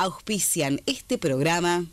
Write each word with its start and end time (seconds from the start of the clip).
Auspician 0.00 0.80
este 0.86 1.18
programa. 1.18 1.84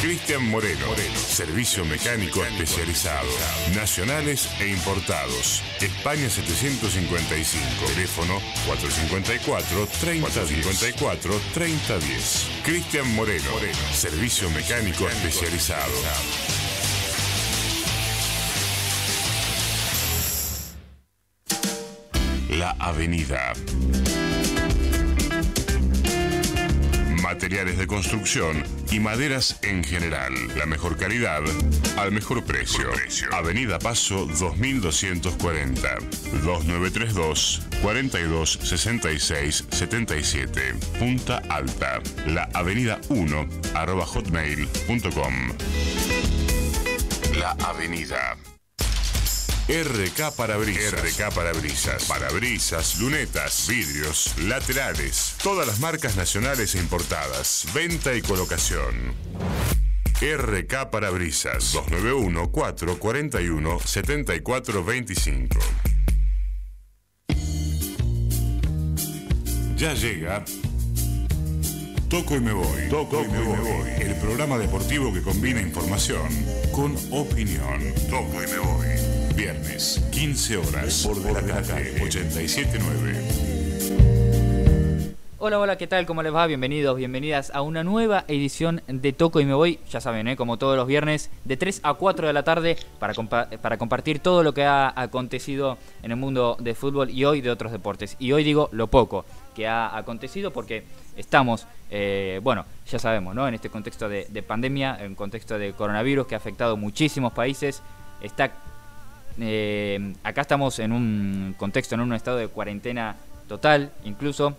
Cristian 0.00 0.48
Moreno, 0.48 0.86
servicio 1.16 1.84
mecánico 1.84 2.44
especializado, 2.44 3.26
nacionales 3.74 4.48
e 4.60 4.68
importados. 4.68 5.60
España 5.80 6.30
755, 6.30 7.58
teléfono 7.96 8.40
454 8.64 9.88
3054 10.00 11.40
3010. 11.52 12.48
Cristian 12.62 13.12
Moreno, 13.16 13.50
servicio 13.92 14.48
mecánico 14.50 15.08
especializado. 15.08 15.90
La 22.50 22.70
Avenida. 22.78 23.52
Materiales 27.46 27.78
de 27.78 27.86
construcción 27.86 28.64
y 28.90 28.98
maderas 28.98 29.60
en 29.62 29.84
general. 29.84 30.32
La 30.56 30.66
mejor 30.66 30.96
calidad 30.96 31.42
al 31.96 32.10
mejor 32.10 32.44
precio. 32.44 32.90
Avenida 33.30 33.78
Paso 33.78 34.26
2240. 34.26 35.88
2932 36.42 37.62
4266 37.82 39.64
77. 39.70 40.60
Punta 40.98 41.40
Alta. 41.48 42.00
La 42.26 42.48
Avenida 42.52 43.00
1 43.10 43.48
arroba 43.76 44.04
hotmail.com. 44.06 45.52
La 47.38 47.52
Avenida. 47.64 48.55
RK 49.68 50.30
Parabrisas. 50.36 50.92
RK 50.92 51.34
Parabrisas. 51.34 52.04
Parabrisas, 52.04 53.00
lunetas, 53.00 53.66
vidrios, 53.66 54.38
laterales. 54.38 55.34
Todas 55.42 55.66
las 55.66 55.80
marcas 55.80 56.14
nacionales 56.14 56.76
e 56.76 56.78
importadas. 56.78 57.66
Venta 57.74 58.14
y 58.14 58.22
colocación. 58.22 59.12
RK 60.20 60.90
Parabrisas 60.92 61.72
291 61.72 62.52
441 62.52 63.80
7425. 63.80 65.58
Ya 69.76 69.94
llega 69.94 70.44
Toco 72.08 72.36
y 72.36 72.40
me 72.40 72.52
voy. 72.52 72.88
Toco, 72.88 73.24
y 73.24 73.28
me 73.28 73.40
voy. 73.40 73.90
El 73.98 74.14
programa 74.20 74.58
deportivo 74.58 75.12
que 75.12 75.22
combina 75.22 75.60
información 75.60 76.28
con 76.70 76.96
opinión. 77.10 77.82
Toco 78.08 78.44
y 78.44 78.46
me 78.46 78.58
voy. 78.60 79.25
Viernes, 79.36 80.02
15 80.12 80.56
horas, 80.56 81.06
por 81.06 81.18
de 81.18 81.30
la 81.30 81.42
calle 81.42 82.02
879. 82.02 83.20
Hola, 85.36 85.58
hola, 85.58 85.76
¿qué 85.76 85.86
tal? 85.86 86.06
¿Cómo 86.06 86.22
les 86.22 86.34
va? 86.34 86.46
Bienvenidos, 86.46 86.96
bienvenidas 86.96 87.50
a 87.54 87.60
una 87.60 87.84
nueva 87.84 88.24
edición 88.28 88.80
de 88.88 89.12
Toco 89.12 89.40
y 89.40 89.44
Me 89.44 89.52
Voy. 89.52 89.78
Ya 89.90 90.00
saben, 90.00 90.26
¿eh? 90.26 90.36
como 90.36 90.56
todos 90.56 90.74
los 90.78 90.86
viernes, 90.86 91.30
de 91.44 91.58
3 91.58 91.80
a 91.82 91.92
4 91.92 92.28
de 92.28 92.32
la 92.32 92.44
tarde 92.44 92.78
para, 92.98 93.12
para 93.60 93.76
compartir 93.76 94.20
todo 94.20 94.42
lo 94.42 94.54
que 94.54 94.64
ha 94.64 94.98
acontecido 94.98 95.76
en 96.02 96.12
el 96.12 96.16
mundo 96.16 96.56
del 96.58 96.74
fútbol 96.74 97.10
y 97.10 97.26
hoy 97.26 97.42
de 97.42 97.50
otros 97.50 97.72
deportes. 97.72 98.16
Y 98.18 98.32
hoy 98.32 98.42
digo 98.42 98.70
lo 98.72 98.86
poco 98.86 99.26
que 99.54 99.68
ha 99.68 99.94
acontecido 99.98 100.50
porque 100.50 100.84
estamos, 101.14 101.66
eh, 101.90 102.40
bueno, 102.42 102.64
ya 102.90 102.98
sabemos, 102.98 103.34
¿no? 103.34 103.46
En 103.46 103.52
este 103.52 103.68
contexto 103.68 104.08
de, 104.08 104.24
de 104.30 104.42
pandemia, 104.42 104.96
en 104.98 105.14
contexto 105.14 105.58
de 105.58 105.74
coronavirus 105.74 106.26
que 106.26 106.36
ha 106.36 106.38
afectado 106.38 106.78
muchísimos 106.78 107.34
países, 107.34 107.82
está 108.22 108.50
eh, 109.40 110.14
acá 110.22 110.42
estamos 110.42 110.78
en 110.78 110.92
un 110.92 111.54
contexto, 111.58 111.94
en 111.94 112.00
un 112.00 112.12
estado 112.12 112.38
de 112.38 112.48
cuarentena 112.48 113.16
total, 113.48 113.92
incluso. 114.04 114.56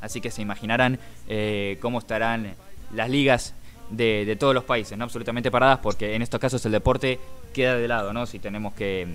Así 0.00 0.20
que 0.20 0.30
se 0.30 0.42
imaginarán 0.42 0.98
eh, 1.28 1.78
cómo 1.80 1.98
estarán 1.98 2.54
las 2.92 3.08
ligas 3.08 3.54
de, 3.90 4.36
todos 4.38 4.54
los 4.54 4.64
países, 4.64 4.96
¿no? 4.98 5.04
Absolutamente 5.04 5.50
paradas, 5.50 5.78
porque 5.78 6.14
en 6.14 6.22
estos 6.22 6.40
casos 6.40 6.64
el 6.66 6.72
deporte 6.72 7.18
queda 7.52 7.76
de 7.76 7.88
lado, 7.88 8.12
¿no? 8.12 8.26
Si 8.26 8.38
tenemos 8.38 8.74
que 8.74 9.06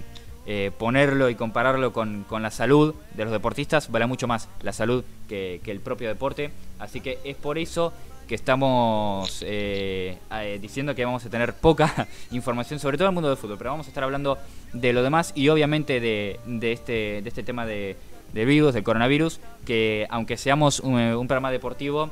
eh, 0.47 0.71
ponerlo 0.77 1.29
y 1.29 1.35
compararlo 1.35 1.93
con, 1.93 2.25
la 2.29 2.51
salud 2.51 2.95
de 3.15 3.23
los 3.23 3.31
deportistas, 3.31 3.91
vale 3.91 4.07
mucho 4.07 4.27
más 4.27 4.49
la 4.61 4.73
salud 4.73 5.03
que 5.27 5.61
el 5.65 5.79
propio 5.79 6.07
deporte. 6.07 6.51
Así 6.79 7.01
que 7.01 7.19
es 7.23 7.35
por 7.35 7.57
eso 7.57 7.93
que 8.29 8.35
estamos 8.35 9.43
eh, 9.43 10.19
eh, 10.31 10.59
diciendo 10.61 10.93
que 10.93 11.03
vamos 11.03 11.25
a 11.25 11.31
tener 11.31 11.55
poca 11.55 12.07
información 12.31 12.79
sobre 12.79 12.95
todo 12.95 13.07
el 13.07 13.13
mundo 13.15 13.27
del 13.27 13.37
fútbol, 13.37 13.57
pero 13.57 13.71
vamos 13.71 13.87
a 13.87 13.89
estar 13.89 14.03
hablando 14.03 14.37
de 14.71 14.93
lo 14.93 15.01
demás 15.01 15.33
y 15.33 15.49
obviamente 15.49 15.99
de, 15.99 16.39
este, 16.61 17.23
de 17.23 17.27
este 17.27 17.41
tema 17.41 17.65
de, 17.65 17.97
virus, 18.31 18.75
del 18.75 18.83
coronavirus, 18.83 19.39
que 19.65 20.05
aunque 20.11 20.37
seamos 20.37 20.79
un, 20.79 21.25
programa 21.25 21.49
deportivo, 21.49 22.11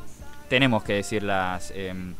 tenemos 0.50 0.84
que 0.84 0.94
decir 0.94 1.22
las, 1.22 1.72
em, 1.76 2.16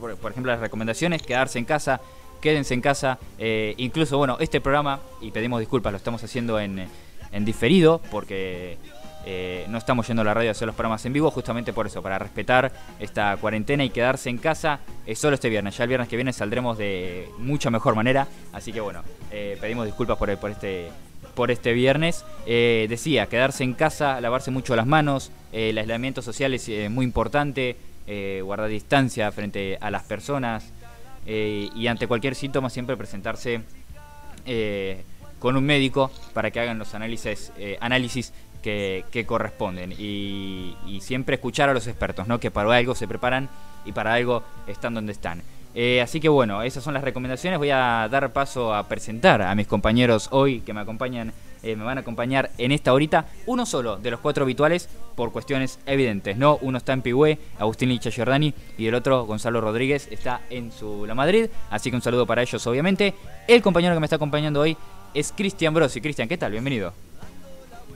por, 0.00 0.32
ejemplo, 0.32 0.50
las 0.50 0.60
recomendaciones, 0.60 1.22
quedarse 1.22 1.60
en 1.60 1.64
casa, 1.64 2.00
quédense 2.40 2.74
en 2.74 2.80
casa, 2.80 3.20
eh, 3.38 3.74
incluso, 3.76 4.18
bueno, 4.18 4.36
este 4.40 4.60
programa, 4.60 4.98
y 5.20 5.30
pedimos 5.30 5.60
disculpas, 5.60 5.92
lo 5.92 5.96
estamos 5.98 6.24
haciendo 6.24 6.58
en, 6.58 6.88
en 7.30 7.44
diferido, 7.44 8.00
porque 8.10 8.78
eh, 9.24 9.66
no 9.68 9.78
estamos 9.78 10.06
yendo 10.06 10.22
a 10.22 10.24
la 10.24 10.34
radio 10.34 10.50
a 10.50 10.52
hacer 10.52 10.66
los 10.66 10.74
programas 10.74 11.04
en 11.06 11.12
vivo 11.12 11.30
justamente 11.30 11.72
por 11.72 11.86
eso, 11.86 12.02
para 12.02 12.18
respetar 12.18 12.72
esta 12.98 13.36
cuarentena 13.36 13.84
y 13.84 13.90
quedarse 13.90 14.30
en 14.30 14.38
casa 14.38 14.80
es 15.06 15.18
solo 15.18 15.34
este 15.34 15.48
viernes. 15.48 15.76
Ya 15.76 15.84
el 15.84 15.88
viernes 15.88 16.08
que 16.08 16.16
viene 16.16 16.32
saldremos 16.32 16.78
de 16.78 17.28
mucha 17.38 17.70
mejor 17.70 17.94
manera. 17.94 18.26
Así 18.52 18.72
que 18.72 18.80
bueno, 18.80 19.02
eh, 19.30 19.56
pedimos 19.60 19.86
disculpas 19.86 20.18
por, 20.18 20.36
por, 20.38 20.50
este, 20.50 20.88
por 21.34 21.50
este 21.50 21.72
viernes. 21.72 22.24
Eh, 22.46 22.86
decía, 22.88 23.26
quedarse 23.26 23.64
en 23.64 23.74
casa, 23.74 24.20
lavarse 24.20 24.50
mucho 24.50 24.74
las 24.74 24.86
manos, 24.86 25.30
el 25.52 25.78
aislamiento 25.78 26.22
social 26.22 26.54
es 26.54 26.90
muy 26.90 27.04
importante, 27.04 27.76
guardar 28.42 28.68
distancia 28.68 29.30
frente 29.32 29.78
a 29.80 29.90
las 29.90 30.02
personas 30.02 30.72
y 31.26 31.86
ante 31.86 32.06
cualquier 32.06 32.34
síntoma 32.34 32.68
siempre 32.68 32.96
presentarse 32.96 33.60
con 35.38 35.56
un 35.56 35.64
médico 35.64 36.10
para 36.32 36.50
que 36.50 36.60
hagan 36.60 36.78
los 36.78 36.94
análisis, 36.94 37.52
análisis 37.80 38.32
que, 38.62 39.24
corresponden 39.26 39.92
y, 39.92 40.74
siempre 41.00 41.34
escuchar 41.34 41.68
a 41.68 41.74
los 41.74 41.86
expertos, 41.86 42.28
¿no? 42.28 42.38
que 42.38 42.50
para 42.50 42.74
algo 42.74 42.94
se 42.94 43.08
preparan 43.08 43.48
y 43.84 43.92
para 43.92 44.14
algo 44.14 44.42
están 44.66 44.94
donde 44.94 45.12
están. 45.12 45.42
Eh, 45.74 46.02
así 46.02 46.20
que 46.20 46.28
bueno, 46.28 46.62
esas 46.62 46.84
son 46.84 46.94
las 46.94 47.02
recomendaciones. 47.02 47.58
Voy 47.58 47.70
a 47.70 48.08
dar 48.10 48.32
paso 48.32 48.74
a 48.74 48.86
presentar 48.88 49.42
a 49.42 49.54
mis 49.54 49.66
compañeros 49.66 50.28
hoy 50.30 50.60
que 50.60 50.74
me 50.74 50.80
acompañan, 50.80 51.32
eh, 51.62 51.76
me 51.76 51.84
van 51.84 51.98
a 51.98 52.02
acompañar 52.02 52.50
en 52.58 52.72
esta 52.72 52.92
horita. 52.92 53.26
Uno 53.46 53.64
solo 53.64 53.96
de 53.96 54.10
los 54.10 54.20
cuatro 54.20 54.44
habituales 54.44 54.88
por 55.16 55.32
cuestiones 55.32 55.78
evidentes, 55.86 56.36
¿no? 56.36 56.58
Uno 56.60 56.78
está 56.78 56.92
en 56.92 57.02
Pigüé, 57.02 57.38
Agustín 57.58 57.88
Licha 57.88 58.10
Giordani, 58.10 58.54
y 58.76 58.86
el 58.86 58.94
otro, 58.94 59.24
Gonzalo 59.24 59.60
Rodríguez, 59.60 60.08
está 60.10 60.42
en 60.50 60.72
su 60.72 61.06
La 61.06 61.14
Madrid. 61.14 61.48
Así 61.70 61.90
que 61.90 61.96
un 61.96 62.02
saludo 62.02 62.26
para 62.26 62.42
ellos, 62.42 62.66
obviamente. 62.66 63.14
El 63.48 63.62
compañero 63.62 63.94
que 63.94 64.00
me 64.00 64.06
está 64.06 64.16
acompañando 64.16 64.60
hoy 64.60 64.76
es 65.14 65.32
Cristian 65.34 65.72
Brosi. 65.74 66.00
Cristian, 66.00 66.28
¿qué 66.28 66.36
tal? 66.36 66.52
Bienvenido. 66.52 66.92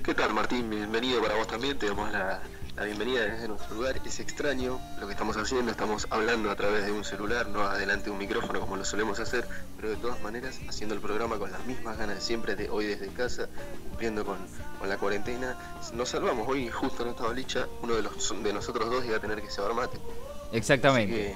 ¿Qué 0.07 0.15
tal 0.15 0.33
Martín? 0.33 0.71
Bienvenido 0.71 1.21
para 1.21 1.35
vos 1.35 1.49
también, 1.49 1.77
te 1.79 1.87
damos 1.87 2.13
la, 2.13 2.41
bienvenida 2.85 3.23
desde 3.23 3.49
nuestro 3.49 3.75
lugar. 3.75 4.01
Es 4.05 4.21
extraño 4.21 4.79
lo 5.01 5.09
que 5.09 5.15
estamos 5.15 5.37
haciendo, 5.37 5.73
estamos 5.73 6.07
hablando 6.11 6.49
a 6.49 6.55
través 6.55 6.87
de 6.87 6.93
un 6.93 7.03
celular, 7.03 7.49
no 7.49 7.63
adelante 7.63 8.05
de 8.05 8.11
un 8.13 8.19
micrófono 8.19 8.61
como 8.61 8.77
lo 8.77 8.85
solemos 8.85 9.19
hacer, 9.19 9.49
pero 9.75 9.89
de 9.89 9.97
todas 9.97 10.23
maneras 10.23 10.61
haciendo 10.69 10.95
el 10.95 11.01
programa 11.01 11.39
con 11.39 11.51
las 11.51 11.67
mismas 11.67 11.99
ganas 11.99 12.15
de 12.15 12.23
siempre 12.23 12.55
de 12.55 12.71
hoy 12.71 12.87
desde 12.87 13.09
casa, 13.09 13.49
cumpliendo 13.89 14.25
con, 14.25 14.39
la 14.89 14.97
cuarentena. 14.97 15.59
Nos 15.93 16.11
salvamos, 16.11 16.47
hoy 16.47 16.69
justo 16.69 17.03
en 17.03 17.09
esta 17.09 17.25
balicha, 17.25 17.67
uno 17.83 17.97
de, 17.97 18.03
los, 18.03 18.43
de 18.45 18.53
nosotros 18.53 18.89
dos 18.89 19.05
iba 19.05 19.17
a 19.17 19.21
tener 19.21 19.43
que 19.43 19.49
llevar 19.49 19.75
mate. 19.75 19.99
Exactamente. 20.53 21.35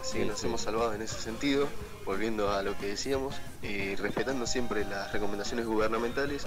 Así 0.00 0.18
que, 0.18 0.26
nos 0.26 0.44
hemos 0.44 0.60
salvado 0.60 0.94
en 0.94 1.02
ese 1.02 1.20
sentido, 1.20 1.66
volviendo 2.04 2.52
a 2.52 2.62
lo 2.62 2.78
que 2.78 2.86
decíamos, 2.86 3.34
y 3.62 3.96
respetando 3.96 4.46
siempre 4.46 4.84
las 4.84 5.12
recomendaciones 5.12 5.66
gubernamentales 5.66 6.46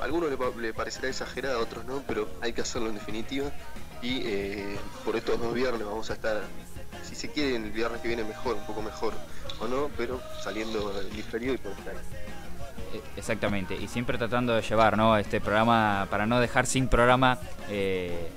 a 0.00 0.04
algunos 0.04 0.30
le, 0.56 0.72
parecerá 0.72 1.08
exagerada, 1.08 1.56
a 1.56 1.58
otros 1.58 1.84
no, 1.84 2.02
pero 2.06 2.28
hay 2.40 2.52
que 2.52 2.60
hacerlo 2.60 2.88
en 2.88 2.94
definitiva. 2.94 3.50
Y 4.00 4.22
eh, 4.24 4.76
por 5.04 5.16
estos 5.16 5.40
dos 5.40 5.52
viernes 5.54 5.84
vamos 5.84 6.08
a 6.10 6.12
estar, 6.12 6.42
si 7.02 7.14
se 7.14 7.30
quiere, 7.30 7.56
el 7.56 7.70
viernes 7.70 8.00
que 8.00 8.08
viene 8.08 8.22
mejor, 8.22 8.54
un 8.54 8.66
poco 8.66 8.80
mejor 8.80 9.12
o 9.60 9.66
no, 9.66 9.90
pero 9.96 10.20
saliendo 10.42 10.92
del 10.92 11.10
diferido 11.10 11.54
y 11.54 11.58
por 11.58 11.72
estar 11.72 11.94
eh, 11.94 13.02
Exactamente, 13.16 13.74
y 13.74 13.88
siempre 13.88 14.16
tratando 14.16 14.54
de 14.54 14.62
llevar 14.62 14.96
¿no? 14.96 15.16
este 15.16 15.40
programa 15.40 16.06
para 16.10 16.26
no 16.26 16.38
dejar 16.38 16.66
sin 16.66 16.88
programa, 16.88 17.38
eh, 17.68 18.30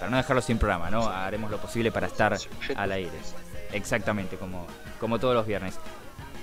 para 0.00 0.10
no 0.10 0.16
dejarlo 0.16 0.42
sin 0.42 0.58
programa, 0.58 0.90
¿no? 0.90 1.08
Haremos 1.08 1.50
lo 1.50 1.58
posible 1.58 1.92
para 1.92 2.08
estar 2.08 2.36
al 2.76 2.92
aire. 2.92 3.12
Exactamente, 3.72 4.36
como, 4.36 4.66
como 4.98 5.18
todos 5.18 5.34
los 5.34 5.46
viernes. 5.46 5.78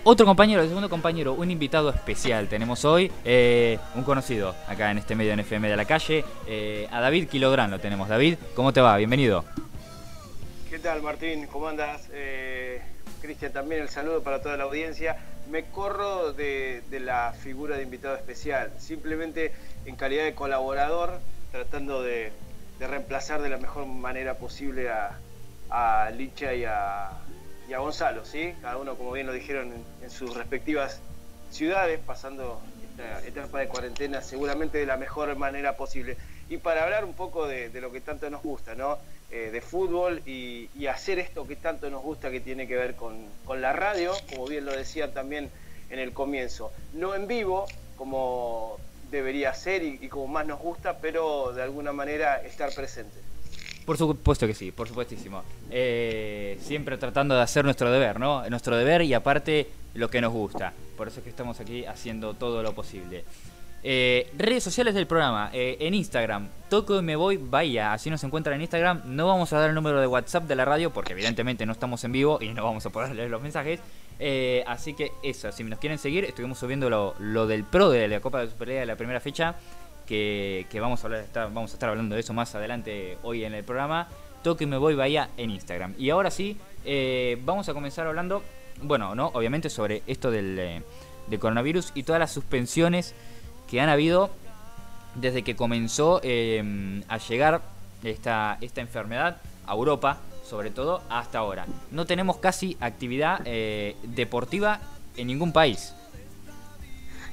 Otro 0.03 0.25
compañero, 0.25 0.63
el 0.63 0.68
segundo 0.68 0.89
compañero, 0.89 1.33
un 1.33 1.51
invitado 1.51 1.92
especial 1.92 2.48
tenemos 2.48 2.86
hoy, 2.86 3.12
eh, 3.24 3.77
un 3.94 4.03
conocido 4.03 4.56
acá 4.68 4.89
en 4.89 4.98
este 4.98 5.13
medio 5.13 5.31
en 5.31 5.42
FM 5.42 5.69
de 5.69 5.77
la 5.77 5.86
calle, 5.86 6.25
eh, 6.48 6.88
a 6.89 7.01
David 7.01 7.30
Kilográn 7.30 7.69
lo 7.69 7.80
tenemos. 7.80 8.09
David, 8.09 8.38
¿cómo 8.56 8.74
te 8.74 8.81
va? 8.81 8.98
Bienvenido. 8.98 9.45
¿Qué 10.71 10.80
tal 10.80 11.03
Martín? 11.03 11.45
¿Cómo 11.45 11.68
andas? 11.68 12.09
Eh, 12.13 12.81
Cristian, 13.21 13.53
también 13.53 13.83
el 13.83 13.89
saludo 13.89 14.24
para 14.24 14.42
toda 14.42 14.57
la 14.57 14.63
audiencia. 14.63 15.18
Me 15.51 15.65
corro 15.65 16.33
de, 16.33 16.81
la 16.89 17.36
figura 17.39 17.77
de 17.77 17.83
invitado 17.83 18.15
especial, 18.15 18.71
simplemente 18.80 19.53
en 19.86 19.95
calidad 19.98 20.24
de 20.24 20.33
colaborador, 20.33 21.19
tratando 21.51 22.01
de, 22.01 22.31
reemplazar 22.80 23.44
de 23.44 23.50
la 23.50 23.57
mejor 23.57 23.86
manera 23.86 24.33
posible 24.33 24.89
a, 24.89 25.19
a 25.69 26.09
Licha 26.09 26.56
y 26.56 26.65
a, 26.65 27.12
y 27.71 27.73
a 27.73 27.79
Gonzalo, 27.79 28.25
¿sí? 28.25 28.53
Cada 28.62 28.75
uno, 28.75 28.95
como 28.95 29.13
bien 29.13 29.25
lo 29.25 29.31
dijeron, 29.31 29.71
en, 30.01 30.09
sus 30.09 30.35
respectivas 30.35 31.00
ciudades, 31.51 32.01
pasando 32.06 32.59
esta 32.83 33.25
etapa 33.25 33.59
de 33.59 33.69
cuarentena 33.69 34.21
seguramente 34.21 34.77
de 34.77 34.85
la 34.85 34.97
mejor 34.97 35.33
manera 35.38 35.77
posible. 35.77 36.18
Y 36.50 36.57
para 36.57 36.83
hablar 36.83 37.06
un 37.06 37.13
poco 37.13 37.47
de, 37.47 37.69
lo 37.79 37.89
que 37.94 38.01
tanto 38.01 38.29
nos 38.29 38.44
gusta, 38.44 38.75
¿no? 38.75 38.97
Eh, 39.31 39.51
de 39.53 39.62
fútbol 39.62 40.21
y, 40.25 40.68
hacer 40.88 41.19
esto 41.19 41.47
que 41.47 41.56
tanto 41.56 41.89
nos 41.89 42.03
gusta 42.03 42.29
que 42.29 42.41
tiene 42.41 42.68
que 42.68 42.75
ver 42.75 42.97
con, 42.97 43.29
la 43.62 43.71
radio, 43.71 44.12
como 44.29 44.47
bien 44.47 44.65
lo 44.65 44.74
decían 44.74 45.13
también 45.13 45.50
en 45.89 46.00
el 46.00 46.12
comienzo. 46.12 46.74
No 46.91 47.15
en 47.15 47.25
vivo, 47.25 47.67
como 47.95 48.79
debería 49.12 49.53
ser 49.53 49.81
y 49.81 50.09
como 50.09 50.27
más 50.27 50.45
nos 50.45 50.59
gusta, 50.59 50.97
pero 50.97 51.53
de 51.53 51.63
alguna 51.63 51.94
manera 51.94 52.41
estar 52.41 52.74
presente. 52.74 53.31
Por 53.86 53.98
supuesto 53.98 54.48
que 54.48 54.54
sí, 54.54 54.72
por 54.72 54.88
supuestísimo. 54.88 55.44
Eh, 55.69 56.57
siempre 56.62 56.98
tratando 56.98 57.36
de 57.36 57.42
hacer 57.42 57.66
nuestro 57.66 57.92
deber, 57.92 58.19
¿no? 58.19 58.48
Nuestro 58.50 58.78
deber 58.78 59.01
y 59.01 59.13
aparte 59.13 59.68
lo 59.95 60.10
que 60.10 60.22
nos 60.22 60.31
gusta. 60.31 60.74
Por 60.95 61.07
eso 61.07 61.19
es 61.19 61.24
que 61.24 61.30
estamos 61.30 61.60
aquí 61.60 61.86
haciendo 61.86 62.33
todo 62.36 62.62
lo 62.62 62.74
posible. 62.74 63.24
Eh, 63.83 64.30
redes 64.38 64.63
sociales 64.63 64.94
del 64.94 65.07
programa, 65.07 65.50
eh, 65.54 65.78
en 65.80 65.95
Instagram, 65.95 66.50
Toco 66.69 67.00
y 67.00 67.01
me 67.01 67.16
voy, 67.16 67.38
vaya, 67.38 67.94
así 67.94 68.12
nos 68.12 68.24
encuentran 68.24 68.56
en 68.56 68.62
Instagram. 68.62 69.01
No 69.06 69.28
vamos 69.28 69.51
a 69.54 69.60
dar 69.60 69.69
el 69.69 69.75
número 69.75 70.00
de 70.00 70.06
WhatsApp 70.06 70.44
de 70.44 70.56
la 70.56 70.66
radio 70.66 70.94
porque 70.94 71.13
evidentemente 71.13 71.66
no 71.66 71.72
estamos 71.72 72.04
en 72.04 72.12
vivo 72.12 72.38
y 72.39 72.50
no 72.50 72.63
vamos 72.63 72.86
a 72.86 72.92
poder 72.92 73.16
leer 73.16 73.31
los 73.31 73.42
mensajes. 73.42 73.80
así 74.68 74.94
que 74.94 75.12
eso, 75.24 75.51
si 75.51 75.63
nos 75.63 75.80
quieren 75.80 75.98
seguir, 75.98 76.25
estuvimos 76.25 76.60
subiendo 76.60 76.88
lo, 76.92 77.16
lo 77.18 77.48
del 77.48 77.63
pro 77.63 77.89
de 77.89 78.07
la 78.07 78.19
Copa 78.19 78.42
de 78.42 78.50
Superliga 78.51 78.81
de 78.81 78.86
la 78.86 78.95
primera 78.95 79.19
fecha 79.19 79.56
que, 80.06 80.68
vamos, 80.80 81.03
a 81.03 81.07
hablar, 81.07 81.25
vamos 81.33 81.71
a 81.71 81.74
estar 81.74 81.89
hablando 81.89 82.15
de 82.15 82.21
eso 82.21 82.33
más 82.33 82.53
adelante 82.56 83.18
hoy 83.24 83.44
en 83.44 83.53
el 83.53 83.63
programa. 83.63 84.07
Toque 84.44 84.65
me 84.65 84.77
voy 84.77 84.95
vaya 84.95 85.30
en 85.38 85.51
Instagram. 85.51 85.94
Y 85.98 86.09
ahora 86.09 86.31
sí, 86.31 86.57
eh, 86.86 87.39
vamos 87.45 87.69
a 87.69 87.74
comenzar 87.74 88.07
hablando, 88.07 88.44
bueno, 88.81 89.15
no, 89.15 89.27
obviamente 89.33 89.69
sobre 89.69 90.01
esto 90.07 90.31
del, 90.31 90.57
eh, 90.59 90.81
coronavirus 91.39 91.92
y 91.95 92.03
todas 92.03 92.19
las 92.19 92.31
suspensiones 92.31 93.13
que 93.69 93.80
han 93.80 93.89
habido 93.89 94.31
desde 95.15 95.44
que 95.44 95.56
comenzó 95.56 96.19
eh, 96.24 97.01
a 97.07 97.18
llegar 97.18 97.62
esta, 98.03 98.57
esta 98.62 98.81
enfermedad 98.81 99.38
a 99.68 99.74
Europa, 99.74 100.18
sobre 100.44 100.71
todo 100.71 101.01
hasta 101.09 101.39
ahora. 101.39 101.68
No 101.92 102.06
tenemos 102.06 102.38
casi 102.38 102.75
actividad 102.81 103.39
deportiva 104.03 104.81
en 105.15 105.27
ningún 105.27 105.53
país. 105.53 105.94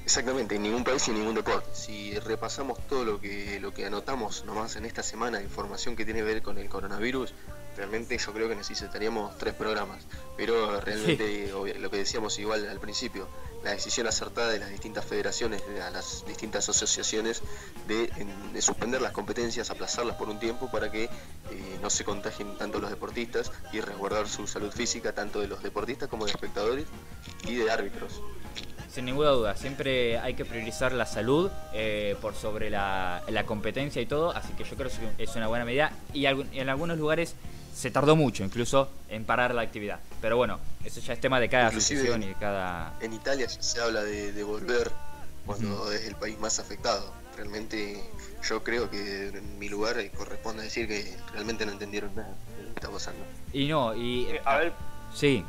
Exactamente, 0.08 0.54
en 0.54 0.62
ningún 0.62 0.84
país 0.84 1.06
y 1.06 1.10
en 1.10 1.18
ningún 1.18 1.34
deporte. 1.34 1.68
Si 1.74 2.18
repasamos 2.20 2.78
todo 2.88 3.04
lo 3.04 3.20
que, 3.20 3.60
lo 3.60 3.74
que 3.74 3.84
anotamos 3.84 4.42
nomás 4.46 4.74
en 4.76 4.86
esta 4.86 5.02
semana 5.02 5.36
de 5.36 5.44
información 5.44 5.96
que 5.96 6.06
tiene 6.06 6.20
que 6.20 6.24
ver 6.24 6.42
con 6.42 6.56
el 6.56 6.70
coronavirus, 6.70 7.34
realmente 7.76 8.16
yo 8.16 8.32
creo 8.32 8.48
que 8.48 8.56
necesitaríamos 8.56 9.36
tres 9.36 9.52
programas. 9.52 10.06
Pero 10.34 10.80
realmente 10.80 11.52
lo 11.52 11.90
que 11.90 11.98
decíamos 11.98 12.38
igual 12.38 12.66
al 12.70 12.80
principio, 12.80 13.28
la 13.62 13.72
decisión 13.72 14.06
acertada 14.06 14.48
de 14.50 14.58
las 14.58 14.70
distintas 14.70 15.04
federaciones, 15.04 15.60
de 15.68 15.78
las 15.90 16.24
distintas 16.26 16.66
asociaciones, 16.70 17.42
de, 17.86 18.10
suspender 18.62 19.02
las 19.02 19.12
competencias, 19.12 19.68
aplazarlas 19.70 20.16
por 20.16 20.30
un 20.30 20.38
tiempo 20.40 20.70
para 20.70 20.90
que 20.90 21.04
eh, 21.04 21.10
no 21.82 21.90
se 21.90 22.04
contagien 22.04 22.56
tanto 22.56 22.78
los 22.78 22.88
deportistas 22.88 23.52
y 23.74 23.82
resguardar 23.82 24.26
su 24.26 24.46
salud 24.46 24.72
física 24.72 25.12
tanto 25.12 25.42
de 25.42 25.48
los 25.48 25.62
deportistas 25.62 26.08
como 26.08 26.24
de 26.24 26.30
espectadores 26.30 26.86
y 27.46 27.56
de 27.56 27.70
árbitros. 27.70 28.22
Sin 28.90 29.04
ninguna 29.04 29.30
duda, 29.30 29.54
siempre 29.54 30.18
hay 30.18 30.34
que 30.34 30.44
priorizar 30.44 30.92
la 30.92 31.04
salud 31.04 31.50
eh, 31.74 32.16
por 32.20 32.34
sobre 32.34 32.70
la, 32.70 33.22
competencia 33.46 34.00
y 34.00 34.06
todo, 34.06 34.34
así 34.34 34.52
que 34.54 34.64
yo 34.64 34.76
creo 34.76 34.90
que 34.90 35.22
es 35.22 35.36
una 35.36 35.46
buena 35.46 35.64
medida 35.64 35.92
y 36.12 36.26
en 36.26 36.68
algunos 36.68 36.98
lugares 36.98 37.34
se 37.78 37.92
tardó 37.92 38.16
mucho 38.16 38.42
incluso 38.42 38.88
en 39.08 39.24
parar 39.24 39.54
la 39.54 39.62
actividad. 39.62 40.00
Pero 40.20 40.36
bueno, 40.36 40.58
eso 40.84 41.00
ya 41.00 41.12
es 41.12 41.20
tema 41.20 41.38
de 41.38 41.48
cada 41.48 41.68
asociación 41.68 42.22
y 42.24 42.26
de 42.26 42.34
cada... 42.34 42.94
En 43.00 43.12
Italia 43.12 43.48
se 43.48 43.80
habla 43.80 44.02
de, 44.02 44.42
volver 44.42 44.90
cuando 45.46 45.92
es 45.92 46.06
el 46.06 46.16
país 46.16 46.38
más 46.40 46.58
afectado. 46.58 47.12
Realmente 47.36 48.02
yo 48.48 48.64
creo 48.64 48.90
que 48.90 49.28
en 49.28 49.58
mi 49.60 49.68
lugar 49.68 49.96
corresponde 50.16 50.64
decir 50.64 50.88
que 50.88 51.16
realmente 51.32 51.64
no 51.66 51.72
entendieron 51.72 52.12
nada 52.16 52.34
de 52.56 52.62
lo 52.64 52.68
que 52.70 52.74
está 52.74 52.90
pasando. 52.90 53.24
Y 53.52 53.68
no, 53.68 53.94
y... 53.94 54.24
Eh, 54.24 54.40
a 54.44 54.56
ver... 54.56 54.72
Sí. 55.14 55.44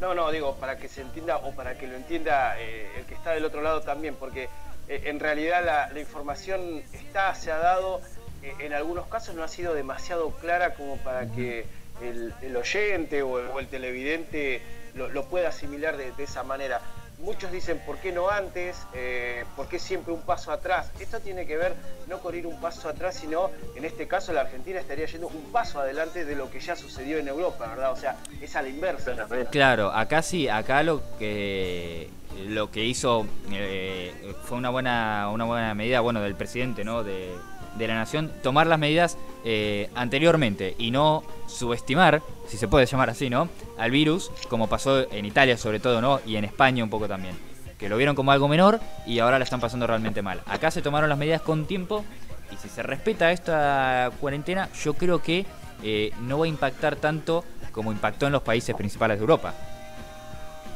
No, 0.00 0.14
no, 0.14 0.30
digo, 0.30 0.54
para 0.56 0.78
que 0.78 0.88
se 0.88 1.00
entienda 1.00 1.38
o 1.38 1.52
para 1.52 1.76
que 1.76 1.88
lo 1.88 1.96
entienda 1.96 2.54
eh, 2.58 2.88
el 2.96 3.04
que 3.04 3.14
está 3.14 3.32
del 3.32 3.44
otro 3.44 3.62
lado 3.62 3.80
también, 3.80 4.14
porque 4.14 4.48
eh, 4.88 5.02
en 5.06 5.18
realidad 5.18 5.90
la, 5.92 5.98
información 5.98 6.82
está, 6.92 7.34
se 7.34 7.50
ha 7.50 7.58
dado, 7.58 8.00
eh, 8.42 8.54
en 8.60 8.72
algunos 8.72 9.08
casos 9.08 9.34
no 9.34 9.42
ha 9.42 9.48
sido 9.48 9.74
demasiado 9.74 10.30
clara 10.30 10.74
como 10.74 10.98
para 10.98 11.26
que 11.26 11.66
el, 12.00 12.56
oyente 12.56 13.22
o 13.22 13.58
el, 13.58 13.66
televidente 13.66 14.62
lo, 14.94 15.24
pueda 15.24 15.48
asimilar 15.48 15.96
de, 15.96 16.12
esa 16.22 16.44
manera. 16.44 16.80
Muchos 17.20 17.50
dicen, 17.50 17.80
¿por 17.84 17.98
qué 17.98 18.12
no 18.12 18.30
antes? 18.30 18.76
Eh, 18.94 19.44
¿Por 19.56 19.68
qué 19.68 19.80
siempre 19.80 20.12
un 20.12 20.22
paso 20.22 20.52
atrás? 20.52 20.92
Esto 21.00 21.18
tiene 21.18 21.46
que 21.46 21.56
ver 21.56 21.74
no 22.06 22.20
con 22.20 22.34
ir 22.34 22.46
un 22.46 22.60
paso 22.60 22.88
atrás, 22.88 23.16
sino 23.16 23.50
en 23.74 23.84
este 23.84 24.06
caso 24.06 24.32
la 24.32 24.42
Argentina 24.42 24.78
estaría 24.78 25.06
yendo 25.06 25.26
un 25.26 25.50
paso 25.50 25.80
adelante 25.80 26.24
de 26.24 26.36
lo 26.36 26.48
que 26.48 26.60
ya 26.60 26.76
sucedió 26.76 27.18
en 27.18 27.26
Europa, 27.26 27.66
¿verdad? 27.66 27.92
O 27.92 27.96
sea, 27.96 28.16
es 28.40 28.54
a 28.54 28.62
la 28.62 28.68
inversa. 28.68 29.16
Claro, 29.50 29.90
acá 29.90 30.22
sí, 30.22 30.48
acá 30.48 30.84
lo 30.84 31.02
que 31.18 32.08
lo 32.46 32.70
que 32.70 32.84
hizo 32.84 33.26
eh, 33.50 34.12
fue 34.44 34.56
una 34.56 34.70
buena 34.70 35.28
una 35.32 35.44
buena 35.44 35.74
medida, 35.74 35.98
bueno, 36.00 36.20
del 36.20 36.36
presidente, 36.36 36.84
¿no? 36.84 37.02
De, 37.02 37.34
de 37.78 37.88
la 37.88 37.94
nación 37.94 38.32
tomar 38.42 38.66
las 38.66 38.78
medidas 38.78 39.16
eh, 39.44 39.88
anteriormente 39.94 40.74
y 40.78 40.90
no 40.90 41.22
subestimar, 41.46 42.22
si 42.46 42.56
se 42.56 42.68
puede 42.68 42.86
llamar 42.86 43.10
así, 43.10 43.30
¿no? 43.30 43.48
Al 43.78 43.90
virus, 43.90 44.30
como 44.48 44.68
pasó 44.68 45.10
en 45.10 45.24
Italia 45.24 45.56
sobre 45.56 45.80
todo, 45.80 46.00
¿no? 46.00 46.20
Y 46.26 46.36
en 46.36 46.44
España 46.44 46.84
un 46.84 46.90
poco 46.90 47.08
también. 47.08 47.36
Que 47.78 47.88
lo 47.88 47.96
vieron 47.96 48.16
como 48.16 48.32
algo 48.32 48.48
menor 48.48 48.80
y 49.06 49.20
ahora 49.20 49.38
la 49.38 49.44
están 49.44 49.60
pasando 49.60 49.86
realmente 49.86 50.20
mal. 50.20 50.42
Acá 50.46 50.70
se 50.70 50.82
tomaron 50.82 51.08
las 51.08 51.18
medidas 51.18 51.42
con 51.42 51.66
tiempo 51.66 52.04
y 52.52 52.56
si 52.56 52.68
se 52.68 52.82
respeta 52.82 53.30
esta 53.30 54.10
cuarentena, 54.20 54.68
yo 54.82 54.94
creo 54.94 55.22
que 55.22 55.46
eh, 55.82 56.12
no 56.22 56.38
va 56.38 56.46
a 56.46 56.48
impactar 56.48 56.96
tanto 56.96 57.44
como 57.72 57.92
impactó 57.92 58.26
en 58.26 58.32
los 58.32 58.42
países 58.42 58.74
principales 58.74 59.18
de 59.18 59.22
Europa. 59.22 59.54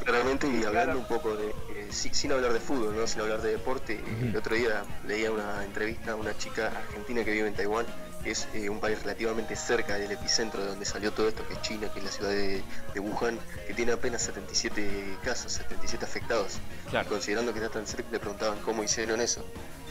Claramente, 0.05 0.47
y 0.47 0.63
hablando 0.63 0.97
un 0.97 1.05
poco 1.05 1.35
de, 1.35 1.53
eh, 1.89 1.91
sin, 1.91 2.31
hablar 2.31 2.53
de 2.53 2.59
fútbol, 2.59 2.95
¿no? 2.95 3.07
sin 3.07 3.21
hablar 3.21 3.41
de 3.41 3.51
deporte, 3.51 3.93
eh, 3.95 4.29
el 4.29 4.35
otro 4.35 4.55
día 4.55 4.83
leía 5.07 5.31
una 5.31 5.63
entrevista 5.63 6.11
a 6.11 6.15
una 6.15 6.37
chica 6.37 6.67
argentina 6.67 7.23
que 7.23 7.31
vive 7.31 7.47
en 7.47 7.53
Taiwán, 7.53 7.85
que 8.23 8.31
es 8.31 8.47
eh, 8.53 8.69
un 8.69 8.79
país 8.79 9.01
relativamente 9.01 9.55
cerca 9.55 9.95
del 9.95 10.11
epicentro 10.11 10.61
de 10.61 10.69
donde 10.69 10.85
salió 10.85 11.11
todo 11.11 11.27
esto, 11.27 11.45
que 11.47 11.55
es 11.55 11.61
China, 11.61 11.89
que 11.91 11.99
es 11.99 12.05
la 12.05 12.11
ciudad 12.11 12.29
de, 12.31 12.63
Wuhan, 12.99 13.37
que 13.67 13.73
tiene 13.73 13.91
apenas 13.91 14.21
77 14.23 15.17
casos, 15.23 15.51
77 15.53 16.05
afectados. 16.05 16.59
considerando 17.09 17.53
que 17.53 17.59
está 17.59 17.71
tan 17.71 17.87
cerca, 17.87 18.09
le 18.11 18.19
preguntaban 18.19 18.59
cómo 18.59 18.83
hicieron 18.83 19.19
eso. 19.19 19.45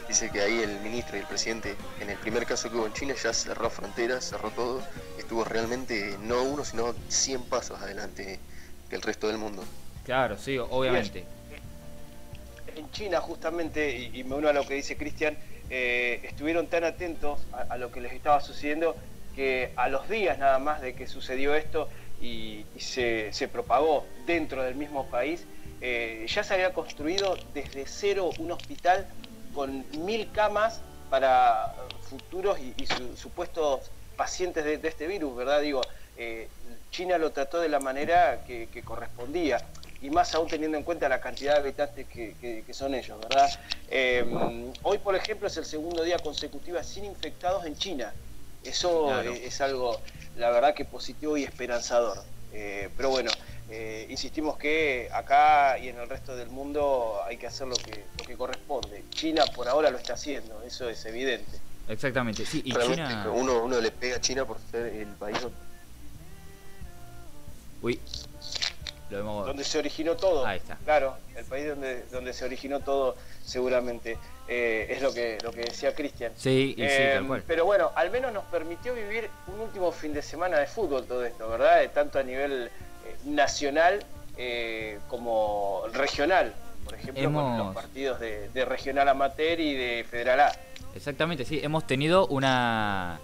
Dice 0.08 0.30
que 0.30 0.40
ahí 0.40 0.61
el 0.61 0.80
ministro 0.80 1.16
y 1.16 1.20
el 1.20 1.26
presidente, 1.26 1.76
en 2.00 2.11
el 2.11 2.18
primer 2.18 2.46
caso 2.46 2.70
que 2.70 2.76
hubo 2.76 2.87
en 2.87 2.92
China, 2.92 3.14
ya 3.22 3.32
cerró 3.32 3.70
fronteras, 3.70 4.25
cerró 4.25 4.50
todo, 4.50 4.82
estuvo 5.18 5.44
realmente 5.44 6.16
no 6.22 6.42
uno, 6.42 6.64
sino 6.64 6.94
100 7.08 7.42
pasos 7.44 7.80
adelante 7.80 8.38
que 8.88 8.96
el 8.96 9.02
resto 9.02 9.28
del 9.28 9.38
mundo. 9.38 9.64
Claro, 10.04 10.37
sí, 10.38 10.58
obviamente. 10.58 11.25
En 12.76 12.91
China, 12.91 13.21
justamente, 13.21 14.11
y, 14.12 14.25
me 14.25 14.37
uno 14.37 14.49
a 14.49 14.52
lo 14.52 14.67
que 14.67 14.75
dice 14.75 14.97
Cristian, 14.97 15.37
eh, 15.69 16.21
estuvieron 16.25 16.67
tan 16.67 16.85
atentos 16.85 17.41
a, 17.52 17.76
lo 17.76 17.91
que 17.93 18.00
les 18.00 18.12
estaba 18.12 18.41
sucediendo 18.41 18.97
que 19.35 19.73
a 19.76 19.88
los 19.88 20.09
días 20.09 20.38
nada 20.38 20.59
más 20.59 20.83
de 20.83 20.95
que 20.95 21.07
sucedió 21.07 21.55
esto 21.55 21.88
y, 22.21 22.64
se, 22.79 23.49
propagó 23.52 24.07
dentro 24.26 24.62
del 24.62 24.75
mismo 24.75 25.07
país, 25.07 25.45
eh, 25.81 26.26
ya 26.29 26.45
se 26.45 26.55
había 26.55 26.73
construido 26.73 27.37
desde 27.55 27.87
cero 27.87 28.31
un 28.38 28.52
hospital 28.52 29.07
con 29.55 29.85
mil 30.05 30.31
camas 30.33 30.81
para 31.11 31.75
futuros 32.09 32.59
y, 32.59 32.87
supuestos 33.17 33.91
pacientes 34.17 34.64
de, 34.64 34.88
este 34.88 35.07
virus, 35.07 35.37
¿verdad? 35.37 35.61
Digo, 35.61 35.83
eh, 36.17 36.49
China 36.91 37.19
lo 37.19 37.33
trató 37.33 37.61
de 37.61 37.69
la 37.69 37.81
manera 37.81 38.45
que 38.47 38.83
correspondía 38.85 39.59
y 40.02 40.11
más 40.11 40.35
aún 40.35 40.49
teniendo 40.49 40.76
en 40.76 40.82
cuenta 40.82 41.09
la 41.09 41.21
cantidad 41.21 41.54
de 41.54 41.61
habitantes 41.61 42.06
que, 42.09 42.64
son 42.73 42.92
ellos, 42.94 43.18
¿verdad? 43.21 43.49
Em, 43.88 44.73
hoy, 44.82 44.99
por 44.99 45.14
ejemplo, 45.14 45.47
es 45.47 45.56
el 45.56 45.64
segundo 45.64 46.02
día 46.02 46.18
consecutivo 46.18 46.82
sin 46.82 47.04
infectados 47.04 47.64
en 47.66 47.76
China. 47.76 48.12
Eso 48.64 49.21
es, 49.23 49.61
algo, 49.61 50.00
la 50.37 50.50
verdad, 50.50 50.75
que 50.75 50.85
positivo 50.85 51.37
y 51.37 51.44
esperanzador. 51.44 52.18
Eh, 52.52 52.90
pero 52.97 53.11
bueno, 53.11 53.30
eh, 53.71 54.06
insistimos 54.11 54.59
que 54.59 55.09
acá 55.12 55.78
y 55.78 55.88
en 55.88 55.99
el 55.99 56.09
resto 56.09 56.37
del 56.37 56.49
mundo 56.49 57.21
hay 57.25 57.37
que 57.37 57.47
hacer 57.47 57.68
lo 57.68 57.76
que, 57.76 58.04
lo 58.18 58.25
que 58.25 58.37
corresponde. 58.37 59.04
China 59.11 59.44
por 59.54 59.68
ahora 59.68 59.90
lo 59.90 59.99
está 59.99 60.14
haciendo, 60.14 60.62
eso 60.62 60.88
es 60.88 61.04
evidente. 61.04 61.59
Exactamente, 61.88 62.44
sí. 62.44 62.61
Y 62.64 62.73
China... 62.73 63.30
uno, 63.32 63.62
uno 63.62 63.80
le 63.80 63.92
pega 63.92 64.16
a 64.16 64.21
China 64.21 64.44
por 64.44 64.59
ser 64.71 64.87
el 64.87 65.09
país... 65.14 65.38
Uy, 67.82 68.00
donde 69.19 69.64
se 69.64 69.78
originó 69.78 70.16
todo. 70.16 70.47
Ahí 70.47 70.59
está. 70.59 70.76
Claro, 70.85 71.16
el 71.37 71.45
país 71.45 71.69
donde, 71.69 72.04
donde 72.11 72.33
se 72.33 72.45
originó 72.45 72.81
todo 72.81 73.16
seguramente. 73.45 74.19
Eh, 74.49 74.88
es 74.90 75.00
lo 75.00 75.14
que, 75.14 75.38
lo 75.42 75.52
que 75.52 75.61
decía 75.61 75.95
Cristian. 75.95 76.33
Sí, 76.37 76.75
y 76.76 76.83
sí, 76.83 76.97
tal 77.14 77.26
cual. 77.26 77.45
Pero 77.47 77.64
bueno, 77.64 77.92
al 77.95 78.11
menos 78.11 78.33
nos 78.33 78.45
permitió 78.45 78.95
vivir 78.95 79.31
un 79.47 79.61
último 79.61 79.92
fin 79.92 80.12
de 80.12 80.21
semana 80.21 80.59
de 80.59 80.66
fútbol 80.66 81.07
todo 81.07 81.25
esto, 81.25 81.49
¿verdad? 81.49 81.88
Tanto 81.95 82.19
a 82.19 82.23
nivel 82.23 82.71
nacional 83.25 84.04
como 85.09 85.85
regional 85.92 86.52
por 86.85 86.95
ejemplo, 86.95 87.33
con 87.33 87.59
los 87.59 87.75
partidos 87.75 88.21
de, 88.21 88.64
Regional 88.64 89.09
Amateur 89.09 89.61
y 89.61 89.75
de 89.75 90.04
Federal 90.09 90.40
A. 90.40 90.52
Exactamente, 90.95 91.45
sí, 91.45 91.61
hemos 91.62 91.87
tenido 91.87 92.26
una 92.26 93.19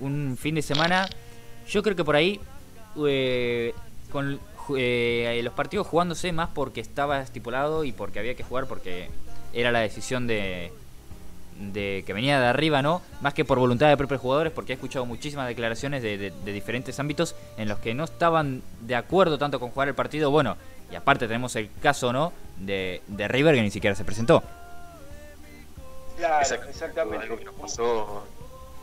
un 0.00 0.38
fin 0.40 0.54
de 0.54 0.62
semana, 0.62 1.08
yo 1.68 1.82
creo 1.82 1.94
que 1.94 2.04
por 2.04 2.16
ahí, 2.16 2.40
eh, 3.06 3.74
con 4.10 4.40
eh, 4.76 5.40
los 5.42 5.54
partidos 5.54 5.86
jugándose 5.86 6.32
más 6.32 6.50
porque 6.54 6.80
estaba 6.80 7.20
estipulado 7.20 7.84
y 7.84 7.92
porque 7.92 8.18
había 8.18 8.34
que 8.34 8.42
jugar 8.42 8.66
porque 8.66 9.08
era 9.52 9.72
la 9.72 9.80
decisión 9.80 10.26
de, 10.26 10.72
de 11.60 12.02
que 12.06 12.12
venía 12.12 12.40
de 12.40 12.46
arriba, 12.46 12.82
¿no? 12.82 13.02
Más 13.20 13.34
que 13.34 13.44
por 13.44 13.58
voluntad 13.58 13.88
de 13.88 13.96
propios 13.96 14.20
jugadores, 14.20 14.52
porque 14.52 14.72
he 14.72 14.74
escuchado 14.74 15.06
muchísimas 15.06 15.46
declaraciones 15.46 16.02
de, 16.02 16.16
de, 16.30 16.52
diferentes 16.52 16.98
ámbitos 16.98 17.36
en 17.56 17.68
los 17.68 17.78
que 17.78 17.94
no 17.94 18.04
estaban 18.04 18.62
de 18.80 18.96
acuerdo 18.96 19.38
tanto 19.38 19.60
con 19.60 19.70
jugar 19.70 19.88
el 19.88 19.94
partido. 19.94 20.30
Bueno, 20.30 20.56
y 20.90 20.94
aparte 20.94 21.26
tenemos 21.26 21.54
el 21.56 21.70
caso, 21.80 22.12
¿no? 22.12 22.32
De, 22.58 23.02
de 23.06 23.28
River 23.28 23.54
que 23.54 23.62
ni 23.62 23.70
siquiera 23.70 23.94
se 23.94 24.04
presentó. 24.04 24.42
Claro, 26.16 26.42
exactamente. 26.68 27.24
Algo 27.24 27.38
que 27.38 27.44
nos 27.44 27.54
pasó 27.54 28.24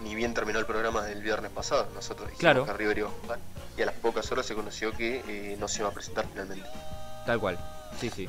ni 0.01 0.15
bien 0.15 0.33
terminó 0.33 0.59
el 0.59 0.65
programa 0.65 1.03
del 1.03 1.21
viernes 1.21 1.51
pasado. 1.51 1.87
Nosotros 1.93 2.29
dijimos 2.29 2.39
claro. 2.39 2.65
que 2.65 2.73
River 2.73 2.97
iba 2.99 3.09
a 3.09 3.11
jugar 3.11 3.39
y 3.77 3.81
a 3.81 3.85
las 3.85 3.95
pocas 3.95 4.31
horas 4.31 4.45
se 4.45 4.55
conoció 4.55 4.91
que 4.91 5.21
eh, 5.27 5.57
no 5.59 5.67
se 5.67 5.79
iba 5.79 5.89
a 5.89 5.91
presentar 5.91 6.25
finalmente. 6.31 6.67
Tal 7.25 7.39
cual, 7.39 7.57
sí, 7.99 8.09
sí. 8.09 8.27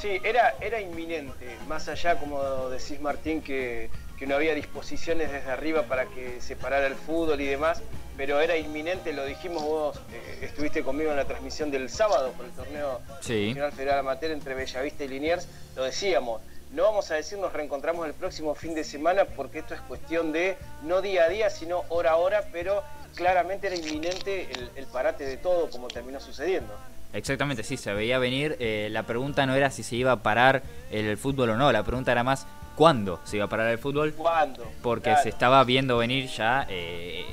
Sí, 0.00 0.20
era, 0.22 0.54
era 0.60 0.80
inminente, 0.80 1.58
más 1.66 1.88
allá, 1.88 2.20
como 2.20 2.68
decís 2.68 3.00
Martín, 3.00 3.42
que, 3.42 3.90
que 4.16 4.28
no 4.28 4.36
había 4.36 4.54
disposiciones 4.54 5.32
desde 5.32 5.50
arriba 5.50 5.82
para 5.84 6.06
que 6.06 6.40
se 6.40 6.54
parara 6.54 6.86
el 6.86 6.94
fútbol 6.94 7.40
y 7.40 7.46
demás 7.46 7.82
pero 8.18 8.40
era 8.40 8.56
inminente, 8.56 9.12
lo 9.12 9.24
dijimos 9.24 9.62
vos, 9.62 9.96
eh, 10.12 10.40
estuviste 10.42 10.82
conmigo 10.82 11.12
en 11.12 11.16
la 11.16 11.24
transmisión 11.24 11.70
del 11.70 11.88
sábado 11.88 12.32
por 12.32 12.46
el 12.46 12.50
torneo 12.50 13.00
Nacional 13.08 13.72
Federal 13.72 14.00
Amateur 14.00 14.32
entre 14.32 14.54
Bellavista 14.54 15.04
y 15.04 15.08
Liniers, 15.08 15.46
lo 15.76 15.84
decíamos, 15.84 16.42
no 16.72 16.82
vamos 16.82 17.10
a 17.10 17.14
decir 17.14 17.38
nos 17.38 17.52
reencontramos 17.52 18.06
el 18.06 18.14
próximo 18.14 18.54
fin 18.54 18.74
de 18.74 18.84
semana 18.84 19.24
porque 19.24 19.60
esto 19.60 19.74
es 19.74 19.80
cuestión 19.82 20.32
de 20.32 20.56
no 20.82 21.00
día 21.00 21.24
a 21.24 21.28
día, 21.28 21.50
sino 21.50 21.84
hora 21.88 22.12
a 22.12 22.16
hora, 22.16 22.44
pero 22.52 22.82
claramente 23.14 23.68
era 23.68 23.76
inminente 23.76 24.48
el, 24.76 24.86
parate 24.86 25.24
de 25.24 25.36
todo 25.36 25.70
como 25.70 25.88
terminó 25.88 26.20
sucediendo. 26.20 26.72
Exactamente, 27.12 27.62
sí, 27.62 27.76
se 27.76 27.92
veía 27.94 28.18
venir. 28.18 28.56
Eh, 28.60 28.88
la 28.90 29.04
pregunta 29.04 29.46
no 29.46 29.54
era 29.54 29.70
si 29.70 29.82
se 29.82 29.96
iba 29.96 30.12
a 30.12 30.16
parar 30.16 30.62
el, 30.90 31.16
fútbol 31.16 31.50
o 31.50 31.56
no, 31.56 31.72
la 31.72 31.82
pregunta 31.82 32.12
era 32.12 32.22
más 32.22 32.46
cuándo 32.76 33.20
se 33.24 33.36
iba 33.36 33.46
a 33.46 33.48
parar 33.48 33.70
el 33.70 33.78
fútbol. 33.78 34.12
¿Cuándo? 34.12 34.70
Porque 34.82 35.14
se 35.22 35.30
estaba 35.30 35.64
viendo 35.64 35.96
venir 35.96 36.28
ya 36.28 36.66
eh, 36.68 37.24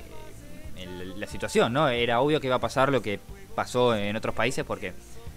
la 1.17 1.27
situación, 1.27 1.73
¿no? 1.73 1.89
Era 1.89 2.21
obvio 2.21 2.39
que 2.39 2.47
iba 2.47 2.55
a 2.55 2.59
pasar 2.59 2.89
lo 2.89 3.01
que 3.01 3.19
pasó 3.53 3.95
en 3.95 4.15
otros 4.15 4.35
países 4.35 4.63
porque 4.65 4.93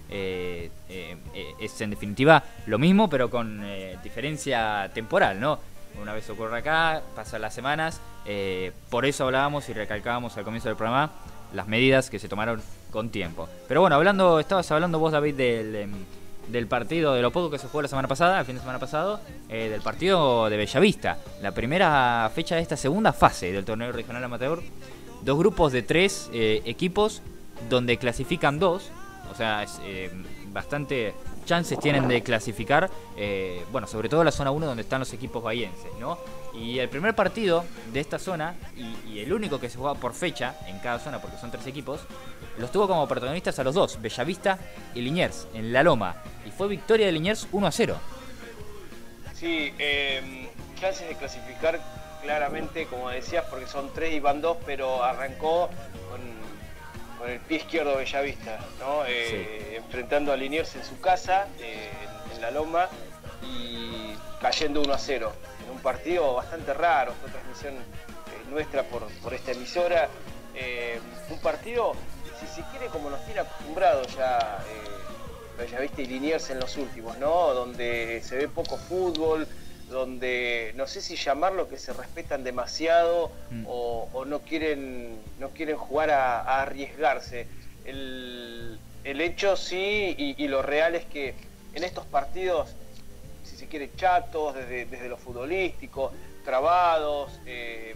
eh, 0.09 0.69
eh, 0.89 1.17
es 1.59 1.79
en 1.81 1.91
definitiva 1.91 2.43
lo 2.65 2.79
mismo 2.79 3.09
pero 3.09 3.29
con 3.29 3.61
eh, 3.63 3.97
diferencia 4.03 4.89
temporal, 4.93 5.39
¿no? 5.39 5.59
Una 6.01 6.13
vez 6.13 6.29
ocurre 6.29 6.59
acá, 6.59 7.01
pasan 7.15 7.41
las 7.41 7.53
semanas, 7.53 7.99
por 8.89 9.05
eso 9.05 9.25
hablábamos 9.25 9.67
y 9.69 9.73
recalcábamos 9.73 10.37
al 10.37 10.43
comienzo 10.43 10.69
del 10.69 10.77
programa 10.77 11.11
las 11.51 11.67
medidas 11.67 12.09
que 12.09 12.19
se 12.19 12.29
tomaron 12.29 12.61
con 12.91 13.09
tiempo. 13.09 13.49
Pero 13.67 13.81
bueno, 13.81 13.95
hablando, 13.95 14.39
estabas 14.39 14.69
hablando 14.71 14.99
vos 14.99 15.11
David 15.11 15.35
del, 15.35 15.75
em, 15.75 15.91
del 16.47 16.67
partido, 16.67 17.15
de 17.15 17.23
lo 17.23 17.31
poco 17.31 17.49
que 17.49 17.57
se 17.57 17.67
jugó 17.67 17.81
la 17.81 17.87
semana 17.87 18.07
pasada, 18.07 18.39
el 18.39 18.45
fin 18.45 18.55
de 18.55 18.61
semana 18.61 18.79
pasado, 18.79 19.19
del 19.49 19.81
partido 19.81 20.47
de 20.49 20.57
Bellavista, 20.57 21.17
la 21.41 21.51
primera 21.51 22.31
fecha 22.33 22.55
de 22.55 22.61
esta 22.61 22.77
segunda 22.77 23.11
fase 23.11 23.51
del 23.51 23.65
torneo 23.65 23.91
regional 23.91 24.23
amateur 24.23 24.61
dos 25.21 25.37
grupos 25.37 25.71
de 25.71 25.81
tres 25.81 26.29
eh, 26.33 26.61
equipos 26.65 27.21
donde 27.69 27.97
clasifican 27.97 28.59
dos, 28.59 28.91
o 29.31 29.35
sea, 29.35 29.65
eh, 29.83 30.11
bastante 30.47 31.13
chances 31.45 31.79
tienen 31.79 32.07
de 32.07 32.21
clasificar, 32.21 32.89
eh, 33.17 33.63
bueno, 33.71 33.87
sobre 33.87 34.09
todo 34.09 34.23
la 34.23 34.31
zona 34.31 34.51
1 34.51 34.65
donde 34.65 34.83
están 34.83 34.99
los 34.99 35.11
equipos 35.13 35.41
bahienses, 35.41 35.91
¿no? 35.99 36.17
Y 36.53 36.79
el 36.79 36.89
primer 36.89 37.15
partido 37.15 37.63
de 37.93 37.99
esta 37.99 38.19
zona, 38.19 38.55
y, 38.75 39.19
el 39.19 39.33
único 39.33 39.59
que 39.59 39.69
se 39.69 39.77
juega 39.77 39.95
por 39.95 40.13
fecha 40.13 40.55
en 40.67 40.79
cada 40.79 40.99
zona, 40.99 41.19
porque 41.21 41.37
son 41.37 41.51
tres 41.51 41.67
equipos, 41.67 42.01
los 42.57 42.71
tuvo 42.71 42.87
como 42.87 43.07
protagonistas 43.07 43.57
a 43.59 43.63
los 43.63 43.75
dos, 43.75 44.01
Bellavista 44.01 44.57
y 44.95 45.01
Liniers, 45.01 45.47
en 45.53 45.71
La 45.73 45.83
Loma. 45.83 46.15
Y 46.45 46.51
fue 46.51 46.67
victoria 46.67 47.05
de 47.05 47.11
Liniers 47.11 47.47
1 47.51 47.67
a 47.67 47.71
0. 47.71 47.97
Sí, 49.33 49.71
chances 50.79 51.07
de 51.07 51.15
clasificar 51.15 51.79
claramente, 52.21 52.85
como 52.87 53.09
decías, 53.09 53.45
porque 53.49 53.67
son 53.67 53.91
tres 53.93 54.13
y 54.13 54.19
van 54.19 54.41
dos, 54.41 54.57
pero 54.65 55.03
arrancó 55.03 55.69
con, 56.09 56.48
el 57.27 57.39
pie 57.39 57.57
izquierdo 57.57 57.97
Bellavista, 57.97 58.59
¿no? 58.79 59.03
Eh, 59.05 59.75
enfrentando 59.77 60.31
a 60.31 60.37
Liniers 60.37 60.75
en 60.75 60.83
su 60.83 60.99
casa, 60.99 61.47
eh, 61.59 61.89
en, 62.33 62.41
la 62.41 62.51
Loma, 62.51 62.87
y 63.43 64.13
cayendo 64.41 64.81
1 64.81 64.93
a 64.93 64.97
0. 64.97 65.33
En 65.65 65.71
un 65.71 65.81
partido 65.81 66.35
bastante 66.35 66.73
raro, 66.73 67.13
fue 67.21 67.29
transmisión 67.29 67.75
eh, 67.75 68.49
nuestra 68.49 68.83
por, 68.83 69.33
esta 69.33 69.51
emisora. 69.51 70.09
un 71.29 71.39
partido, 71.39 71.93
si 72.39 72.47
se 72.47 72.67
quiere, 72.69 72.87
como 72.87 73.09
nos 73.09 73.23
tiene 73.25 73.41
acostumbrado 73.41 74.03
ya 74.03 74.59
Bellavista 75.57 76.01
y 76.01 76.05
Liniers 76.05 76.49
en 76.49 76.59
los 76.59 76.77
últimos, 76.77 77.17
¿no? 77.17 77.53
Donde 77.53 78.21
se 78.23 78.37
ve 78.37 78.47
poco 78.47 78.77
fútbol, 78.77 79.47
donde 79.89 80.73
no 80.75 80.87
sé 80.87 81.01
si 81.01 81.15
llamarlo 81.15 81.67
que 81.67 81.77
se 81.77 81.93
respetan 81.93 82.43
demasiado 82.43 83.31
mm. 83.49 83.65
o, 83.67 84.25
no 84.25 84.39
quieren 84.39 85.19
no 85.39 85.49
quieren 85.49 85.77
jugar 85.77 86.11
a, 86.11 86.61
arriesgarse. 86.61 87.47
El, 87.85 88.79
hecho 89.03 89.57
sí 89.57 90.15
y, 90.17 90.47
lo 90.47 90.61
real 90.61 90.95
es 90.95 91.03
que 91.05 91.33
en 91.73 91.83
estos 91.83 92.05
partidos, 92.05 92.69
si 93.43 93.57
se 93.57 93.67
quiere, 93.67 93.89
chatos, 93.95 94.55
desde, 94.55 95.09
lo 95.09 95.17
futbolístico, 95.17 96.11
trabados, 96.45 97.31
eh, 97.45 97.95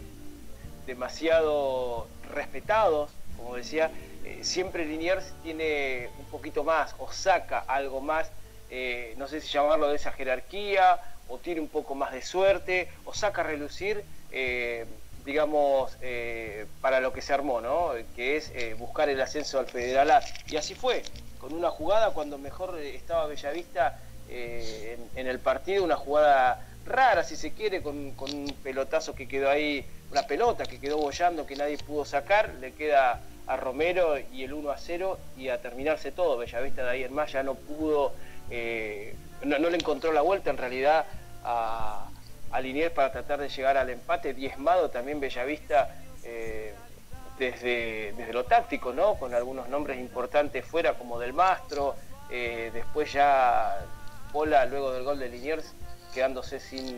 demasiado 0.85 2.07
respetados, 2.33 3.11
como 3.37 3.55
decía, 3.55 3.91
eh, 4.25 4.39
siempre 4.41 4.85
Liniers 4.85 5.33
tiene 5.43 6.09
un 6.17 6.25
poquito 6.25 6.63
más 6.63 6.95
o 6.97 7.11
saca 7.11 7.59
algo 7.59 8.01
más, 8.01 8.31
eh, 8.69 9.13
no 9.17 9.27
sé 9.27 9.41
si 9.41 9.49
llamarlo 9.49 9.89
de 9.89 9.97
esa 9.97 10.11
jerarquía 10.11 10.99
o 11.33 11.39
tiene 11.39 11.61
un 11.61 11.67
poco 11.67 11.95
más 11.95 12.13
de 12.13 12.21
suerte 12.21 12.89
o 13.05 13.13
saca 13.13 13.41
a 13.41 13.45
relucir, 13.45 14.03
eh, 14.31 14.85
digamos, 15.25 15.97
eh, 16.01 16.67
para 16.79 16.99
lo 16.99 17.11
que 17.11 17.23
se 17.23 17.33
armó, 17.33 17.59
¿no? 17.59 17.93
que 18.15 18.37
es 18.37 18.51
eh, 18.53 18.75
buscar 18.77 19.09
el 19.09 19.19
ascenso 19.19 19.57
al 19.57 19.65
Federal 19.65 20.11
A. 20.11 20.21
Y 20.47 20.57
así 20.57 20.75
fue, 20.75 21.01
con 21.39 21.53
una 21.53 21.71
jugada 21.71 22.11
cuando 22.11 22.37
mejor 22.37 22.79
estaba 22.79 23.25
Bellavista 23.25 23.99
en, 24.29 25.09
en, 25.15 25.27
el 25.27 25.39
partido, 25.39 25.83
una 25.83 25.95
jugada 25.95 26.67
rara 26.85 27.23
si 27.23 27.35
se 27.35 27.51
quiere, 27.51 27.81
con, 27.81 27.95
un 27.95 28.55
pelotazo 28.63 29.15
que 29.15 29.27
quedó 29.27 29.49
ahí, 29.49 29.83
una 30.11 30.27
pelota 30.27 30.65
que 30.65 30.79
quedó 30.79 30.97
bollando 30.97 31.47
que 31.47 31.55
nadie 31.55 31.77
pudo 31.79 32.05
sacar, 32.05 32.53
le 32.61 32.73
queda 32.73 33.21
a 33.47 33.57
Romero 33.57 34.17
y 34.31 34.43
el 34.43 34.53
1 34.53 34.69
a 34.69 34.77
0 34.77 35.17
y 35.35 35.49
a 35.49 35.59
terminarse 35.61 36.11
todo. 36.11 36.37
Bellavista 36.37 36.83
de 36.83 36.89
ahí 36.91 37.03
en 37.03 37.13
más 37.13 37.31
ya 37.31 37.41
no 37.41 37.55
pudo 37.55 38.13
no, 39.45 39.69
le 39.69 39.77
encontró 39.77 40.11
la 40.11 40.21
vuelta 40.21 40.49
en 40.49 40.57
realidad 40.57 41.05
a, 41.43 42.07
a 42.51 42.61
Liniers 42.61 42.93
para 42.93 43.11
tratar 43.11 43.39
de 43.39 43.49
llegar 43.49 43.77
al 43.77 43.89
empate, 43.89 44.33
diezmado 44.33 44.89
también 44.89 45.19
Bellavista 45.19 45.95
eh, 46.23 46.73
desde, 47.37 48.13
desde 48.15 48.33
lo 48.33 48.45
táctico, 48.45 48.93
¿no? 48.93 49.15
con 49.15 49.33
algunos 49.33 49.67
nombres 49.69 49.99
importantes 49.99 50.65
fuera 50.65 50.93
como 50.93 51.19
del 51.19 51.33
Mastro, 51.33 51.95
eh, 52.29 52.71
después 52.73 53.11
ya 53.11 53.85
Pola 54.31 54.65
luego 54.65 54.91
del 54.91 55.03
gol 55.03 55.19
de 55.19 55.29
Liniers 55.29 55.73
quedándose 56.13 56.59
sin, 56.59 56.97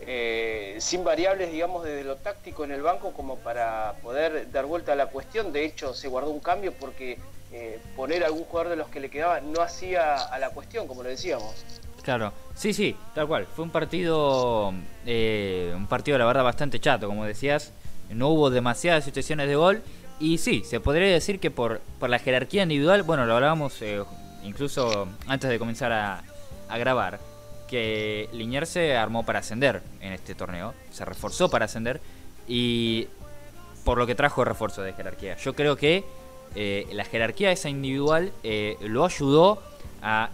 eh, 0.00 0.76
sin 0.80 1.04
variables, 1.04 1.50
digamos, 1.50 1.84
desde 1.84 2.04
lo 2.04 2.16
táctico 2.16 2.64
en 2.64 2.72
el 2.72 2.82
banco 2.82 3.12
como 3.12 3.36
para 3.36 3.94
poder 4.02 4.50
dar 4.50 4.66
vuelta 4.66 4.92
a 4.92 4.96
la 4.96 5.06
cuestión. 5.06 5.52
De 5.52 5.64
hecho, 5.64 5.94
se 5.94 6.08
guardó 6.08 6.30
un 6.30 6.40
cambio 6.40 6.72
porque 6.72 7.18
eh, 7.52 7.80
poner 7.96 8.24
algún 8.24 8.44
jugador 8.44 8.70
de 8.70 8.76
los 8.76 8.88
que 8.88 9.00
le 9.00 9.08
quedaba 9.08 9.40
no 9.40 9.62
hacía 9.62 10.16
a 10.16 10.38
la 10.38 10.50
cuestión, 10.50 10.86
como 10.86 11.02
le 11.02 11.10
decíamos. 11.10 11.64
Claro, 12.08 12.32
sí, 12.54 12.72
sí, 12.72 12.96
tal 13.14 13.28
cual. 13.28 13.46
Fue 13.54 13.62
un 13.66 13.70
partido, 13.70 14.72
eh, 15.04 15.74
un 15.76 15.86
partido 15.86 16.16
la 16.16 16.24
verdad 16.24 16.42
bastante 16.42 16.80
chato, 16.80 17.06
como 17.06 17.26
decías. 17.26 17.74
No 18.08 18.28
hubo 18.28 18.48
demasiadas 18.48 19.04
situaciones 19.04 19.46
de 19.46 19.56
gol 19.56 19.82
y 20.18 20.38
sí, 20.38 20.62
se 20.64 20.80
podría 20.80 21.08
decir 21.08 21.38
que 21.38 21.50
por, 21.50 21.82
por 22.00 22.08
la 22.08 22.18
jerarquía 22.18 22.62
individual, 22.62 23.02
bueno, 23.02 23.26
lo 23.26 23.34
hablábamos 23.34 23.82
eh, 23.82 24.02
incluso 24.42 25.06
antes 25.26 25.50
de 25.50 25.58
comenzar 25.58 25.92
a, 25.92 26.78
grabar, 26.78 27.20
que 27.68 28.30
Liniers 28.32 28.70
se 28.70 28.96
armó 28.96 29.26
para 29.26 29.40
ascender 29.40 29.82
en 30.00 30.14
este 30.14 30.34
torneo, 30.34 30.72
se 30.90 31.04
reforzó 31.04 31.50
para 31.50 31.66
ascender 31.66 32.00
y 32.46 33.06
por 33.84 33.98
lo 33.98 34.06
que 34.06 34.14
trajo 34.14 34.46
refuerzo 34.46 34.80
de 34.80 34.94
jerarquía. 34.94 35.36
Yo 35.36 35.54
creo 35.54 35.76
que 35.76 36.06
la 36.90 37.04
jerarquía 37.04 37.52
esa 37.52 37.68
individual 37.68 38.32
lo 38.80 39.04
ayudó 39.04 39.67
a 40.02 40.30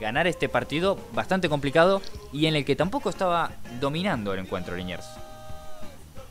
ganar 0.00 0.26
este 0.26 0.48
partido 0.48 0.98
bastante 1.12 1.48
complicado 1.48 2.00
y 2.32 2.46
en 2.46 2.56
el 2.56 2.64
que 2.64 2.76
tampoco 2.76 3.10
estaba 3.10 3.52
dominando 3.80 4.32
el 4.32 4.40
encuentro 4.40 4.76
Liniers. 4.76 5.06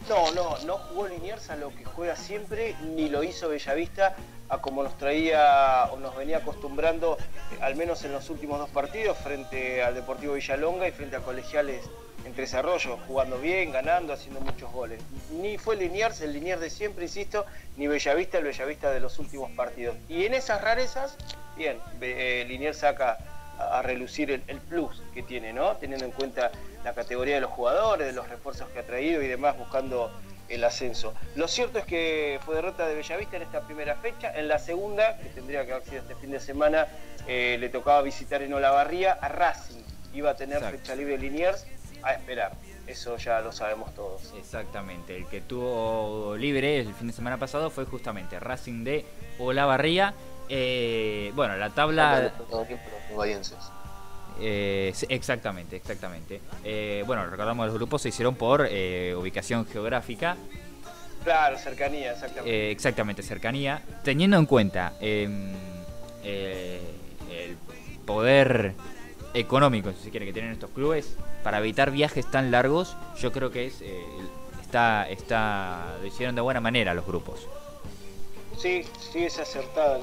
No, 0.08 0.32
no, 0.34 0.56
no 0.66 0.78
jugó 0.78 1.08
Liniers 1.08 1.50
a 1.50 1.56
lo 1.56 1.70
que 1.70 1.84
juega 1.84 2.16
siempre, 2.16 2.76
ni 2.96 3.10
lo 3.10 3.24
hizo 3.24 3.50
Bellavista 3.50 4.16
a 4.50 4.60
como 4.60 4.84
nos 4.84 4.96
traía 4.98 5.86
o 5.92 5.98
nos 5.98 6.16
venía 6.16 6.38
acostumbrando, 6.38 7.18
al 7.60 7.76
menos 7.76 8.04
en 8.04 8.12
los 8.12 8.30
últimos 8.30 8.60
dos 8.60 8.70
partidos, 8.70 9.18
frente 9.18 9.84
al 9.84 9.96
Deportivo 9.96 10.34
Villalonga 10.34 10.88
y 10.88 10.92
frente 10.92 11.16
a 11.16 11.22
Colegiales 11.22 11.90
en 12.26 12.34
Tres 12.34 12.54
Arroyos, 12.56 13.00
jugando 13.08 13.38
bien, 13.38 13.72
ganando, 13.72 14.14
haciendo 14.14 14.42
muchos 14.42 14.72
goles. 14.72 15.00
Ni 15.32 15.58
fue 15.58 15.76
Liniers, 15.76 16.22
el 16.22 16.34
Liniers 16.34 16.60
de 16.60 16.70
siempre, 16.70 17.06
insisto, 17.06 17.46
ni 17.78 17.88
Bellavista, 17.88 18.40
el 18.40 18.46
Bellavista 18.46 18.92
de 18.92 19.00
los 19.00 19.20
últimos 19.20 19.52
partidos. 19.52 19.96
Y 20.10 20.26
en 20.26 20.34
esas 20.34 20.62
rarezas, 20.62 21.18
bien, 21.56 21.78
eh, 22.02 22.44
Liniers 22.48 22.80
saca 22.80 23.20
a, 23.60 23.82
relucir 23.84 24.32
el, 24.32 24.44
el, 24.48 24.60
plus 24.60 25.02
que 25.14 25.22
tiene, 25.22 25.54
¿no? 25.54 25.78
Teniendo 25.78 26.06
en 26.06 26.12
cuenta 26.12 26.52
la 26.84 26.94
categoría 26.94 27.36
de 27.36 27.42
los 27.42 27.52
jugadores, 27.52 28.08
de 28.08 28.14
los 28.14 28.28
refuerzos 28.28 28.68
que 28.70 28.80
ha 28.80 28.84
traído 28.84 29.22
y 29.22 29.28
demás, 29.28 29.58
buscando 29.58 30.12
el 30.50 30.64
ascenso. 30.64 31.14
Lo 31.36 31.48
cierto 31.48 31.80
es 31.80 31.86
que 31.86 32.40
fue 32.44 32.56
derrota 32.56 32.88
de 32.88 32.96
Bellavista 32.96 33.38
en 33.38 33.44
esta 33.44 33.62
primera 33.62 33.96
fecha. 33.98 34.36
En 34.36 34.48
la 34.48 34.58
segunda, 34.58 35.18
que 35.20 35.30
tendría 35.30 35.66
que 35.66 35.74
haber 35.74 35.86
sido 35.86 36.02
este 36.02 36.16
fin 36.16 36.32
de 36.32 36.40
semana, 36.40 36.88
eh, 37.28 37.58
le 37.60 37.70
tocaba 37.70 38.02
visitar 38.02 38.42
en 38.42 38.54
Olavarría 38.54 39.14
a 39.14 39.30
Racing. 39.30 39.84
Iba 40.14 40.32
a 40.32 40.36
tener 40.36 40.64
fecha 40.64 40.96
libre 40.96 41.18
Liniers 41.18 41.66
a 42.06 42.14
esperar. 42.14 42.54
Eso 42.88 43.18
ya 43.18 43.42
lo 43.42 43.52
sabemos 43.52 43.94
todos. 43.96 44.34
Exactamente. 44.38 45.18
El 45.18 45.26
que 45.26 45.42
tuvo 45.42 46.36
libre 46.38 46.80
el 46.80 46.94
fin 46.94 47.08
de 47.08 47.14
semana 47.14 47.38
pasado 47.38 47.70
fue 47.70 47.86
justamente 47.86 48.40
Racing 48.40 48.84
de 48.84 49.06
Olavarría. 49.40 50.14
Eh, 50.48 51.32
bueno, 51.36 51.58
la 51.58 51.72
tabla. 51.72 52.32
Eh, 54.40 54.94
exactamente, 55.10 55.78
exactamente. 55.78 56.42
Eh, 56.64 57.04
bueno, 57.08 57.26
recordamos 57.26 57.68
los 57.68 57.76
grupos 57.76 58.02
se 58.02 58.10
hicieron 58.10 58.36
por 58.36 58.68
eh, 58.70 59.16
ubicación 59.18 59.66
geográfica. 59.66 60.36
Claro, 61.24 61.58
cercanía, 61.58 62.12
exactamente. 62.12 62.72
exactamente, 62.72 63.24
cercanía. 63.24 63.82
Teniendo 64.04 64.38
en 64.38 64.46
cuenta 64.46 64.94
em, 65.00 65.54
el 66.24 67.58
poder 68.06 68.76
económico, 69.36 69.92
si 69.92 70.06
se 70.06 70.10
quiere, 70.10 70.26
que 70.26 70.34
tienen 70.34 70.52
estos 70.52 70.72
clubes, 70.72 71.16
para 71.44 71.60
evitar 71.60 71.92
viajes 71.92 72.30
tan 72.30 72.50
largos, 72.50 72.98
yo 73.20 73.32
creo 73.32 73.52
que 73.52 73.68
es 73.68 73.82
está, 74.76 75.08
está, 75.10 75.98
lo 76.02 76.08
hicieron 76.08 76.36
de 76.36 76.42
buena 76.42 76.60
manera 76.60 76.94
los 76.94 77.06
grupos. 77.06 77.48
Sí, 78.58 78.86
sí 79.12 79.24
es 79.24 79.38
acertada 79.40 80.00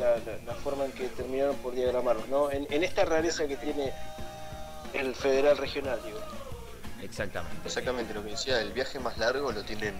la, 0.47 0.55
forma 0.55 0.85
en 0.85 0.93
que 0.93 1.09
terminaron 1.09 1.57
por 1.57 1.75
diagramarlos, 1.75 2.29
¿no? 2.29 2.51
En, 2.51 2.67
en, 2.71 2.85
esta 2.85 3.05
rareza 3.05 3.47
que 3.47 3.57
tiene 3.57 3.93
el 4.95 5.15
federal 5.15 5.59
regional, 5.59 5.99
digo. 6.05 6.19
Exactamente. 7.03 7.57
Exactamente, 7.67 8.15
lo 8.15 8.23
que 8.23 8.31
decía, 8.31 8.61
el 8.61 8.73
viaje 8.73 8.99
más 9.01 9.19
largo 9.19 9.53
lo 9.53 9.63
tienen, 9.63 9.95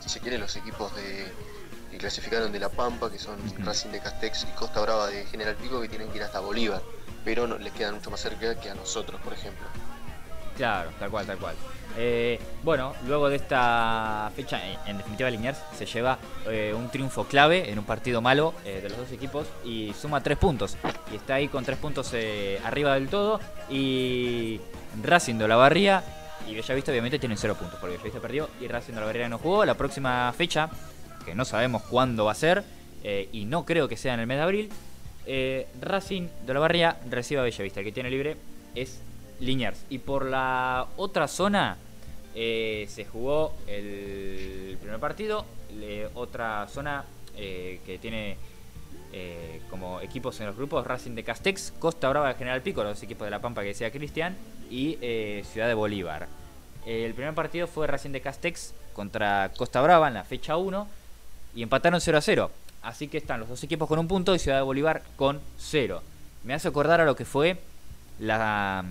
si 0.00 0.08
se 0.08 0.20
quieren, 0.20 0.40
los 0.40 0.56
equipos 0.56 0.94
de 0.96 1.26
que 1.90 1.98
clasificaron 1.98 2.52
de 2.52 2.60
La 2.60 2.68
Pampa, 2.68 3.10
que 3.10 3.18
son 3.18 3.38
Racing 3.64 3.90
de 3.90 4.00
Castex 4.00 4.44
y 4.44 4.54
Costa 4.54 4.80
Brava 4.80 5.08
de 5.08 5.24
General 5.26 5.54
Pico, 5.56 5.80
que 5.80 5.88
tienen 5.88 6.08
que 6.10 6.18
ir 6.18 6.22
hasta 6.22 6.40
Bolívar, 6.40 6.82
pero 7.24 7.46
no, 7.46 7.58
les 7.58 7.72
quedan 7.72 7.94
mucho 7.96 8.10
más 8.10 8.20
cerca 8.20 8.58
que 8.60 8.70
a 8.70 8.74
nosotros, 8.74 9.20
por 9.20 9.32
ejemplo. 9.32 9.66
Claro, 10.56 10.90
tal 10.98 11.10
cual, 11.10 11.26
tal 11.26 11.38
cual. 11.38 11.54
Eh, 11.96 12.38
bueno, 12.62 12.94
luego 13.06 13.28
de 13.28 13.36
esta 13.36 14.30
fecha, 14.34 14.60
en, 14.86 14.98
definitiva 14.98 15.30
Liniers 15.30 15.58
se 15.76 15.86
lleva 15.86 16.18
eh, 16.46 16.74
un 16.76 16.90
triunfo 16.90 17.24
clave 17.24 17.70
en 17.70 17.78
un 17.78 17.84
partido 17.84 18.20
malo 18.20 18.54
eh, 18.64 18.80
de 18.82 18.88
los 18.88 18.98
dos 18.98 19.12
equipos 19.12 19.46
y 19.64 19.94
suma 19.94 20.22
tres 20.22 20.38
puntos. 20.38 20.76
Y 21.12 21.16
está 21.16 21.34
ahí 21.34 21.48
con 21.48 21.64
tres 21.64 21.78
puntos 21.78 22.12
arriba 22.64 22.94
del 22.94 23.08
todo. 23.08 23.40
Y 23.68 24.60
Racing 25.02 25.36
de 25.36 25.48
la 25.48 25.56
Barría 25.56 26.02
y 26.46 26.54
Bellavista 26.54 26.90
obviamente 26.90 27.18
tienen 27.18 27.36
cero 27.36 27.54
puntos 27.54 27.78
porque 27.78 27.96
Bellavista 27.96 28.20
perdió 28.20 28.48
y 28.60 28.68
Racing 28.68 28.94
de 28.94 29.00
la 29.00 29.06
Barría 29.06 29.28
no 29.28 29.38
jugó. 29.38 29.64
La 29.64 29.74
próxima 29.74 30.32
fecha, 30.36 30.68
que 31.28 31.34
no 31.34 31.44
sabemos 31.44 31.82
cuándo 31.82 32.24
va 32.24 32.32
a 32.32 32.34
ser 32.34 32.64
y 33.32 33.44
no 33.44 33.64
creo 33.64 33.88
que 33.88 33.96
sea 33.96 34.14
en 34.14 34.20
el 34.20 34.26
mes 34.26 34.38
de 34.38 34.42
abril, 34.42 34.70
Racing 35.80 36.28
de 36.46 36.54
la 36.54 36.60
Barría 36.60 36.98
recibe 37.08 37.40
a 37.40 37.44
Bellavista. 37.44 37.80
El 37.80 37.86
que 37.86 37.92
tiene 37.92 38.10
libre 38.10 38.36
es 38.74 39.00
Liniers. 39.40 39.84
Y 39.88 39.98
por 39.98 40.26
la 40.26 40.86
otra 40.96 41.28
zona 41.28 41.76
eh, 42.34 42.86
se 42.88 43.04
jugó 43.04 43.52
el 43.66 44.76
primer 44.80 45.00
partido. 45.00 45.44
otra 46.14 46.66
zona 46.68 47.04
eh, 47.36 47.80
que 47.86 47.98
tiene 47.98 48.36
eh, 49.12 49.60
como 49.70 50.00
equipos 50.00 50.38
en 50.40 50.46
los 50.46 50.56
grupos 50.56 50.86
Racing 50.86 51.14
de 51.14 51.24
Castex, 51.24 51.72
Costa 51.78 52.08
Brava 52.08 52.28
de 52.28 52.34
General 52.34 52.60
Pico, 52.62 52.82
los 52.82 53.02
equipos 53.02 53.26
de 53.26 53.30
La 53.30 53.40
Pampa 53.40 53.62
que 53.62 53.68
decía 53.68 53.90
Cristian, 53.90 54.36
y 54.70 54.98
Ciudad 55.44 55.66
de 55.66 55.74
Bolívar. 55.74 56.28
El 56.86 57.14
primer 57.14 57.34
partido 57.34 57.66
fue 57.66 57.86
Racing 57.86 58.10
de 58.10 58.20
Castex 58.20 58.74
contra 58.92 59.50
Costa 59.56 59.80
Brava 59.82 60.08
en 60.08 60.14
la 60.14 60.24
fecha 60.24 60.56
1 60.56 60.86
y 61.58 61.62
empataron 61.64 62.00
0 62.00 62.18
a 62.18 62.20
0. 62.20 62.50
Así 62.82 63.08
que 63.08 63.18
están 63.18 63.40
los 63.40 63.48
dos 63.48 63.64
equipos 63.64 63.88
con 63.88 63.98
un 63.98 64.06
punto 64.06 64.32
y 64.32 64.38
Ciudad 64.38 64.58
de 64.58 64.62
Bolívar 64.62 65.02
con 65.16 65.40
0. 65.58 66.04
Me 66.44 66.54
hace 66.54 66.68
acordar 66.68 67.00
a 67.00 67.04
lo 67.04 67.16
que 67.16 67.24
fue 67.24 67.58
la 68.20 68.84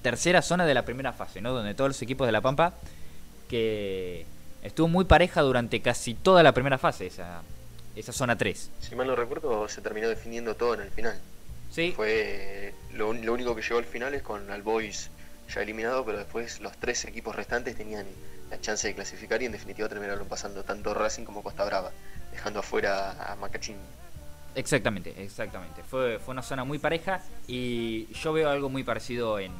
tercera 0.00 0.40
zona 0.40 0.64
de 0.64 0.72
la 0.72 0.86
primera 0.86 1.12
fase, 1.12 1.42
¿no? 1.42 1.52
Donde 1.52 1.74
todos 1.74 1.90
los 1.90 2.00
equipos 2.00 2.26
de 2.26 2.32
La 2.32 2.40
Pampa, 2.40 2.72
que 3.50 4.24
estuvo 4.62 4.88
muy 4.88 5.04
pareja 5.04 5.42
durante 5.42 5.82
casi 5.82 6.14
toda 6.14 6.42
la 6.42 6.52
primera 6.52 6.78
fase, 6.78 7.08
esa, 7.08 7.42
esa 7.94 8.12
zona 8.14 8.38
3. 8.38 8.70
Si 8.80 8.94
mal 8.94 9.06
no 9.06 9.14
recuerdo, 9.14 9.68
se 9.68 9.82
terminó 9.82 10.08
definiendo 10.08 10.54
todo 10.54 10.72
en 10.72 10.80
el 10.80 10.90
final. 10.90 11.20
Sí. 11.70 11.92
Fue 11.94 12.72
lo, 12.94 13.10
único 13.10 13.54
que 13.54 13.60
llegó 13.60 13.76
al 13.76 13.84
final 13.84 14.14
es 14.14 14.22
con 14.22 14.50
Albois 14.50 15.10
ya 15.54 15.60
eliminado, 15.60 16.02
pero 16.06 16.16
después 16.16 16.60
los 16.60 16.74
tres 16.78 17.04
equipos 17.04 17.36
restantes 17.36 17.76
tenían 17.76 18.06
chance 18.60 18.86
de 18.86 18.94
clasificar 18.94 19.42
y 19.42 19.46
en 19.46 19.52
definitiva 19.52 19.88
terminaron 19.88 20.28
pasando 20.28 20.64
tanto 20.64 20.94
Racing 20.94 21.24
como 21.24 21.42
Costa 21.42 21.64
Brava, 21.64 21.92
dejando 22.32 22.60
afuera 22.60 23.32
a 23.32 23.36
Macachín. 23.36 23.76
Exactamente, 24.54 25.14
exactamente. 25.22 25.82
Fue, 25.82 26.18
fue 26.18 26.32
una 26.32 26.42
zona 26.42 26.64
muy 26.64 26.78
pareja 26.78 27.20
y 27.48 28.06
yo 28.14 28.32
veo 28.32 28.48
algo 28.50 28.68
muy 28.68 28.84
parecido 28.84 29.38
en 29.38 29.52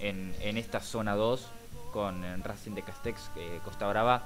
en, 0.00 0.56
esta 0.56 0.80
zona 0.80 1.14
2 1.14 1.46
con 1.92 2.22
Racing 2.42 2.72
de 2.72 2.82
Castex, 2.82 3.30
eh, 3.36 3.60
Costa 3.64 3.88
Brava 3.88 4.22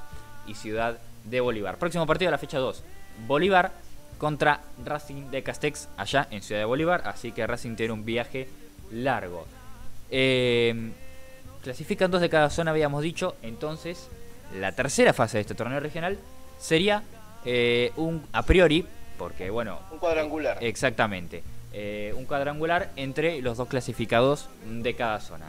y 0.47 0.55
Ciudad 0.55 0.99
de 1.25 1.41
Bolívar. 1.41 1.79
Próximo 1.79 2.07
partido 2.07 2.29
de 2.29 2.33
la 2.33 2.39
fecha 2.39 2.59
2. 2.59 2.83
Bolívar 3.27 3.73
contra 4.19 4.61
Racing 4.85 5.31
de 5.31 5.43
Castex 5.43 5.89
allá 5.97 6.29
en 6.31 6.43
Ciudad 6.43 6.61
de 6.61 6.67
Bolívar. 6.67 7.03
Así 7.07 7.33
que 7.33 7.47
Racing 7.47 7.77
tiene 7.77 7.93
un 7.93 8.05
viaje 8.05 8.49
largo. 8.91 9.47
Eh, 10.11 10.93
clasifican 11.65 12.13
dos 12.13 12.21
de 12.21 12.29
cada 12.29 12.51
zona, 12.51 12.71
habíamos 12.71 13.03
dicho. 13.03 13.35
Entonces, 13.43 14.09
la 14.55 14.71
tercera 14.73 15.13
fase 15.13 15.39
de 15.39 15.41
este 15.41 15.57
torneo 15.57 15.81
regional 15.81 16.19
sería 16.61 17.03
eh, 17.45 17.93
un 17.97 18.25
a 18.33 18.45
priori, 18.45 18.87
porque 19.19 19.51
bueno. 19.51 19.81
Un 19.91 19.99
cuadrangular. 19.99 20.63
Exactamente. 20.63 21.43
un 22.17 22.25
cuadrangular 22.27 22.93
entre 22.95 23.43
los 23.43 23.57
dos 23.57 23.67
clasificados 23.67 24.49
de 24.65 24.95
cada 24.95 25.21
zona. 25.21 25.47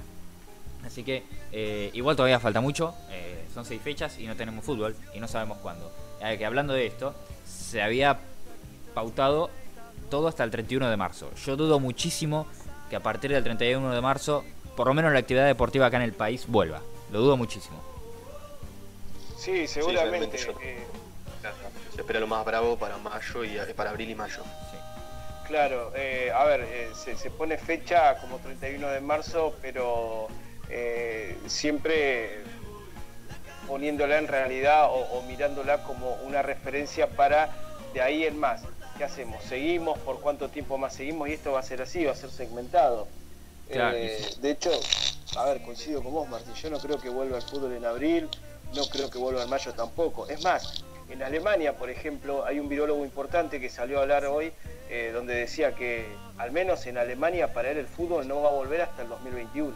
Así 0.86 1.04
que 1.04 1.24
eh, 1.52 1.90
igual 1.94 2.16
todavía 2.16 2.40
falta 2.40 2.62
mucho, 2.62 2.94
eh, 3.10 3.46
son 3.54 3.66
seis 3.66 3.82
fechas 3.82 4.20
y 4.20 4.28
no 4.28 4.36
tenemos 4.36 4.64
fútbol 4.64 4.96
y 5.14 5.20
no 5.20 5.28
sabemos 5.28 5.58
cuándo. 5.58 5.92
Eh, 6.22 6.38
que 6.38 6.46
hablando 6.46 6.74
de 6.74 6.86
esto, 6.86 7.16
se 7.46 7.82
había 7.82 8.20
pautado 8.94 9.50
todo 10.10 10.28
hasta 10.28 10.44
el 10.44 10.52
31 10.52 10.90
de 10.90 10.98
marzo. 10.98 11.32
Yo 11.44 11.56
dudo 11.56 11.80
muchísimo 11.80 12.46
que 12.90 12.96
a 12.96 13.00
partir 13.00 13.32
del 13.32 13.44
31 13.44 13.94
de 13.94 14.02
marzo, 14.02 14.46
por 14.76 14.88
lo 14.88 14.94
menos 14.94 15.14
la 15.14 15.20
actividad 15.20 15.46
deportiva 15.46 15.88
acá 15.88 15.98
en 15.98 16.04
el 16.04 16.14
país 16.14 16.46
vuelva. 16.48 16.82
Lo 17.12 17.20
dudo 17.20 17.38
muchísimo. 17.38 17.82
Sí, 19.38 19.68
seguramente. 19.68 20.38
se 20.38 20.52
espera 21.98 22.20
lo 22.20 22.28
más 22.28 22.44
bravo 22.46 22.78
para 22.78 22.98
mayo 22.98 23.44
y 23.44 23.74
para 23.74 23.92
abril 23.92 24.10
y 24.10 24.16
mayo. 24.16 24.44
Claro, 25.48 25.92
a 26.36 26.44
ver, 26.46 26.68
se, 26.96 27.16
se, 27.16 27.30
pone 27.30 27.58
fecha 27.58 28.18
como 28.20 28.40
31 28.40 28.88
de 28.88 29.02
marzo, 29.02 29.54
pero 29.62 30.28
eh, 30.70 31.38
siempre 31.46 32.44
poniéndola 33.68 34.18
en 34.18 34.28
realidad 34.28 34.88
o, 34.90 35.22
mirándola 35.28 35.84
como 35.84 36.14
una 36.26 36.42
referencia 36.42 37.08
para 37.08 37.50
de 37.94 38.02
ahí 38.02 38.26
en 38.26 38.40
más. 38.40 38.64
¿Qué 38.98 39.04
hacemos? 39.04 39.44
¿Seguimos? 39.44 40.00
¿Por 40.00 40.22
cuánto 40.22 40.50
tiempo 40.50 40.78
más 40.78 40.94
seguimos? 40.94 41.30
Y 41.30 41.34
esto 41.34 41.52
va 41.52 41.60
a 41.60 41.64
ser 41.64 41.82
así, 41.82 42.06
va 42.06 42.14
a 42.14 42.16
ser 42.16 42.30
segmentado. 42.30 43.08
Eh, 43.70 44.36
de 44.42 44.52
hecho, 44.52 44.72
a 45.38 45.46
ver, 45.46 45.62
coincido 45.62 46.04
con 46.04 46.14
vos, 46.14 46.30
Martín. 46.30 46.54
Yo 46.54 46.70
no 46.70 46.80
creo 46.80 47.00
que 47.00 47.10
vuelva 47.10 47.38
el 47.38 47.44
fútbol 47.44 47.74
en 47.74 47.86
abril, 47.86 48.30
no 48.74 48.86
creo 48.86 49.10
que 49.10 49.18
vuelva 49.18 49.44
en 49.44 49.50
mayo 49.50 49.74
tampoco. 49.74 50.28
Es 50.28 50.44
más, 50.44 50.84
en 51.10 51.24
Alemania, 51.24 51.78
por 51.78 51.90
ejemplo, 51.90 52.46
hay 52.46 52.60
un 52.60 52.70
virólogo 52.70 53.04
importante 53.04 53.60
que 53.60 53.70
salió 53.70 54.00
a 54.00 54.02
hablar 54.04 54.26
hoy, 54.26 54.52
eh, 54.90 55.12
donde 55.14 55.36
decía 55.36 55.76
que 55.76 56.06
al 56.38 56.52
menos 56.52 56.86
en 56.86 56.98
Alemania 56.98 57.54
para 57.54 57.72
él 57.72 57.78
el 57.78 57.88
fútbol 57.88 58.28
no 58.28 58.42
va 58.42 58.50
a 58.50 58.54
volver 58.54 58.82
hasta 58.82 59.02
el 59.02 59.10
2021 59.10 59.74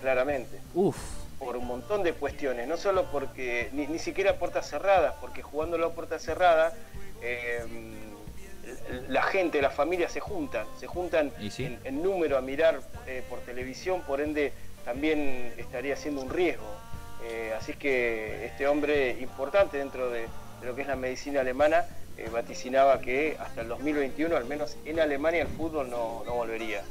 claramente. 0.00 0.60
Uf. 0.74 0.96
Por 1.38 1.56
un 1.56 1.66
montón 1.66 2.02
de 2.02 2.14
cuestiones, 2.14 2.66
no 2.66 2.76
solo 2.76 3.04
porque, 3.12 3.68
ni, 3.72 3.98
siquiera 3.98 4.38
puertas 4.38 4.68
cerradas, 4.68 5.14
porque 5.20 5.42
jugándolo 5.42 5.86
a 5.86 5.92
puertas 5.92 6.22
cerradas, 6.22 6.74
eh, 7.22 7.64
la 9.08 9.22
gente, 9.22 9.60
las 9.62 9.74
familias 9.74 10.12
se 10.12 10.20
juntan, 10.20 10.66
se 10.78 10.86
juntan 10.86 11.32
en, 11.38 12.02
número 12.02 12.38
a 12.38 12.40
mirar 12.40 12.80
eh, 13.06 13.22
por 13.28 13.40
televisión, 13.40 14.02
por 14.02 14.20
ende 14.20 14.52
también 14.84 15.52
estaría 15.56 15.96
siendo 15.96 16.22
un 16.22 16.30
riesgo. 16.30 16.66
Eh, 17.24 17.52
así 17.58 17.74
que 17.74 18.46
este 18.46 18.68
hombre 18.68 19.18
importante 19.20 19.78
dentro 19.78 20.10
de, 20.10 20.26
lo 20.62 20.74
que 20.74 20.82
es 20.82 20.88
la 20.88 20.96
medicina 20.96 21.40
alemana 21.40 21.84
eh, 22.16 22.28
vaticinaba 22.32 23.00
que 23.00 23.36
hasta 23.38 23.62
el 23.62 23.68
2021, 23.68 24.36
al 24.36 24.44
menos 24.44 24.76
en 24.84 25.00
Alemania, 25.00 25.42
el 25.42 25.48
fútbol 25.48 25.90
no, 25.90 26.24
volvería. 26.24 26.82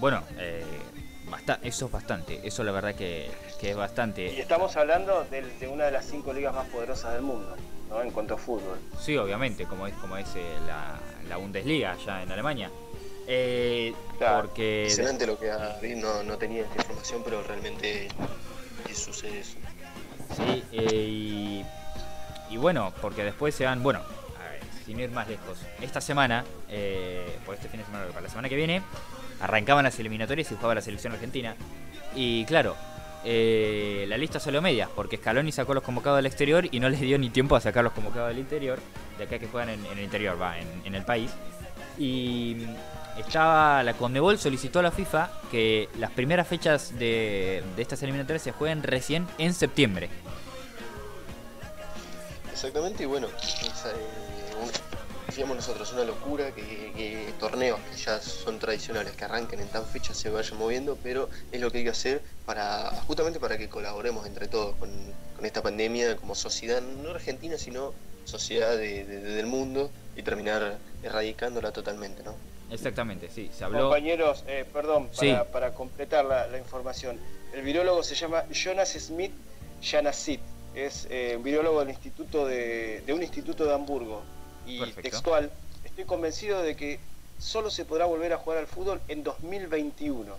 Bueno, 0.00 0.22
eso 1.62 1.86
es 1.86 1.92
bastante, 1.92 2.40
eso 2.44 2.62
la 2.62 2.72
verdad 2.72 2.94
que, 2.94 3.28
es 3.60 3.76
bastante. 3.76 4.32
Y 4.32 4.40
estamos 4.40 4.76
hablando 4.76 5.24
de 5.24 5.68
una 5.68 5.86
de 5.86 5.92
las 5.92 6.06
cinco 6.06 6.32
ligas 6.32 6.54
más 6.54 6.68
poderosas 6.68 7.12
del 7.14 7.22
mundo 7.22 7.56
en 8.02 8.10
cuanto 8.10 8.34
a 8.34 8.38
fútbol. 8.38 8.78
Sí, 9.00 9.16
obviamente, 9.16 9.64
como 9.64 9.86
es, 9.86 9.94
como 9.94 10.16
es 10.16 10.28
eh, 10.36 10.56
la, 10.66 11.36
Bundesliga 11.36 11.92
allá 11.92 12.22
en 12.22 12.32
Alemania. 12.32 12.70
Eh, 13.26 13.92
porque... 14.18 14.84
Excelente 14.84 15.26
lo 15.26 15.38
que 15.38 15.50
ha 15.50 15.78
no, 15.96 16.22
no 16.22 16.38
tenía 16.38 16.62
esta 16.62 16.76
información, 16.76 17.22
pero 17.24 17.42
realmente 17.42 18.08
sucede 18.94 19.40
eso. 19.40 19.58
Sí, 20.36 20.64
eh, 20.72 21.64
y, 22.50 22.56
bueno, 22.56 22.92
porque 23.00 23.24
después 23.24 23.54
se 23.54 23.64
van, 23.64 23.82
bueno, 23.82 24.00
sin 24.84 24.98
ir 24.98 25.10
más 25.10 25.28
lejos, 25.28 25.58
esta 25.82 26.00
semana, 26.00 26.44
por 27.44 27.54
este 27.54 27.68
fin 27.68 27.80
de 27.80 27.86
semana, 27.86 28.06
para 28.06 28.22
la 28.22 28.28
semana 28.28 28.48
que 28.48 28.56
viene, 28.56 28.82
arrancaban 29.40 29.84
las 29.84 29.98
eliminatorias 29.98 30.50
y 30.50 30.54
jugaba 30.54 30.76
la 30.76 30.80
selección 30.80 31.12
argentina. 31.12 31.54
Y 32.14 32.44
claro, 32.46 32.74
eh, 33.30 34.06
la 34.08 34.16
lista 34.16 34.40
salió 34.40 34.62
media, 34.62 34.88
porque 34.96 35.18
Scaloni 35.18 35.52
sacó 35.52 35.74
los 35.74 35.82
convocados 35.82 36.16
del 36.16 36.24
exterior 36.24 36.66
y 36.70 36.80
no 36.80 36.88
les 36.88 36.98
dio 36.98 37.18
ni 37.18 37.28
tiempo 37.28 37.56
a 37.56 37.60
sacar 37.60 37.84
los 37.84 37.92
convocados 37.92 38.28
del 38.28 38.38
interior, 38.38 38.78
de 39.18 39.24
acá 39.24 39.38
que 39.38 39.46
juegan 39.46 39.68
en, 39.68 39.84
el 39.84 40.00
interior, 40.00 40.40
va, 40.40 40.54
en, 40.58 40.94
el 40.94 41.04
país. 41.04 41.30
Y 41.98 42.56
estaba 43.18 43.82
la 43.82 43.92
Condebol 43.92 44.38
solicitó 44.38 44.78
a 44.78 44.82
la 44.82 44.90
FIFA 44.90 45.30
que 45.50 45.90
las 45.98 46.10
primeras 46.12 46.48
fechas 46.48 46.98
de, 46.98 47.62
de 47.76 47.82
estas 47.82 48.02
eliminatorias 48.02 48.40
se 48.40 48.52
jueguen 48.52 48.82
recién 48.82 49.26
en 49.36 49.52
septiembre. 49.52 50.08
Exactamente, 52.50 53.02
y 53.02 53.06
bueno, 53.06 53.28
decíamos 55.38 55.56
nosotros, 55.56 55.92
una 55.92 56.02
locura 56.02 56.50
que, 56.52 57.32
torneos 57.38 57.78
que 57.92 57.96
ya 57.96 58.20
son 58.20 58.58
tradicionales, 58.58 59.12
que 59.12 59.24
arranquen 59.24 59.60
en 59.60 59.68
tan 59.68 59.86
fecha 59.86 60.12
se 60.12 60.30
vayan 60.30 60.58
moviendo, 60.58 60.98
pero 61.00 61.28
es 61.52 61.60
lo 61.60 61.70
que 61.70 61.78
hay 61.78 61.84
que 61.84 61.90
hacer 61.90 62.22
para 62.44 62.90
justamente 63.06 63.38
para 63.38 63.56
que 63.56 63.68
colaboremos 63.68 64.26
entre 64.26 64.48
todos 64.48 64.74
con, 64.74 64.90
esta 65.44 65.62
pandemia 65.62 66.16
como 66.16 66.34
sociedad, 66.34 66.82
no 66.82 67.10
argentina, 67.10 67.56
sino 67.56 67.94
sociedad 68.24 68.76
del 68.76 69.46
mundo 69.46 69.92
y 70.16 70.24
terminar 70.24 70.76
erradicándola 71.04 71.70
totalmente, 71.70 72.24
¿no? 72.24 72.34
Exactamente, 72.72 73.30
sí, 73.32 73.48
se 73.56 73.62
habló. 73.62 73.82
Compañeros, 73.82 74.42
eh, 74.48 74.64
perdón, 74.72 75.08
para, 75.52 75.72
completar 75.72 76.24
la, 76.24 76.58
información, 76.58 77.16
el 77.54 77.62
virólogo 77.62 78.02
se 78.02 78.16
llama 78.16 78.42
Jonas 78.50 78.90
Smith 78.98 79.30
Janasit, 79.82 80.40
es 80.74 81.06
eh, 81.10 81.34
un 81.36 81.44
virólogo 81.44 81.78
del 81.78 81.90
instituto 81.90 82.44
de, 82.44 83.02
de 83.06 83.12
un 83.12 83.22
instituto 83.22 83.64
de 83.64 83.72
Hamburgo 83.72 84.24
y 84.68 84.92
textual, 84.92 85.50
estoy 85.84 86.04
convencido 86.04 86.62
de 86.62 86.76
que 86.76 87.00
solo 87.38 87.70
se 87.70 87.84
podrá 87.84 88.04
volver 88.04 88.32
a 88.32 88.38
jugar 88.38 88.58
al 88.58 88.66
fútbol 88.66 89.00
en 89.08 89.24
2021. 89.24 90.34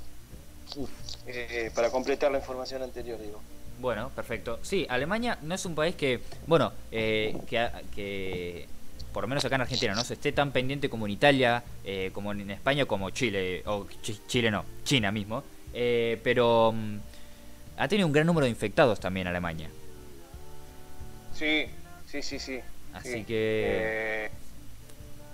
Eh, 1.25 1.71
para 1.73 1.89
completar 1.89 2.31
la 2.31 2.37
información 2.37 2.83
anterior, 2.83 3.19
digo. 3.19 3.41
Bueno, 3.79 4.09
perfecto. 4.09 4.59
Sí, 4.61 4.85
Alemania 4.89 5.39
no 5.41 5.55
es 5.55 5.65
un 5.65 5.73
país 5.73 5.95
que, 5.95 6.19
bueno, 6.45 6.73
eh, 6.91 7.35
que, 7.47 8.67
por 9.13 9.23
lo 9.23 9.27
menos 9.27 9.43
acá 9.45 9.55
en 9.55 9.61
Argentina 9.61 9.95
no 9.95 10.03
se 10.03 10.15
esté 10.15 10.31
tan 10.31 10.51
pendiente 10.51 10.89
como 10.89 11.05
en 11.07 11.13
Italia, 11.13 11.63
eh, 11.83 12.11
como 12.13 12.31
en 12.31 12.51
España, 12.51 12.85
como 12.85 13.09
Chile, 13.09 13.63
o 13.65 13.87
Chile 14.27 14.51
no, 14.51 14.65
China 14.83 15.11
mismo. 15.11 15.43
pero 15.71 16.73
mm, 16.73 16.97
ha 17.77 17.87
tenido 17.87 18.05
un 18.05 18.13
gran 18.13 18.27
número 18.27 18.45
de 18.45 18.51
infectados 18.51 18.99
también 18.99 19.27
Alemania. 19.27 19.69
Sí, 21.33 21.65
sí, 22.05 22.21
sí, 22.21 22.37
sí. 22.37 22.59
Así 22.93 23.23
que... 23.23 24.25
Eh, 24.25 24.29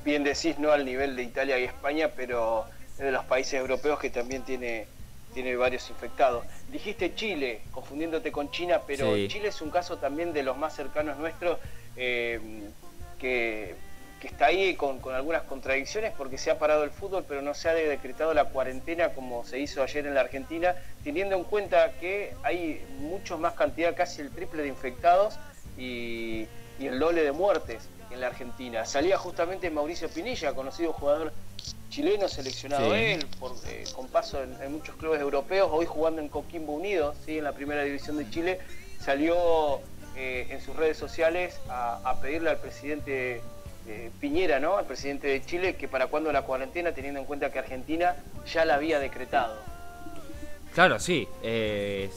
bien 0.03 0.23
decís, 0.23 0.59
no 0.59 0.71
al 0.71 0.85
nivel 0.85 1.15
de 1.15 1.23
Italia 1.23 1.57
y 1.57 1.63
España, 1.63 2.09
pero 2.15 2.65
es 2.91 2.99
de 2.99 3.11
los 3.11 3.25
países 3.25 3.55
europeos 3.55 3.99
que 3.99 4.09
también 4.09 4.43
tiene, 4.43 4.87
tiene 5.33 5.55
varios 5.55 5.89
infectados. 5.89 6.45
Dijiste 6.71 7.15
Chile, 7.15 7.61
confundiéndote 7.71 8.31
con 8.31 8.51
China, 8.51 8.81
pero 8.85 9.13
Chile 9.27 9.49
es 9.49 9.61
un 9.61 9.71
caso 9.71 9.97
también 9.97 10.31
de 10.31 10.43
los 10.43 10.57
más 10.57 10.75
cercanos 10.75 11.17
nuestros, 11.17 11.59
eh, 11.97 12.39
que, 13.19 13.75
está 14.21 14.47
ahí 14.47 14.75
con, 14.75 14.99
algunas 15.13 15.43
contradicciones 15.43 16.11
porque 16.17 16.39
se 16.39 16.49
ha 16.49 16.57
parado 16.57 16.83
el 16.83 16.89
fútbol, 16.89 17.25
pero 17.27 17.43
no 17.43 17.53
se 17.53 17.69
ha 17.69 17.75
decretado 17.75 18.33
la 18.33 18.45
cuarentena 18.45 19.09
como 19.09 19.45
se 19.45 19.59
hizo 19.59 19.83
ayer 19.83 20.07
en 20.07 20.15
la 20.15 20.21
Argentina, 20.21 20.73
teniendo 21.03 21.35
en 21.35 21.43
cuenta 21.43 21.91
que 21.99 22.33
hay 22.41 22.83
mucho 22.97 23.37
más 23.37 23.53
cantidad, 23.53 23.95
casi 23.95 24.21
el 24.21 24.31
triple 24.31 24.63
de 24.63 24.69
infectados, 24.69 25.37
y 25.77 26.47
y 26.79 26.87
el 26.87 26.99
doble 26.99 27.23
de 27.23 27.31
muertes 27.31 27.87
en 28.11 28.21
la 28.21 28.27
Argentina. 28.27 28.85
Salía 28.85 29.17
justamente 29.17 29.69
Mauricio 29.69 30.09
Pinilla, 30.09 30.53
conocido 30.53 30.93
jugador 30.93 31.33
chileno, 31.89 32.27
seleccionado 32.27 32.93
él, 32.93 33.25
por, 33.39 33.53
eh, 33.67 33.85
con 33.95 34.07
paso 34.07 34.43
en, 34.43 34.71
muchos 34.71 34.95
clubes 34.95 35.21
europeos, 35.21 35.69
hoy 35.71 35.85
jugando 35.85 36.21
en 36.21 36.27
Coquimbo 36.27 36.73
Unido, 36.73 37.15
¿sí? 37.25 37.37
en 37.37 37.43
la 37.43 37.53
primera 37.53 37.83
división 37.83 38.17
de 38.17 38.29
Chile, 38.29 38.59
salió 38.99 39.79
eh, 40.17 40.47
en 40.49 40.61
sus 40.61 40.75
redes 40.75 40.97
sociales 40.97 41.57
a, 41.69 42.17
pedirle 42.21 42.49
al 42.49 42.57
presidente 42.57 43.41
eh, 43.87 44.11
Piñera, 44.19 44.59
¿no? 44.59 44.77
al 44.77 44.85
presidente 44.85 45.27
de 45.27 45.45
Chile, 45.45 45.75
que 45.75 45.87
para 45.87 46.07
cuando 46.07 46.31
la 46.31 46.41
cuarentena, 46.41 46.91
teniendo 46.91 47.19
en 47.19 47.25
cuenta 47.25 47.51
que 47.51 47.59
Argentina 47.59 48.15
ya 48.51 48.65
la 48.65 48.75
había 48.75 48.99
decretado. 48.99 49.55
Claro, 50.73 50.99
sí, 50.99 51.25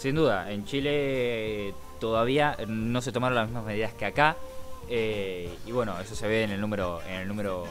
sin 0.01 0.17
duda. 0.17 0.51
En 0.51 0.65
Chile 0.65 1.73
todavía 2.01 2.57
no 2.67 3.01
se 3.01 3.13
tomaron 3.13 3.37
las 3.37 3.47
mismas 3.47 3.65
medidas 3.65 3.93
que 3.93 4.05
acá. 4.05 4.37
Eh, 4.89 5.53
y 5.67 5.73
bueno, 5.73 5.99
eso 6.01 6.15
se 6.15 6.27
ve 6.27 6.45
en 6.45 6.51
el 6.51 6.61
número, 6.61 7.01
en 7.09 7.21
el 7.21 7.29
número 7.29 7.67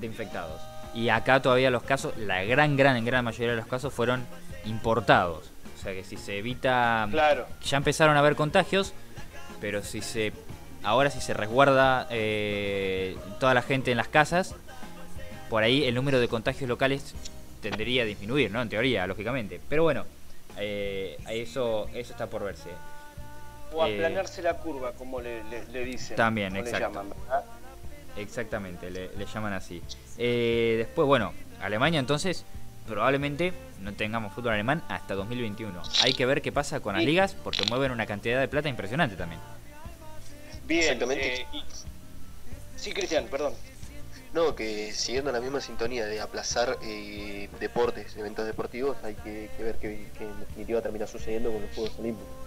de 0.00 0.06
infectados. 0.06 0.60
Y 0.94 1.10
acá 1.10 1.42
todavía 1.42 1.70
los 1.70 1.82
casos, 1.82 2.16
la 2.16 2.42
gran, 2.44 2.76
gran, 2.76 3.04
gran 3.04 3.24
mayoría 3.24 3.50
de 3.50 3.56
los 3.56 3.66
casos 3.66 3.92
fueron 3.92 4.24
importados. 4.64 5.50
O 5.78 5.82
sea 5.82 5.92
que 5.92 6.04
si 6.04 6.16
se 6.16 6.38
evita. 6.38 7.06
Claro. 7.10 7.46
Ya 7.64 7.76
empezaron 7.76 8.16
a 8.16 8.20
haber 8.20 8.36
contagios, 8.36 8.92
pero 9.60 9.82
si 9.82 10.00
se. 10.00 10.32
Ahora 10.82 11.10
si 11.10 11.20
se 11.20 11.34
resguarda 11.34 12.06
eh, 12.10 13.16
toda 13.40 13.54
la 13.54 13.62
gente 13.62 13.90
en 13.90 13.96
las 13.96 14.08
casas, 14.08 14.54
por 15.50 15.62
ahí 15.62 15.84
el 15.84 15.94
número 15.94 16.20
de 16.20 16.28
contagios 16.28 16.68
locales 16.68 17.14
tendería 17.60 18.02
a 18.02 18.06
disminuir, 18.06 18.50
¿no? 18.50 18.62
En 18.62 18.68
teoría, 18.68 19.06
lógicamente. 19.06 19.60
Pero 19.68 19.82
bueno, 19.82 20.04
eh, 20.56 21.18
eso, 21.28 21.88
eso 21.92 22.12
está 22.12 22.28
por 22.28 22.44
verse. 22.44 22.70
O 23.72 23.82
aplanarse 23.82 24.42
la 24.42 24.54
curva, 24.54 24.92
como 24.92 25.20
le, 25.20 25.42
dicen. 25.84 26.16
También, 26.16 26.56
exacto. 26.56 27.04
Exactamente, 28.16 28.90
le, 28.90 29.26
llaman 29.32 29.52
así. 29.52 29.82
Eh, 30.18 30.74
después, 30.78 31.06
bueno, 31.06 31.32
Alemania 31.60 32.00
entonces 32.00 32.44
probablemente 32.86 33.52
no 33.82 33.92
tengamos 33.92 34.32
fútbol 34.32 34.54
alemán 34.54 34.82
hasta 34.88 35.14
2021. 35.14 35.82
Hay 36.02 36.14
que 36.14 36.24
ver 36.24 36.40
qué 36.40 36.52
pasa 36.52 36.80
con 36.80 36.94
las 36.94 37.04
ligas 37.04 37.34
porque 37.34 37.64
mueven 37.68 37.90
una 37.92 38.06
cantidad 38.06 38.40
de 38.40 38.48
plata 38.48 38.68
impresionante 38.68 39.16
también. 39.16 39.40
Bien, 40.66 40.98
eh, 41.10 41.46
sí, 42.76 42.92
Cristian, 42.92 43.26
perdón. 43.26 43.52
No, 44.32 44.54
que 44.54 44.92
siguiendo 44.92 45.32
la 45.32 45.40
misma 45.40 45.60
sintonía 45.60 46.06
de 46.06 46.20
aplazar 46.20 46.78
eh, 46.82 47.48
deportes, 47.60 48.16
eventos 48.16 48.46
deportivos, 48.46 48.96
hay 49.02 49.14
que, 49.14 49.48
ver 49.58 49.76
qué, 49.76 50.08
en 50.20 50.40
definitiva 50.40 50.82
termina 50.82 51.06
sucediendo 51.06 51.52
con 51.52 51.62
los 51.62 51.70
Juegos 51.74 51.98
Olímpicos 51.98 52.45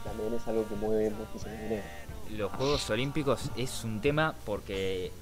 también 0.00 0.34
es 0.34 0.46
algo 0.46 0.66
que 0.68 0.74
mueve 0.76 1.10
muchísimo 1.10 1.52
dinero. 1.52 1.82
Los 2.30 2.52
Juegos 2.52 2.90
Olímpicos 2.90 3.50
es 3.56 3.84
un 3.84 4.00
tema 4.00 4.34
porque 4.44 5.12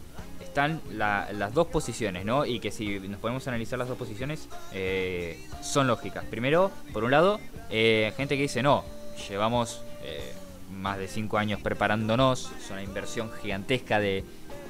están 0.41 0.81
las 0.93 1.53
dos 1.53 1.67
posiciones, 1.67 2.25
¿no? 2.25 2.47
Y 2.47 2.61
que 2.61 2.71
si 2.71 3.01
nos 3.01 3.19
podemos 3.19 3.47
analizar 3.49 3.79
las 3.79 3.89
dos 3.89 3.99
posiciones, 3.99 4.49
eh, 4.73 5.39
son 5.63 5.87
lógicas. 5.87 6.25
Primero, 6.25 6.71
por 6.93 7.05
un 7.05 7.11
lado, 7.11 7.41
eh, 7.71 8.13
gente 8.17 8.37
que 8.37 8.43
dice, 8.43 8.63
no, 8.63 8.85
llevamos 9.29 9.83
eh, 10.05 10.33
más 10.73 10.99
de 10.99 11.09
cinco 11.09 11.39
años 11.39 11.61
preparándonos, 11.61 12.53
es 12.59 12.71
una 12.71 12.83
inversión 12.83 13.31
gigantesca 13.43 13.99
de, 13.99 14.25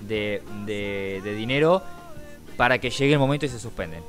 de, 0.07 1.21
dinero 1.37 1.83
para 2.57 2.79
que 2.79 2.91
llegue 2.91 3.13
el 3.13 3.19
momento 3.19 3.47
y 3.47 3.49
se 3.51 3.59
suspenden. 3.59 4.03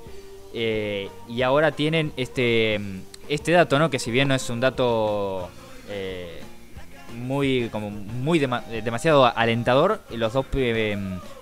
y 0.54 1.42
ahora 1.42 1.72
tienen 1.74 2.14
este, 2.16 2.80
este 3.28 3.52
dato, 3.52 3.80
¿no? 3.80 3.90
Que 3.90 4.00
si 4.00 4.12
bien 4.12 4.30
no 4.30 4.36
es 4.36 4.50
un 4.50 4.62
dato 4.62 5.50
eh, 5.90 6.42
muy 7.16 7.70
como 7.72 7.90
muy 7.90 8.44
eh, 8.44 8.82
demasiado 8.84 9.26
alentador. 9.26 10.02
Los 10.12 10.34
dos, 10.34 10.46
eh, 10.54 10.98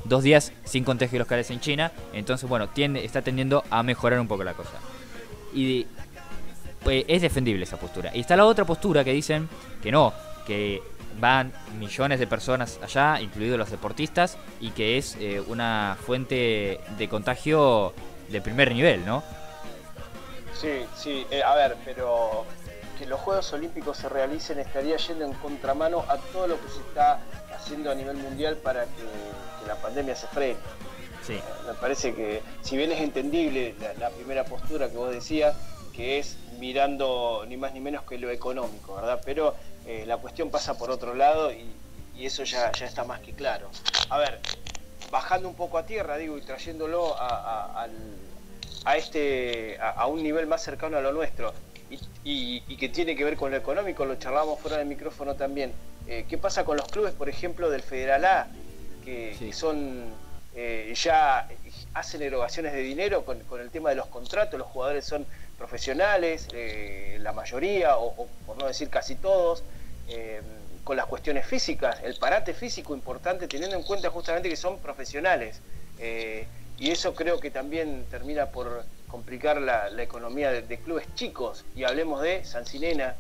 dos 0.06 0.24
días 0.24 0.52
sin 0.64 0.84
contagios 0.84 1.20
locales 1.20 1.50
en 1.52 1.60
China. 1.60 1.92
Entonces 2.14 2.48
bueno 2.48 2.70
tiende, 2.70 3.04
está 3.04 3.22
tendiendo 3.22 3.64
a 3.70 3.84
mejorar 3.84 4.20
un 4.20 4.28
poco 4.28 4.44
la 4.44 4.54
cosa. 4.54 4.78
Y 5.54 5.86
pues, 6.84 7.06
es 7.08 7.22
defendible 7.22 7.64
esa 7.64 7.78
postura. 7.78 8.12
Y 8.14 8.22
está 8.22 8.36
la 8.36 8.46
otra 8.46 8.66
postura 8.66 9.04
que 9.04 9.14
dicen 9.14 9.50
que 9.82 9.92
no 9.92 10.14
que 10.46 10.82
van 11.20 11.54
millones 11.80 12.20
de 12.20 12.28
personas 12.28 12.80
allá, 12.84 13.22
incluidos 13.22 13.58
los 13.58 13.72
deportistas, 13.72 14.38
y 14.60 14.72
que 14.72 14.98
es 14.98 15.16
eh, 15.20 15.42
una 15.48 15.96
fuente 16.06 16.82
de 16.98 17.08
contagio 17.08 17.94
de 18.30 18.42
primer 18.42 18.74
nivel, 18.74 19.06
¿no? 19.06 19.24
Sí, 20.60 20.82
sí, 20.98 21.26
a 21.46 21.56
ver, 21.56 21.78
pero 21.86 22.46
que 22.98 23.06
los 23.06 23.20
Juegos 23.20 23.52
Olímpicos 23.54 23.98
se 23.98 24.10
realicen 24.10 24.60
estaría 24.60 24.98
yendo 24.98 25.26
en 25.26 25.34
contramano 25.34 26.06
a 26.08 26.18
todo 26.18 26.48
lo 26.48 26.62
que 26.62 26.70
se 26.70 26.80
está 26.80 27.20
haciendo 27.56 27.92
a 27.92 27.96
nivel 27.96 28.18
mundial 28.18 28.58
para 28.58 28.86
que, 28.86 29.04
la 29.68 29.76
pandemia 29.76 30.14
se 30.14 30.28
frene. 30.28 30.60
Sí. 31.26 31.36
Eh, 31.36 31.42
me 31.68 31.74
parece 31.76 32.14
que, 32.14 32.42
si 32.62 32.76
bien 32.76 32.92
es 32.92 33.00
entendible 33.00 33.76
la, 33.98 34.10
primera 34.10 34.44
postura 34.44 34.90
que 34.90 34.98
vos 34.98 35.10
decías, 35.10 35.56
que 35.96 36.20
es 36.20 36.38
mirando 36.60 37.46
ni 37.48 37.56
más 37.56 37.74
ni 37.74 37.80
menos 37.80 38.04
que 38.04 38.18
lo 38.18 38.30
económico, 38.30 38.96
¿verdad? 38.96 39.22
Pero 39.24 39.56
eh, 39.86 40.04
la 40.06 40.18
cuestión 40.18 40.50
pasa 40.50 40.78
por 40.78 40.92
otro 40.92 41.14
lado 41.14 41.52
y, 41.52 41.72
eso 42.20 42.44
ya, 42.44 42.72
ya 42.74 42.86
está 42.86 43.04
más 43.04 43.22
que 43.22 43.34
claro. 43.34 43.70
A 44.10 44.18
ver, 44.18 44.40
bajando 45.14 45.48
un 45.48 45.56
poco 45.56 45.78
a 45.78 45.86
tierra, 45.86 46.18
digo, 46.18 46.38
y 46.40 46.42
trayéndolo 46.42 47.16
a, 47.20 47.88
este, 48.98 49.78
a, 49.80 50.08
un 50.08 50.24
nivel 50.24 50.48
más 50.48 50.64
cercano 50.64 50.98
a 50.98 51.02
lo 51.02 51.14
nuestro, 51.14 51.54
y, 52.24 52.62
que 52.78 52.90
tiene 52.90 53.16
que 53.16 53.24
ver 53.24 53.38
con 53.38 53.52
lo 53.52 53.58
económico, 53.58 54.06
lo 54.06 54.16
charlamos 54.16 54.60
fuera 54.60 54.78
del 54.78 54.88
micrófono 54.88 55.36
también. 55.36 55.72
Eh, 56.08 56.26
¿Qué 56.28 56.38
pasa 56.38 56.66
con 56.66 56.78
los 56.78 56.88
clubes, 56.88 57.14
por 57.14 57.30
ejemplo, 57.30 57.70
del 57.70 57.82
Federal 57.82 58.26
A, 58.26 58.48
que, 59.04 59.52
son 59.54 60.14
eh, 60.56 60.94
ya 60.96 61.48
hacen 61.94 62.22
erogaciones 62.22 62.74
de 62.74 62.82
dinero 62.82 63.26
con, 63.26 63.40
el 63.60 63.70
tema 63.70 63.90
de 63.90 63.96
los 63.96 64.08
contratos? 64.08 64.60
Los 64.60 64.68
jugadores 64.68 65.06
son 65.06 65.26
profesionales, 65.58 66.48
eh, 66.54 67.18
la 67.22 67.32
mayoría, 67.32 67.98
o, 67.98 68.28
por 68.46 68.58
no 68.58 68.68
decir 68.68 68.90
casi 68.90 69.16
todos. 69.16 69.64
con 70.84 70.98
las 70.98 71.06
cuestiones 71.06 71.46
físicas, 71.46 72.04
el 72.04 72.16
parate 72.16 72.54
físico 72.54 72.94
importante, 72.94 73.48
teniendo 73.48 73.78
en 73.78 73.84
cuenta 73.84 74.10
justamente 74.10 74.50
que 74.50 74.58
son 74.58 74.80
profesionales. 74.80 75.62
y 76.78 76.92
eso 76.92 77.14
creo 77.14 77.40
que 77.40 77.52
también 77.52 78.06
termina 78.12 78.48
por 78.48 78.84
complicar 79.14 79.62
la, 79.62 80.02
economía 80.02 80.50
de, 80.50 80.80
clubes 80.80 81.06
chicos. 81.14 81.64
Y 81.76 81.84
hablemos 81.84 82.20
de 82.24 82.44
Sancinena, 82.44 83.16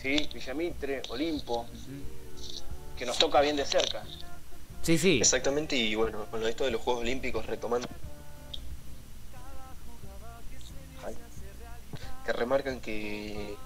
¿sí? 0.00 0.30
Villamitre, 0.32 1.02
Olimpo, 1.08 1.66
que 2.96 3.04
nos 3.04 3.18
toca 3.18 3.40
bien 3.40 3.56
de 3.56 3.66
cerca. 3.66 4.04
Sí, 4.82 4.96
sí. 4.96 5.18
Exactamente, 5.18 5.74
y 5.74 5.96
bueno, 5.96 6.26
con 6.30 6.46
esto 6.46 6.64
de 6.64 6.70
los 6.70 6.80
Juegos 6.80 7.02
Olímpicos 7.02 7.44
retomando. 7.46 7.88
Que 12.24 12.32
remarcan 12.32 12.80
que 12.80 13.56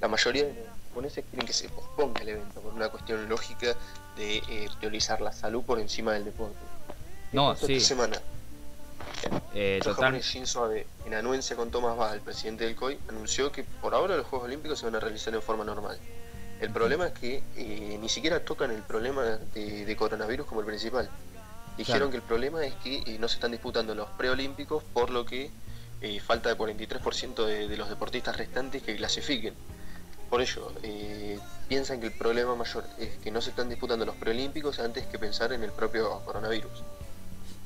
la 0.00 0.08
mayoría 0.08 0.46
de 0.46 0.54
los 0.54 0.66
japoneses 0.88 1.24
quieren 1.30 1.46
que 1.46 1.52
se 1.52 1.68
posponga 1.68 2.20
el 2.22 2.30
evento 2.30 2.60
por 2.60 2.74
una 2.74 2.88
cuestión 2.88 3.28
lógica 3.28 3.76
de 4.16 4.38
eh, 4.38 4.68
priorizar 4.80 5.20
la 5.20 5.30
salud 5.30 5.62
por 5.62 5.78
encima 5.78 6.14
del 6.14 6.24
deporte. 6.24 6.58
No, 7.32 7.54
sí. 7.54 7.74
Esta 7.74 7.90
semana 7.90 8.20
eh, 9.54 9.80
total... 9.82 10.20
Shinzo 10.20 10.64
Abe, 10.64 10.86
en 11.06 11.14
anuencia 11.14 11.56
con 11.56 11.70
Thomas 11.70 11.96
Bach, 11.96 12.12
el 12.14 12.20
presidente 12.20 12.64
del 12.64 12.76
COI, 12.76 12.98
anunció 13.08 13.52
que 13.52 13.64
por 13.64 13.94
ahora 13.94 14.16
los 14.16 14.26
Juegos 14.26 14.46
Olímpicos 14.46 14.78
se 14.78 14.86
van 14.86 14.96
a 14.96 15.00
realizar 15.00 15.34
en 15.34 15.42
forma 15.42 15.64
normal. 15.64 15.98
El 16.60 16.70
problema 16.70 17.08
es 17.08 17.12
que 17.12 17.42
eh, 17.56 17.98
ni 18.00 18.08
siquiera 18.08 18.40
tocan 18.40 18.70
el 18.70 18.82
problema 18.82 19.38
de, 19.54 19.96
coronavirus 19.96 20.46
como 20.46 20.60
el 20.60 20.66
principal. 20.66 21.10
Dijeron 21.76 22.10
que 22.10 22.16
el 22.16 22.22
problema 22.22 22.64
es 22.64 22.74
que 22.76 23.02
eh, 23.06 23.18
no 23.18 23.28
se 23.28 23.34
están 23.34 23.50
disputando 23.50 23.94
los 23.94 24.08
preolímpicos, 24.10 24.82
por 24.82 25.10
lo 25.10 25.26
que 25.26 25.50
eh, 26.00 26.20
falta 26.20 26.48
de 26.48 26.56
43% 26.56 27.44
de, 27.44 27.68
de, 27.68 27.76
los 27.76 27.90
deportistas 27.90 28.36
restantes 28.36 28.82
que 28.82 28.96
clasifiquen. 28.96 29.54
Por 30.30 30.40
ello, 30.40 30.72
piensan 31.68 32.00
que 32.00 32.06
el 32.06 32.12
problema 32.12 32.56
mayor 32.56 32.84
es 32.98 33.16
que 33.18 33.30
no 33.30 33.40
se 33.40 33.50
están 33.50 33.68
disputando 33.68 34.04
los 34.04 34.16
preolímpicos 34.16 34.80
antes 34.80 35.06
que 35.06 35.18
pensar 35.20 35.52
en 35.52 35.62
el 35.62 35.70
propio 35.70 36.20
coronavirus. 36.24 36.82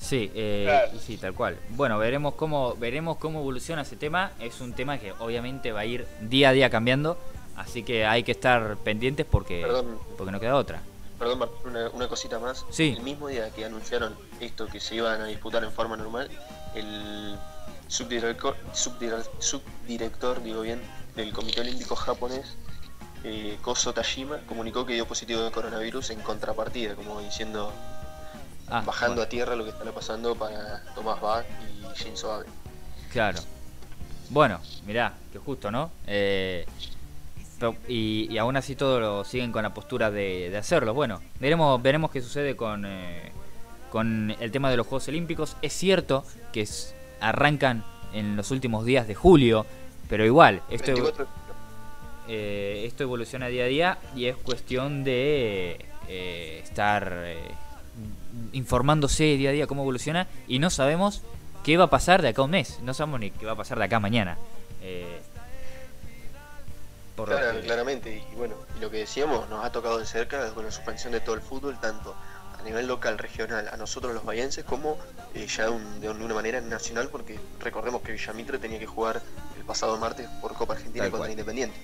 Sí, 0.01 0.31
eh, 0.35 0.91
sí, 0.99 1.19
tal 1.19 1.35
cual. 1.35 1.59
Bueno, 1.71 1.99
veremos 1.99 2.35
cómo 2.35 2.75
veremos 2.77 3.19
cómo 3.19 3.41
evoluciona 3.41 3.83
ese 3.83 3.97
tema. 3.97 4.33
Es 4.41 4.61
un 4.61 4.73
tema 4.73 4.99
que 4.99 5.13
obviamente 5.13 5.73
va 5.73 5.81
a 5.81 5.85
ir 5.85 6.07
día 6.23 6.49
a 6.49 6.53
día 6.53 6.71
cambiando, 6.71 7.19
así 7.55 7.83
que 7.83 8.07
hay 8.07 8.23
que 8.23 8.33
estar 8.33 8.77
pendientes 8.79 9.27
porque 9.27 9.67
porque 10.17 10.33
no 10.33 10.41
queda 10.41 10.57
otra. 10.57 10.81
Perdón, 11.19 11.51
una, 11.93 12.09
cosita 12.09 12.39
más. 12.39 12.65
Sí. 12.71 12.95
El 12.97 13.03
mismo 13.03 13.29
día 13.29 13.51
que 13.51 13.67
anunciaron 13.67 14.17
esto 14.41 14.67
que 14.67 14.81
se 14.81 14.95
iban 14.95 15.21
a 15.21 15.27
disputar 15.27 15.63
en 15.63 15.71
forma 15.71 15.95
normal, 15.99 16.31
el 16.75 17.39
subdirector, 17.89 18.57
subdirector 18.73 20.43
digo 20.43 20.63
bien, 20.63 20.81
del 21.17 21.31
Comité 21.35 21.61
Olímpico 21.61 21.95
japonés, 21.95 22.57
eh, 23.23 23.59
Koso 23.61 23.93
Tajima, 23.93 24.39
comunicó 24.47 24.87
que 24.87 24.95
dio 24.95 25.07
positivo 25.07 25.43
de 25.43 25.51
coronavirus 25.51 26.09
en 26.09 26.21
contrapartida, 26.21 26.95
como 26.95 27.21
diciendo 27.21 27.71
Ah, 28.71 28.83
bajando 28.87 29.21
a 29.21 29.29
tierra 29.29 29.57
lo 29.57 29.65
que 29.65 29.71
está 29.71 29.91
pasando 29.93 30.37
para 30.37 30.85
Tomás 30.95 31.21
Bach 31.21 31.45
y 31.61 31.99
Shinzo 32.01 32.33
Abe. 32.33 32.47
Claro. 33.13 33.41
Bueno, 34.29 34.61
mirá, 34.87 35.15
que 35.33 35.41
justo, 35.41 35.73
¿no? 35.73 35.91
Eh, 36.07 36.65
y, 37.89 38.39
aún 38.39 38.57
así 38.57 38.77
todos 38.77 39.01
lo 39.01 39.25
siguen 39.25 39.51
con 39.51 39.65
la 39.65 39.75
postura 39.75 40.13
de, 40.13 40.57
hacerlo. 40.57 40.95
Bueno, 40.95 41.21
veremos, 41.41 41.83
veremos 41.83 42.13
qué 42.13 42.23
sucede 42.23 42.55
con, 42.55 42.87
eh, 42.87 43.33
con 43.91 44.35
el 44.39 44.53
tema 44.53 44.71
de 44.71 44.77
los 44.77 44.87
Juegos 44.87 45.09
Olímpicos. 45.09 45.57
Es 45.63 45.73
cierto 45.73 46.25
que 46.53 46.67
arrancan 47.21 47.85
en 48.13 48.37
los 48.37 48.53
últimos 48.53 48.85
días 48.85 49.09
de 49.09 49.17
julio, 49.17 49.67
pero 50.09 50.25
igual, 50.25 50.63
esto, 50.71 50.93
eh, 52.29 52.85
esto 52.87 53.03
evoluciona 53.03 53.49
día 53.49 53.65
a 53.65 53.67
día 53.67 53.99
y 54.15 54.27
es 54.27 54.37
cuestión 54.37 55.03
de 55.03 55.87
estar 56.63 57.27
informándose 58.53 59.25
día 59.25 59.51
a 59.51 59.53
día 59.53 59.67
cómo 59.67 59.83
evoluciona 59.83 60.27
y 60.47 60.59
no 60.59 60.71
sabemos 60.71 61.23
qué 61.65 61.77
va 61.77 61.85
a 61.85 61.91
pasar 61.91 62.23
de 62.23 62.29
acá 62.29 62.43
a 62.43 62.45
un 62.45 62.53
mes, 62.53 62.81
no 62.83 62.95
sabemos 62.95 63.21
ni 63.21 63.31
qué 63.31 63.47
va 63.47 63.53
a 63.53 63.57
pasar 63.57 63.79
de 63.79 63.85
acá 63.85 63.97
a 63.97 64.01
mañana. 64.01 64.39
Eh, 64.83 65.21
claramente, 67.65 68.25
y 68.33 68.35
bueno, 68.35 68.55
lo 68.81 68.91
que 68.91 68.99
decíamos, 68.99 69.49
nos 69.49 69.65
ha 69.65 69.73
tocado 69.73 69.99
de 69.99 70.07
cerca 70.07 70.53
con 70.55 70.65
la 70.65 70.71
suspensión 70.71 71.13
de 71.13 71.21
todo 71.21 71.35
el 71.35 71.43
fútbol, 71.43 71.79
tanto 71.81 72.15
a 72.59 72.63
nivel 72.63 72.87
local, 72.87 73.19
regional, 73.19 73.69
a 73.73 73.77
nosotros 73.77 74.15
los 74.15 74.25
bayenses, 74.25 74.65
como 74.65 74.99
eh, 75.35 75.47
ya 75.47 75.71
de, 75.71 76.09
una 76.09 76.35
manera 76.35 76.61
nacional, 76.61 77.09
porque 77.11 77.39
recordemos 77.61 78.03
que 78.03 78.13
Villamitre 78.13 78.59
tenía 78.59 78.79
que 78.79 78.87
jugar 78.87 79.23
el 79.59 79.65
pasado 79.65 79.97
martes 79.99 80.29
por 80.41 80.55
Copa 80.55 80.75
Argentina 80.75 81.11
contra 81.11 81.31
Independiente. 81.31 81.77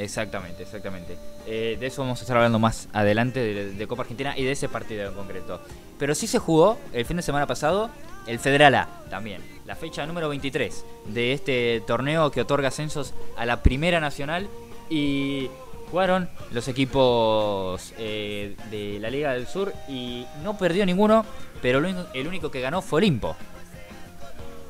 Exactamente, 0.00 0.62
exactamente. 0.62 1.18
Eh, 1.46 1.76
de 1.78 1.86
eso 1.86 2.00
vamos 2.00 2.18
a 2.20 2.22
estar 2.22 2.34
hablando 2.34 2.58
más 2.58 2.88
adelante, 2.94 3.40
de, 3.74 3.86
Copa 3.86 4.02
Argentina 4.02 4.32
y 4.36 4.44
de 4.44 4.52
ese 4.52 4.66
partido 4.66 5.06
en 5.06 5.14
concreto. 5.14 5.60
Pero 5.98 6.14
sí 6.14 6.26
se 6.26 6.38
jugó 6.38 6.78
el 6.94 7.04
fin 7.04 7.18
de 7.18 7.22
semana 7.22 7.46
pasado 7.46 7.90
el 8.26 8.38
Federal 8.38 8.74
A 8.76 8.88
también, 9.10 9.42
la 9.66 9.76
fecha 9.76 10.06
número 10.06 10.30
23 10.30 10.84
de 11.08 11.34
este 11.34 11.82
torneo 11.86 12.30
que 12.30 12.40
otorga 12.40 12.68
ascensos 12.68 13.12
a 13.36 13.44
la 13.44 13.62
Primera 13.62 14.00
Nacional 14.00 14.48
y 14.88 15.50
jugaron 15.90 16.30
los 16.50 16.66
equipos 16.68 17.92
eh, 17.98 18.56
de 18.70 18.98
la 19.00 19.10
Liga 19.10 19.32
del 19.32 19.46
Sur 19.46 19.74
y 19.86 20.24
no 20.42 20.56
perdió 20.56 20.86
ninguno, 20.86 21.26
pero 21.60 21.78
el 22.14 22.26
único 22.26 22.50
que 22.50 22.62
ganó 22.62 22.80
fue 22.80 22.98
Olimpo. 22.98 23.36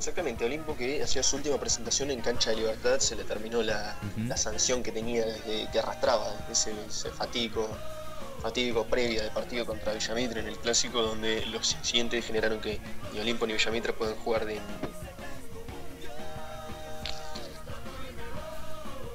Exactamente, 0.01 0.47
Olimpo 0.47 0.75
que 0.79 1.03
hacía 1.03 1.23
su 1.23 1.37
última 1.37 1.59
presentación 1.59 2.11
en 2.11 2.23
Cancha 2.23 2.49
de 2.49 2.57
Libertad, 2.57 2.99
se 3.01 3.17
le 3.17 3.25
terminó 3.25 3.63
la, 3.63 3.99
sanción 4.35 4.83
que 4.83 4.93
tenía 4.93 5.27
desde 5.27 5.71
que 5.71 5.79
arrastraba, 5.79 6.35
ese, 6.51 6.73
ese 6.89 7.11
fatídico, 7.11 7.69
fatídico 8.41 8.87
previa 8.87 9.25
de 9.25 9.31
partido 9.31 9.67
contra 9.67 9.93
Villamitre 9.93 10.41
en 10.41 10.47
el 10.47 10.57
clásico, 10.57 11.03
donde 11.03 11.45
los 11.45 11.75
incidentes 11.75 12.25
generaron 12.25 12.63
que 12.63 12.81
ni 13.13 13.21
Olimpo 13.21 13.47
ni 13.47 13.53
Villamitre 13.53 13.93
puedan 13.93 14.17
jugar 14.17 14.47
de. 14.47 14.59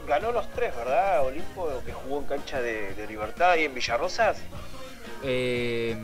Ganó 0.08 0.32
los 0.32 0.48
tres, 0.52 0.76
¿verdad? 0.76 1.26
Olimpo 1.26 1.82
que 1.84 1.94
jugó 1.94 2.20
en 2.20 2.26
cancha 2.28 2.62
de, 2.62 2.94
de 2.94 3.08
Libertad 3.08 3.56
y 3.56 3.64
en 3.64 3.74
Villarrosas. 3.74 4.38
Eh, 5.24 5.98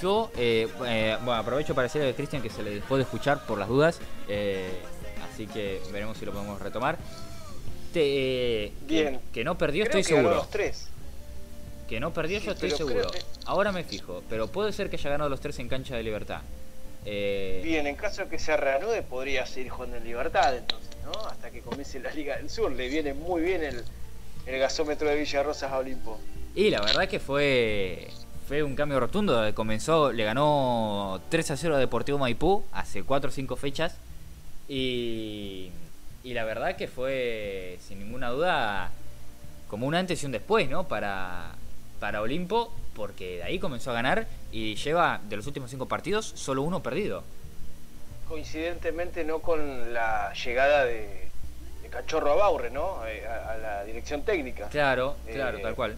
yo, 0.00 0.30
eh, 0.36 0.68
eh, 0.86 1.16
bueno, 1.18 1.34
aprovecho 1.34 1.74
para 1.74 1.84
decirle 1.84 2.10
a 2.10 2.14
Cristian 2.14 2.42
que 2.42 2.50
se 2.50 2.62
le 2.62 2.80
puede 2.80 3.02
escuchar 3.02 3.44
por 3.46 3.58
las 3.58 3.68
dudas, 3.68 4.00
eh, 4.28 4.70
así 5.30 5.46
que 5.46 5.80
veremos 5.92 6.18
si 6.18 6.24
lo 6.24 6.32
podemos 6.32 6.60
retomar. 6.60 6.98
Bien. 7.92 9.20
Que, 9.32 9.42
no 9.44 9.58
perdió, 9.58 9.84
estoy 9.84 10.04
seguro. 10.04 10.36
los 10.36 10.50
tres. 10.50 10.88
Que 11.88 11.98
no 11.98 12.12
perdió, 12.12 12.38
yo 12.38 12.52
estoy 12.52 12.70
seguro. 12.70 13.10
Ahora 13.44 13.72
me 13.72 13.82
fijo, 13.82 14.22
pero 14.28 14.46
puede 14.46 14.72
ser 14.72 14.88
que 14.88 14.96
haya 14.96 15.10
ganado 15.10 15.30
los 15.30 15.40
tres 15.40 15.58
en 15.58 15.68
cancha 15.68 15.96
de 15.96 16.02
libertad. 16.02 16.42
Bien, 17.04 17.86
en 17.86 17.96
caso 17.96 18.22
de 18.24 18.28
que 18.28 18.38
se 18.38 18.56
reanude, 18.56 19.02
podría 19.02 19.46
seguir 19.46 19.70
jugando 19.70 19.96
en 19.96 20.04
libertad 20.04 20.56
entonces, 20.56 20.90
¿no? 21.04 21.12
Hasta 21.26 21.50
que 21.50 21.60
comience 21.60 21.98
la 21.98 22.10
Liga 22.12 22.36
del 22.36 22.50
Sur. 22.50 22.70
Le 22.70 22.88
viene 22.88 23.14
muy 23.14 23.40
bien 23.42 23.64
el, 23.64 23.82
el 24.46 24.58
gasómetro 24.58 25.08
de 25.08 25.16
Villarrosas 25.16 25.72
a 25.72 25.78
Olimpo. 25.78 26.18
Y 26.54 26.70
la 26.70 26.80
verdad 26.80 27.08
que 27.08 27.18
fue 27.18 28.08
fue 28.48 28.62
un 28.62 28.74
cambio 28.74 28.98
rotundo. 28.98 29.54
Comenzó, 29.54 30.10
le 30.10 30.24
ganó 30.24 31.20
3 31.28 31.50
a 31.52 31.56
0 31.56 31.76
a 31.76 31.78
Deportivo 31.78 32.16
Maipú 32.18 32.64
hace 32.72 33.02
4 33.04 33.28
o 33.28 33.32
5 33.32 33.56
fechas. 33.56 33.96
Y, 34.68 35.70
y 36.24 36.34
la 36.34 36.44
verdad 36.44 36.76
que 36.76 36.88
fue, 36.88 37.78
sin 37.86 37.98
ninguna 38.00 38.30
duda, 38.30 38.90
como 39.68 39.86
un 39.86 39.94
antes 39.94 40.22
y 40.22 40.26
un 40.26 40.32
después, 40.32 40.68
¿no? 40.68 40.88
Para, 40.88 41.52
para 42.00 42.22
Olimpo, 42.22 42.72
porque 42.94 43.36
de 43.36 43.42
ahí 43.44 43.58
comenzó 43.58 43.90
a 43.90 43.94
ganar 43.94 44.26
y 44.50 44.74
lleva 44.76 45.20
de 45.28 45.36
los 45.36 45.46
últimos 45.46 45.70
cinco 45.70 45.86
partidos 45.86 46.26
solo 46.34 46.62
uno 46.62 46.82
perdido. 46.82 47.22
Coincidentemente 48.28 49.24
no 49.24 49.38
con 49.40 49.92
la 49.94 50.32
llegada 50.34 50.84
de, 50.84 51.28
de 51.82 51.88
Cachorro 51.88 52.32
a 52.32 52.36
Baurre, 52.36 52.70
¿no? 52.70 53.06
Eh, 53.06 53.26
a, 53.26 53.52
a 53.52 53.56
la 53.56 53.84
dirección 53.84 54.22
técnica. 54.22 54.68
Claro, 54.68 55.16
claro, 55.32 55.58
Eh, 55.58 55.62
tal 55.62 55.74
cual. 55.74 55.96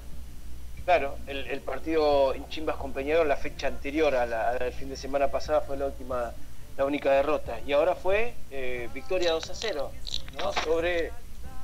Claro, 0.84 1.16
el, 1.26 1.46
el 1.46 1.60
partido 1.60 2.34
en 2.34 2.48
Chimbas 2.48 2.76
con 2.76 2.92
Peñarol, 2.92 3.28
la 3.28 3.36
fecha 3.36 3.66
anterior 3.68 4.14
a 4.14 4.26
la- 4.26 4.50
al 4.50 4.72
fin 4.72 4.88
de 4.88 4.96
semana 4.96 5.28
pasada, 5.28 5.60
fue 5.60 5.76
la 5.76 5.86
última, 5.86 6.32
la 6.76 6.84
única 6.84 7.12
derrota. 7.12 7.60
Y 7.66 7.72
ahora 7.72 7.94
fue 7.94 8.34
eh, 8.50 8.88
victoria 8.92 9.32
2 9.32 9.50
a 9.50 9.54
0, 9.54 9.92
¿no? 10.38 10.52
Sobre 10.64 11.12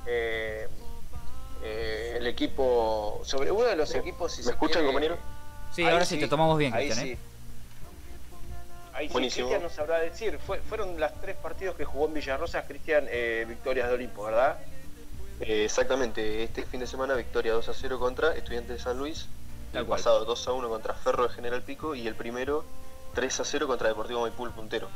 eh, 0.07 0.69
eh, 1.65 2.15
el 2.19 2.27
equipo, 2.27 3.21
sobre 3.25 3.51
uno 3.51 3.65
de 3.65 3.77
los 3.77 3.93
equipos. 3.95 4.33
si 4.33 4.39
¿Me 4.41 4.45
se 4.45 4.51
escuchan, 4.51 4.83
quiere, 4.83 4.87
compañero? 4.87 5.17
Sí, 5.75 5.83
ahí 5.83 5.93
ahora 5.93 6.05
sí, 6.05 6.19
te 6.19 6.29
tomamos 6.29 6.57
bien, 6.59 6.73
ahí 6.75 6.85
Cristian, 6.87 7.07
¿eh? 7.09 7.15
sí. 7.17 7.19
Ahí 8.93 9.09
sí. 9.09 9.15
Cristian 9.15 9.63
nos 9.63 9.73
sabrá 9.73 9.99
decir. 9.99 10.39
Fue- 10.39 10.61
fueron 10.61 11.01
las 11.01 11.13
tres 11.21 11.37
partidos 11.37 11.75
que 11.77 11.85
jugó 11.85 12.07
en 12.07 12.15
Villarrosa, 12.15 12.63
Cristian, 12.67 13.07
eh, 13.11 13.45
victorias 13.49 13.89
de 13.89 13.95
Olimpo, 13.95 14.23
¿verdad? 14.25 14.59
Eh, 15.41 15.65
exactamente, 15.65 16.43
este 16.43 16.65
fin 16.65 16.81
de 16.81 16.87
semana 16.87 17.15
victoria 17.15 17.53
2 17.53 17.69
a 17.69 17.75
0 17.75 17.99
contra 17.99 18.35
Estudiantes 18.35 18.79
de 18.79 18.83
San 18.83 18.99
Luis, 18.99 19.27
Tal 19.73 19.83
el 19.83 19.87
cual. 19.87 19.99
pasado 19.99 20.25
2 20.25 20.49
a 20.49 20.53
1 20.53 20.69
contra 20.69 20.95
Ferro 20.95 21.29
de 21.29 21.35
General 21.35 21.63
Pico 21.63 21.95
y 21.95 22.07
el 22.07 22.15
primero 22.15 22.65
3 23.15 23.41
a 23.41 23.45
0 23.45 23.67
contra 23.67 23.89
Deportivo 23.89 24.23
Maipú 24.23 24.47
el 24.47 24.53
puntero. 24.53 24.89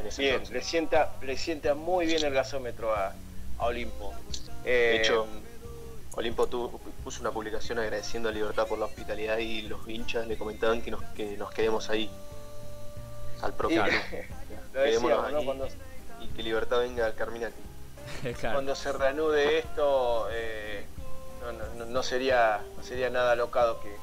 En 0.00 0.06
ese 0.06 0.22
Bien, 0.22 0.34
entonces. 0.34 0.54
le 0.54 0.62
sienta, 0.62 1.12
le 1.22 1.36
sienta 1.36 1.74
muy 1.74 2.06
bien 2.06 2.24
el 2.24 2.32
gasómetro 2.32 2.94
a, 2.94 3.14
a 3.58 3.64
Olimpo. 3.66 4.14
De 4.64 4.96
Eh, 4.96 5.00
hecho, 5.00 5.26
Olimpo 6.14 6.46
tuvo- 6.46 6.80
puso 7.02 7.20
una 7.20 7.30
publicación 7.32 7.78
agradeciendo 7.78 8.30
a 8.30 8.32
Libertad 8.32 8.66
por 8.66 8.78
la 8.78 8.86
hospitalidad 8.86 9.36
y 9.38 9.62
los 9.62 9.86
hinchas 9.88 10.26
le 10.26 10.38
comentaban 10.38 10.80
que 10.80 10.90
nos, 10.92 11.02
que 11.14 11.36
nos 11.36 11.50
quedemos 11.52 11.90
ahí, 11.90 12.08
al 13.42 13.50
y- 13.50 13.54
propio. 13.54 13.84
decíamos, 14.72 15.30
¿no? 15.30 15.38
ahí. 15.38 15.44
Cuando, 15.44 15.68
Y 16.22 16.28
que 16.28 16.42
Libertad 16.42 16.78
venga 16.80 17.04
al 17.04 17.14
Carminati. 17.14 17.60
Cuando 18.40 18.74
se 18.74 18.92
reanude 18.92 19.58
esto, 19.58 20.28
eh, 20.30 20.84
no, 21.88 22.02
sería, 22.02 22.60
no 22.76 22.82
sería 22.82 23.10
nada 23.10 23.32
alocado 23.32 23.80
que 23.80 23.94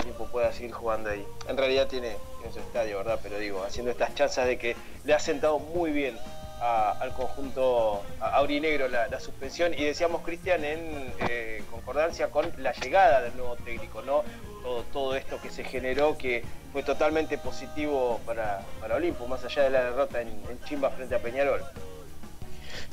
Olimpo 0.00 0.26
pueda 0.26 0.52
seguir 0.52 0.72
jugando 0.72 1.10
ahí. 1.10 1.26
En 1.48 1.56
realidad 1.56 1.86
tiene, 1.86 2.16
tiene 2.38 2.52
su 2.52 2.60
estadio, 2.60 2.98
¿verdad? 2.98 3.20
Pero 3.22 3.38
digo, 3.38 3.62
haciendo 3.64 3.90
estas 3.90 4.14
chanzas 4.14 4.46
de 4.46 4.58
que 4.58 4.76
le 5.04 5.14
ha 5.14 5.18
sentado 5.18 5.58
muy 5.58 5.90
bien 5.92 6.18
al 6.62 7.12
conjunto 7.14 8.02
aurinegro 8.20 8.86
la, 8.86 9.08
la 9.08 9.18
suspensión 9.18 9.74
y 9.74 9.84
decíamos 9.84 10.22
Cristian 10.22 10.64
en 10.64 11.12
eh, 11.18 11.64
concordancia 11.68 12.30
con 12.30 12.52
la 12.58 12.72
llegada 12.72 13.20
del 13.20 13.36
nuevo 13.36 13.56
técnico, 13.56 14.00
¿no? 14.02 14.22
Todo, 14.62 14.84
todo 14.92 15.16
esto 15.16 15.40
que 15.42 15.50
se 15.50 15.64
generó 15.64 16.16
que 16.16 16.44
fue 16.72 16.84
totalmente 16.84 17.36
positivo 17.36 18.20
para, 18.24 18.60
para 18.80 18.94
Olimpo, 18.94 19.26
más 19.26 19.44
allá 19.44 19.64
de 19.64 19.70
la 19.70 19.84
derrota 19.84 20.20
en, 20.20 20.28
en 20.28 20.62
Chimba 20.64 20.90
frente 20.90 21.16
a 21.16 21.18
Peñarol. 21.18 21.64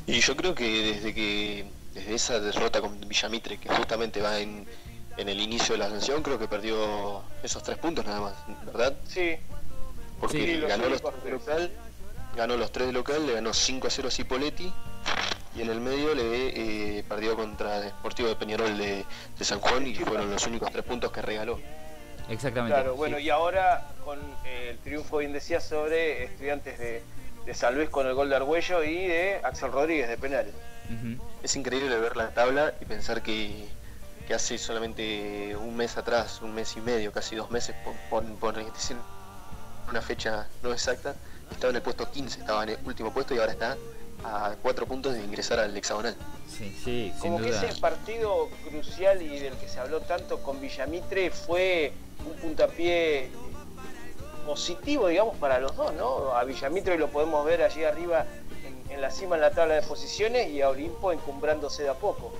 Y 0.05 0.19
yo 0.19 0.35
creo 0.35 0.55
que 0.55 0.93
desde 0.93 1.13
que 1.13 1.65
desde 1.93 2.15
esa 2.15 2.39
derrota 2.39 2.81
con 2.81 2.99
Villamitre, 3.07 3.57
que 3.57 3.69
justamente 3.69 4.21
va 4.21 4.39
en, 4.39 4.65
en 5.17 5.29
el 5.29 5.39
inicio 5.39 5.73
de 5.73 5.79
la 5.79 5.85
ascensión, 5.85 6.23
creo 6.23 6.39
que 6.39 6.47
perdió 6.47 7.23
esos 7.43 7.61
tres 7.63 7.77
puntos 7.77 8.05
nada 8.05 8.21
más, 8.21 8.33
¿verdad? 8.65 8.95
Sí, 9.07 9.35
Porque 10.19 10.37
Sí, 10.37 10.61
ganó 10.61 10.89
los 10.89 11.01
tres 11.01 11.23
de 11.23 11.31
local, 11.31 11.71
ganó 12.35 12.57
los 12.57 12.71
tres 12.71 12.87
de 12.87 12.93
local, 12.93 13.27
le 13.27 13.33
ganó 13.33 13.53
5 13.53 13.87
a 13.87 13.89
0 13.89 14.07
a 14.07 14.11
Cipoletti 14.11 14.73
y 15.55 15.61
en 15.61 15.69
el 15.69 15.81
medio 15.81 16.13
le 16.13 16.99
eh, 16.99 17.03
perdió 17.03 17.35
contra 17.35 17.79
Deportivo 17.81 18.29
de 18.29 18.35
Peñarol 18.35 18.77
de, 18.77 19.03
de 19.37 19.45
San 19.45 19.59
Juan 19.59 19.87
y 19.87 19.95
fueron 19.95 20.29
los 20.29 20.45
únicos 20.47 20.71
tres 20.71 20.85
puntos 20.85 21.11
que 21.11 21.21
regaló. 21.21 21.59
Exactamente. 22.29 22.75
Claro, 22.75 22.95
bueno, 22.95 23.17
sí. 23.17 23.23
y 23.23 23.29
ahora 23.31 23.87
con 24.05 24.19
eh, 24.45 24.69
el 24.71 24.77
triunfo, 24.77 25.17
bien 25.17 25.33
decía, 25.33 25.59
sobre 25.59 26.25
estudiantes 26.25 26.77
de, 26.77 27.01
de 27.49 27.55
San 27.55 27.73
Luis 27.73 27.89
con 27.89 28.05
el 28.05 28.13
gol 28.13 28.29
de 28.29 28.35
Argüello 28.35 28.83
y 28.83 29.07
de 29.07 29.41
Axel 29.43 29.71
Rodríguez 29.71 30.07
de 30.07 30.19
penales. 30.19 30.53
Ujú. 30.85 31.19
Es 31.41 31.55
increíble 31.55 31.97
ver 31.97 32.15
la 32.15 32.29
tabla 32.29 32.75
y 32.79 32.85
pensar 32.85 33.23
que, 33.23 33.67
que 34.27 34.35
hace 34.35 34.59
solamente 34.59 35.55
un 35.55 35.75
mes 35.75 35.97
atrás, 35.97 36.43
un 36.43 36.53
mes 36.53 36.77
y 36.77 36.81
medio, 36.81 37.11
casi 37.11 37.35
dos 37.35 37.49
meses, 37.49 37.75
por, 37.83 37.95
por- 38.23 38.35
por 38.35 38.71
decir 38.71 38.97
una 39.89 39.99
fecha 40.03 40.47
no 40.61 40.71
exacta, 40.71 41.15
estaba 41.49 41.71
en 41.71 41.77
el 41.77 41.81
puesto 41.81 42.11
15, 42.11 42.41
estaba 42.41 42.61
en 42.61 42.69
el 42.69 42.77
último 42.85 43.11
puesto 43.11 43.33
y 43.33 43.39
ahora 43.39 43.51
está 43.53 43.75
a 44.23 44.53
cuatro 44.61 44.85
puntos 44.85 45.15
de 45.15 45.23
ingresar 45.23 45.59
al 45.59 45.75
hexagonal. 45.75 46.15
Sí, 46.47 46.71
sí, 46.83 47.11
sin 47.19 47.31
Como 47.31 47.39
que 47.39 47.47
duda. 47.47 47.65
ese 47.65 47.81
partido 47.81 48.47
crucial 48.69 49.23
y 49.23 49.39
del 49.39 49.55
que 49.55 49.67
se 49.67 49.79
habló 49.79 50.01
tanto 50.01 50.43
con 50.43 50.61
Villamitre 50.61 51.31
fue 51.31 51.93
un 52.27 52.33
puntapié 52.39 53.31
positivo, 54.45 55.07
digamos, 55.07 55.37
para 55.37 55.59
los 55.59 55.75
dos, 55.75 55.93
¿no? 55.93 56.35
A 56.35 56.43
Villamitre 56.43 56.97
lo 56.97 57.09
podemos 57.09 57.45
ver 57.45 57.61
allí 57.61 57.83
arriba 57.83 58.25
en, 58.65 58.91
en 58.91 59.01
la 59.01 59.11
cima 59.11 59.35
en 59.35 59.41
la 59.41 59.51
tabla 59.51 59.75
de 59.75 59.81
posiciones 59.81 60.49
y 60.49 60.61
a 60.61 60.69
Olimpo 60.69 61.11
encumbrándose 61.11 61.83
de 61.83 61.89
a 61.89 61.93
poco. 61.93 62.33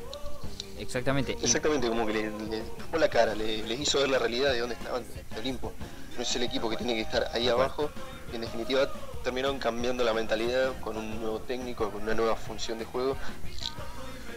Exactamente. 0.78 1.34
Exactamente, 1.42 1.90
como 1.90 2.06
que 2.06 2.14
le, 2.14 2.32
le 2.50 2.62
tapó 2.62 2.98
la 2.98 3.10
cara, 3.10 3.36
le, 3.36 3.64
les 3.64 3.80
hizo 3.80 4.00
ver 4.00 4.10
la 4.10 4.20
realidad 4.20 4.52
de 4.52 4.60
dónde 4.60 4.76
estaban, 4.76 5.04
de 5.34 5.40
Olimpo. 5.40 5.74
No 6.16 6.24
es 6.24 6.36
el 6.36 6.44
equipo 6.44 6.70
que 6.70 6.78
tiene 6.78 6.96
que 6.96 7.02
estar 7.02 7.30
ahí 7.34 7.48
abajo. 7.48 7.90
Y 8.32 8.36
en 8.36 8.42
definitiva 8.42 8.90
terminaron 9.24 9.60
cambiando 9.60 10.04
la 10.04 10.14
mentalidad 10.14 10.72
con 10.82 10.96
un 10.98 11.20
nuevo 11.20 11.40
técnico, 11.40 11.90
con 11.90 12.04
una 12.04 12.14
nueva 12.14 12.36
función 12.36 12.80
de 12.80 12.86
juego. 12.86 13.18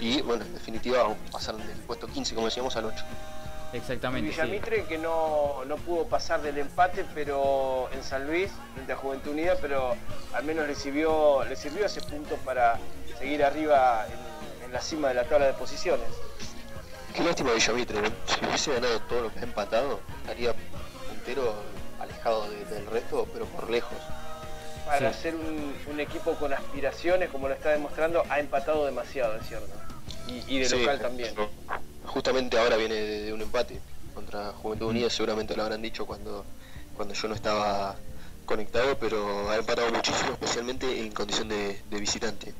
Y 0.00 0.20
bueno, 0.22 0.44
en 0.44 0.54
definitiva 0.54 1.14
pasaron 1.30 1.64
del 1.66 1.76
puesto 1.78 2.08
15, 2.08 2.34
como 2.34 2.48
decíamos, 2.48 2.74
al 2.76 2.86
8. 2.86 3.04
Exactamente. 3.72 4.30
sí. 4.32 4.40
Villamitre 4.40 4.84
que 4.84 4.98
no, 4.98 5.64
no 5.66 5.76
pudo 5.76 6.06
pasar 6.06 6.42
del 6.42 6.58
empate 6.58 7.04
pero 7.14 7.88
en 7.92 8.02
San 8.02 8.26
Luis 8.26 8.50
frente 8.74 8.92
a 8.92 8.96
Juventud 8.96 9.30
Unida, 9.32 9.54
pero 9.60 9.94
al 10.34 10.44
menos 10.44 10.66
le 10.68 10.74
sirvió, 10.74 11.44
le 11.44 11.56
sirvió 11.56 11.86
ese 11.86 12.00
punto 12.02 12.36
para 12.44 12.78
seguir 13.18 13.42
arriba 13.44 14.06
en, 14.06 14.64
en 14.66 14.72
la 14.72 14.80
cima 14.80 15.08
de 15.08 15.14
la 15.14 15.24
tabla 15.24 15.46
de 15.46 15.54
posiciones. 15.54 16.06
Qué 17.14 17.22
lástima 17.22 17.52
Villamitre, 17.52 18.00
¿no? 18.02 18.08
Si 18.26 18.44
hubiese 18.44 18.72
ganado 18.74 19.00
todo 19.02 19.22
lo 19.22 19.32
que 19.32 19.40
ha 19.40 19.42
empatado, 19.44 20.00
estaría 20.22 20.54
puntero 21.08 21.54
alejado 22.00 22.48
de- 22.50 22.64
del 22.66 22.86
resto, 22.86 23.26
pero 23.32 23.44
por 23.46 23.68
lejos. 23.70 23.96
Para 24.86 25.12
Sí. 25.12 25.22
ser 25.22 25.34
un, 25.36 25.74
un 25.86 26.00
equipo 26.00 26.34
con 26.34 26.52
aspiraciones, 26.52 27.30
como 27.30 27.48
lo 27.48 27.54
está 27.54 27.70
demostrando, 27.70 28.24
ha 28.28 28.40
empatado 28.40 28.84
demasiado, 28.86 29.36
es 29.36 29.46
cierto. 29.46 29.68
Y, 30.26 30.42
y 30.56 30.58
de 30.60 30.68
Sí, 30.68 30.78
local 30.78 31.00
también. 31.00 31.34
Justamente 32.12 32.58
ahora 32.58 32.76
viene 32.76 32.94
de, 32.94 33.22
de 33.24 33.32
un 33.32 33.40
empate 33.40 33.80
contra 34.14 34.52
Juventud. 34.52 34.88
Unida, 34.88 35.08
seguramente 35.08 35.56
lo 35.56 35.62
habrán 35.62 35.80
dicho 35.80 36.04
cuando, 36.04 36.44
cuando 36.96 37.14
yo 37.14 37.28
no 37.28 37.34
estaba 37.34 37.96
conectado, 38.44 38.96
pero 38.98 39.48
ha 39.50 39.56
empatado 39.56 39.90
muchísimo, 39.92 40.32
especialmente 40.32 41.00
en 41.00 41.10
condición 41.12 41.48
de, 41.48 41.80
de 41.88 42.00
visitante. 42.00 42.52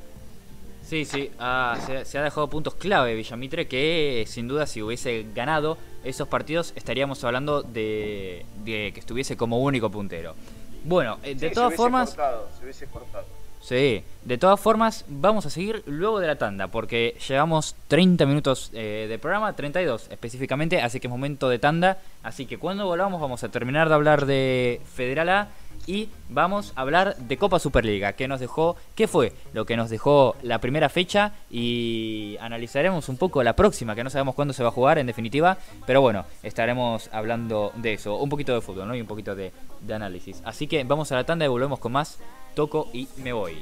Sí, 0.83 1.05
sí, 1.05 1.31
ah, 1.39 1.77
se, 1.85 2.03
se 2.03 2.17
ha 2.17 2.23
dejado 2.23 2.49
puntos 2.49 2.75
clave 2.75 3.15
Villamitre 3.15 3.67
que 3.67 4.25
sin 4.27 4.47
duda 4.49 4.65
si 4.67 4.81
hubiese 4.81 5.25
ganado 5.33 5.77
esos 6.03 6.27
partidos 6.27 6.73
estaríamos 6.75 7.23
hablando 7.23 7.61
de, 7.63 8.45
de 8.65 8.91
que 8.93 8.99
estuviese 8.99 9.37
como 9.37 9.59
único 9.59 9.89
puntero. 9.89 10.35
Bueno, 10.83 11.19
eh, 11.23 11.29
Sí, 11.29 11.35
de 11.35 11.49
se 11.49 11.55
todas 11.55 11.67
hubiese 11.69 11.77
formas, 11.83 12.09
cortado, 12.09 12.49
se 12.57 12.63
hubiese 12.63 12.87
cortado. 12.87 13.25
Sí, 13.63 14.03
de 14.23 14.37
todas 14.37 14.59
formas 14.59 15.05
vamos 15.07 15.45
a 15.45 15.49
seguir 15.49 15.83
luego 15.85 16.19
de 16.19 16.27
la 16.27 16.37
tanda 16.37 16.67
porque 16.67 17.17
llevamos 17.27 17.75
30 17.87 18.25
minutos 18.25 18.69
eh, 18.73 19.07
de 19.09 19.17
programa, 19.17 19.55
32 19.55 20.09
específicamente, 20.11 20.81
así 20.81 20.99
que 20.99 21.07
es 21.07 21.11
momento 21.11 21.49
de 21.49 21.59
tanda, 21.59 21.97
así 22.21 22.45
que 22.45 22.57
cuando 22.57 22.85
volvamos 22.85 23.19
vamos 23.21 23.43
a 23.43 23.49
terminar 23.49 23.89
de 23.89 23.95
hablar 23.95 24.25
de 24.25 24.81
Federal 24.93 25.29
A 25.29 25.47
y 25.85 26.09
vamos 26.29 26.73
a 26.75 26.81
hablar 26.81 27.15
de 27.17 27.37
Copa 27.37 27.59
Superliga, 27.59 28.13
que 28.13 28.27
nos 28.27 28.39
dejó, 28.39 28.75
qué 28.95 29.07
fue 29.07 29.33
lo 29.53 29.65
que 29.65 29.75
nos 29.75 29.89
dejó 29.89 30.35
la 30.41 30.59
primera 30.59 30.89
fecha 30.89 31.33
y 31.49 32.37
analizaremos 32.39 33.09
un 33.09 33.17
poco 33.17 33.43
la 33.43 33.55
próxima, 33.55 33.95
que 33.95 34.03
no 34.03 34.09
sabemos 34.09 34.35
cuándo 34.35 34.53
se 34.53 34.63
va 34.63 34.69
a 34.69 34.71
jugar 34.71 34.97
en 34.97 35.07
definitiva, 35.07 35.57
pero 35.85 36.01
bueno, 36.01 36.25
estaremos 36.41 37.09
hablando 37.11 37.71
de 37.75 37.93
eso, 37.93 38.15
un 38.15 38.29
poquito 38.29 38.53
de 38.53 38.61
fútbol, 38.61 38.87
¿no? 38.87 38.95
Y 38.95 39.01
un 39.01 39.07
poquito 39.07 39.35
de, 39.35 39.51
de 39.81 39.93
análisis. 39.93 40.41
Así 40.45 40.67
que 40.67 40.83
vamos 40.83 41.11
a 41.11 41.15
la 41.15 41.25
tanda 41.25 41.45
y 41.45 41.49
volvemos 41.49 41.79
con 41.79 41.91
más, 41.91 42.19
toco 42.53 42.89
y 42.93 43.07
me 43.17 43.33
voy. 43.33 43.57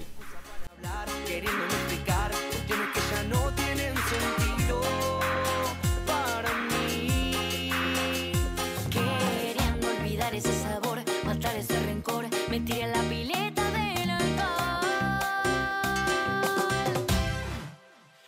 ya 10.17 10.29
ese 10.29 10.53
sabor, 10.63 10.99
matar 11.23 11.55
ese 11.55 11.77
rencor, 11.83 12.25
me 12.49 12.59
la 12.59 13.01
pileta 13.09 13.71
del 13.71 14.09
alcohol. 14.09 14.87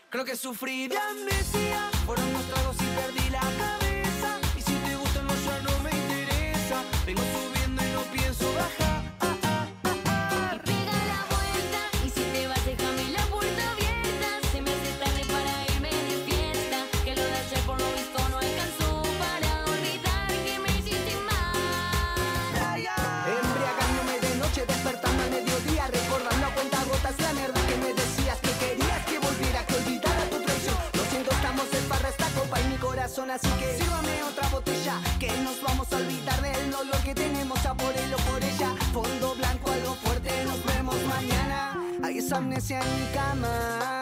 Creo 0.10 0.26
que 0.26 0.36
sufrí 0.36 0.88
de 0.88 0.98
amnesia, 0.98 1.90
fueron 1.90 1.93
así 33.34 33.48
que 33.60 33.78
sírvame 33.78 34.24
otra 34.24 34.48
botella 34.50 35.02
Que 35.20 35.32
nos 35.44 35.62
vamos 35.62 35.92
a 35.92 35.98
olvidar 35.98 36.42
del 36.42 36.72
dolor 36.72 36.98
que 37.04 37.16
tenemos 37.16 37.66
A 37.66 37.74
por 37.74 37.94
él 37.96 38.14
o 38.14 38.18
por 38.30 38.44
ella. 38.44 38.70
Fondo 38.94 39.36
blanco, 39.36 39.72
algo 39.72 39.96
fuerte, 39.96 40.30
nos 40.46 40.64
vemos 40.66 40.96
mañana. 41.08 41.82
Hay 42.04 42.20
esa 42.20 42.38
amnesia 42.38 42.80
en 42.80 43.00
mi 43.00 43.08
cama. 43.14 43.93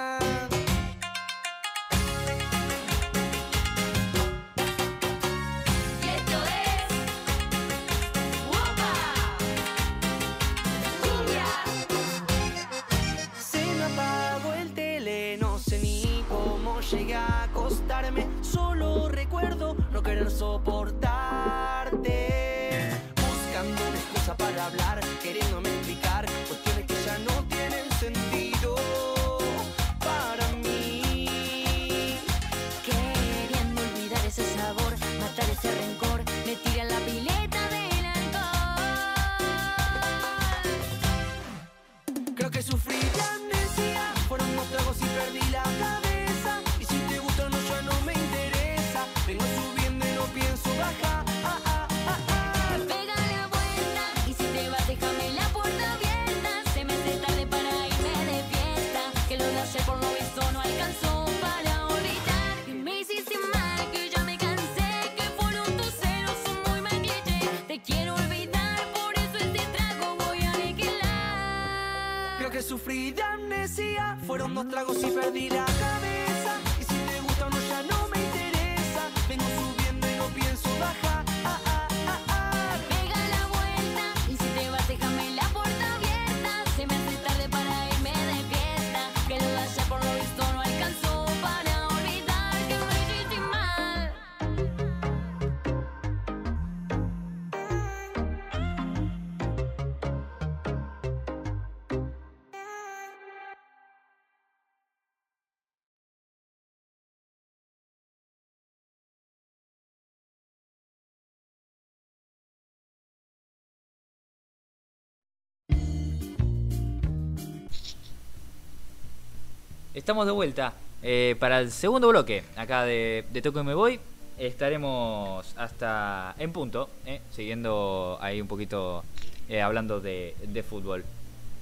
Estamos 119.94 120.26
de 120.26 120.32
vuelta 120.32 120.74
eh, 121.04 121.36
para 121.38 121.60
el 121.60 121.70
segundo 121.70 122.08
bloque 122.08 122.46
acá 122.56 122.86
de, 122.86 123.26
de 123.30 123.42
Toco 123.42 123.60
y 123.60 123.64
Me 123.66 123.74
Voy. 123.74 124.00
Estaremos 124.38 125.54
hasta 125.58 126.34
en 126.40 126.54
punto, 126.54 126.90
eh, 127.06 127.20
siguiendo 127.36 128.18
ahí 128.22 128.40
un 128.40 128.48
poquito 128.48 129.04
eh, 129.50 129.62
hablando 129.62 130.00
de, 130.00 130.34
de 130.48 130.64
fútbol. 130.64 131.04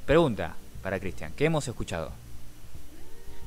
Pregunta 0.06 0.56
para 0.84 1.00
Cristian, 1.00 1.34
¿qué 1.36 1.46
hemos 1.46 1.68
escuchado? 1.68 2.12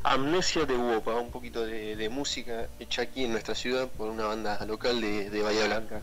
Amnesia 0.02 0.64
de 0.64 0.76
Wopa, 0.76 1.14
un 1.14 1.30
poquito 1.30 1.64
de, 1.64 1.94
de 1.94 2.08
música 2.08 2.66
hecha 2.80 3.02
aquí 3.02 3.24
en 3.24 3.30
nuestra 3.30 3.54
ciudad 3.54 3.86
por 3.86 4.10
una 4.10 4.24
banda 4.24 4.64
local 4.66 5.00
de, 5.00 5.30
de 5.30 5.42
Bahía 5.42 5.66
Blanca. 5.66 6.00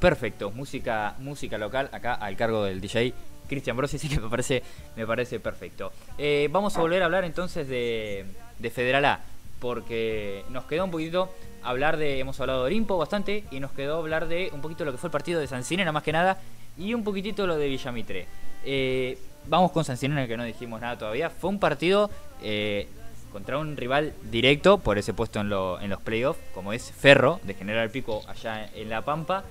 Perfecto, 0.00 0.50
música, 0.50 1.16
música 1.18 1.58
local 1.58 1.90
acá 1.92 2.14
al 2.14 2.34
cargo 2.38 2.64
del 2.64 2.80
DJ 2.80 3.12
Cristian 3.52 3.76
Brosi, 3.76 3.96
así 3.98 4.08
que 4.08 4.18
me 4.20 4.28
parece, 4.28 4.62
me 4.96 5.06
parece 5.06 5.38
perfecto. 5.40 5.92
Eh, 6.18 6.48
vamos 6.50 6.76
a 6.76 6.80
volver 6.80 7.02
a 7.02 7.06
hablar 7.06 7.24
entonces 7.24 7.68
de, 7.68 8.24
de 8.58 8.70
Federal 8.70 9.04
A, 9.04 9.20
porque 9.60 10.44
nos 10.50 10.64
quedó 10.64 10.84
un 10.84 10.90
poquito 10.90 11.32
hablar 11.62 11.96
de, 11.96 12.18
hemos 12.18 12.40
hablado 12.40 12.60
de 12.62 12.66
Olimpo 12.66 12.98
bastante, 12.98 13.44
y 13.50 13.60
nos 13.60 13.70
quedó 13.72 13.98
hablar 13.98 14.26
de 14.26 14.50
un 14.52 14.60
poquito 14.60 14.84
lo 14.84 14.92
que 14.92 14.98
fue 14.98 15.08
el 15.08 15.12
partido 15.12 15.38
de 15.40 15.46
San 15.46 15.62
Sinena 15.64 15.92
más 15.92 16.02
que 16.02 16.12
nada, 16.12 16.38
y 16.76 16.94
un 16.94 17.04
poquitito 17.04 17.46
lo 17.46 17.56
de 17.56 17.68
Villamitre. 17.68 18.26
Eh, 18.64 19.18
vamos 19.46 19.70
con 19.72 19.84
San 19.84 19.96
Sinena, 19.96 20.26
que 20.26 20.36
no 20.36 20.44
dijimos 20.44 20.80
nada 20.80 20.98
todavía. 20.98 21.30
Fue 21.30 21.50
un 21.50 21.58
partido 21.60 22.10
eh, 22.42 22.88
contra 23.32 23.58
un 23.58 23.76
rival 23.76 24.12
directo 24.30 24.78
por 24.78 24.98
ese 24.98 25.14
puesto 25.14 25.40
en, 25.40 25.48
lo- 25.50 25.80
en 25.80 25.90
los 25.90 26.00
playoffs, 26.00 26.40
como 26.54 26.72
es 26.72 26.90
Ferro, 26.92 27.40
de 27.44 27.54
General 27.54 27.88
Pico 27.90 28.22
allá 28.28 28.68
en 28.74 28.88
La 28.90 29.02
Pampa 29.02 29.44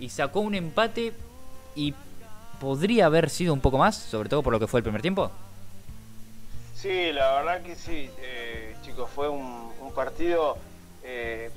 y 0.00 0.08
sacó 0.10 0.40
un 0.40 0.54
empate 0.54 1.12
y 1.74 1.94
podría 2.60 3.06
haber 3.06 3.30
sido 3.30 3.52
un 3.54 3.60
poco 3.60 3.78
más, 3.78 3.96
sobre 3.96 4.28
todo 4.28 4.42
por 4.42 4.52
lo 4.52 4.60
que 4.60 4.66
fue 4.66 4.80
el 4.80 4.84
primer 4.84 5.02
tiempo. 5.02 5.30
Sí, 6.74 7.12
la 7.12 7.32
verdad 7.34 7.62
que 7.62 7.74
sí, 7.74 8.08
eh, 8.20 8.76
chicos, 8.82 9.10
fue 9.12 9.28
un, 9.28 9.68
partido, 9.94 10.56
eh, 11.02 11.50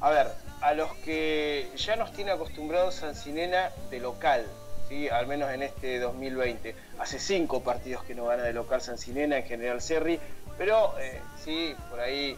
a 0.00 0.10
ver, 0.10 0.26
a 0.60 0.74
los 0.74 0.92
que 0.96 1.70
ya 1.74 1.96
nos 1.96 2.12
tiene 2.12 2.32
acostumbrados 2.32 2.96
Sancinena 2.96 3.70
de 3.90 4.00
local, 4.00 4.44
¿sí? 4.90 5.08
al 5.08 5.26
menos 5.26 5.50
en 5.52 5.62
este 5.62 5.98
2020. 5.98 6.74
Hace 6.98 7.18
cinco 7.18 7.62
partidos 7.62 8.04
que 8.04 8.14
no 8.14 8.26
gana 8.26 8.42
de 8.42 8.52
local 8.52 8.82
Sancinena 8.82 9.38
en 9.38 9.44
General 9.44 9.80
Serri, 9.80 10.20
pero 10.58 10.98
eh, 10.98 11.18
sí, 11.42 11.74
por 11.88 12.00
ahí 12.00 12.36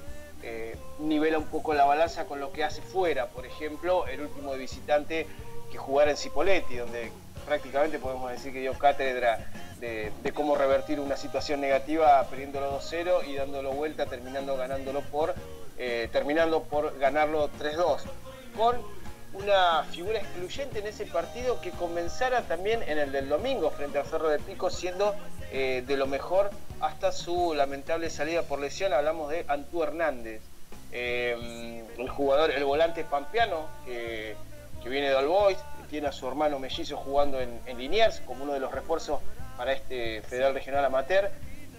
nivela 1.00 1.36
un 1.36 1.46
poco 1.46 1.74
la 1.74 1.84
balanza 1.84 2.24
con 2.24 2.40
lo 2.40 2.52
que 2.52 2.64
hace 2.64 2.80
fuera, 2.80 3.26
por 3.26 3.44
ejemplo, 3.44 4.06
el 4.06 4.20
último 4.20 4.52
de 4.52 4.58
visitante 4.58 5.26
que 5.70 5.78
jugara 5.78 6.12
en 6.12 6.16
Cipoletti, 6.16 6.76
donde 6.76 7.10
prácticamente 7.50 7.98
podemos 7.98 8.30
decir 8.30 8.52
que 8.52 8.60
dio 8.60 8.78
cátedra 8.78 9.40
de, 9.80 10.12
cómo 10.34 10.54
revertir 10.54 11.00
una 11.00 11.16
situación 11.16 11.60
negativa 11.60 12.22
perdiéndolo 12.30 12.78
2-0 12.78 13.26
y 13.26 13.34
dándolo 13.34 13.72
vuelta, 13.72 14.06
terminando 14.06 14.56
ganándolo 14.56 15.00
por, 15.00 15.34
eh, 15.76 16.08
terminando 16.12 16.62
por 16.62 16.96
ganarlo 17.00 17.50
3-2. 17.58 18.02
Con 18.56 18.76
una 19.32 19.82
figura 19.90 20.20
excluyente 20.20 20.78
en 20.78 20.86
ese 20.86 21.06
partido 21.06 21.60
que 21.60 21.72
comenzara 21.72 22.42
también 22.42 22.84
en 22.84 22.98
el 22.98 23.10
del 23.10 23.28
domingo 23.28 23.72
frente 23.72 23.98
al 23.98 24.06
Cerro 24.06 24.28
de 24.28 24.38
Pico, 24.38 24.70
siendo 24.70 25.16
eh, 25.50 25.82
de 25.84 25.96
lo 25.96 26.06
mejor 26.06 26.50
hasta 26.78 27.10
su 27.10 27.52
lamentable 27.54 28.10
salida 28.10 28.42
por 28.42 28.60
lesión. 28.60 28.92
Hablamos 28.92 29.28
de 29.28 29.44
Antú 29.48 29.82
Hernández, 29.82 30.40
eh, 30.92 31.82
el 31.98 32.08
jugador, 32.08 32.52
el 32.52 32.62
volante 32.62 33.02
pampeano 33.02 33.66
que, 33.84 34.36
viene 34.84 35.08
de 35.08 35.16
All 35.16 35.26
Boys, 35.26 35.58
tiene 35.90 36.08
a 36.08 36.12
su 36.12 36.26
hermano 36.28 36.58
mellizo 36.58 36.96
jugando 36.96 37.40
en, 37.40 37.60
en 37.66 37.78
Liniers 37.78 38.20
como 38.20 38.44
uno 38.44 38.52
de 38.52 38.60
los 38.60 38.72
refuerzos 38.72 39.20
para 39.56 39.72
este 39.72 40.22
Federal 40.22 40.54
Regional 40.54 40.84
Amateur, 40.84 41.30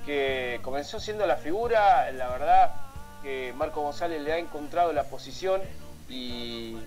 que 0.05 0.59
comenzó 0.61 0.99
siendo 0.99 1.25
la 1.25 1.37
figura, 1.37 2.11
la 2.11 2.29
verdad 2.29 2.73
que 3.23 3.53
Marco 3.55 3.81
González 3.81 4.21
le 4.21 4.33
ha 4.33 4.37
encontrado 4.37 4.91
la 4.93 5.03
posición 5.03 5.61
y, 6.09 6.77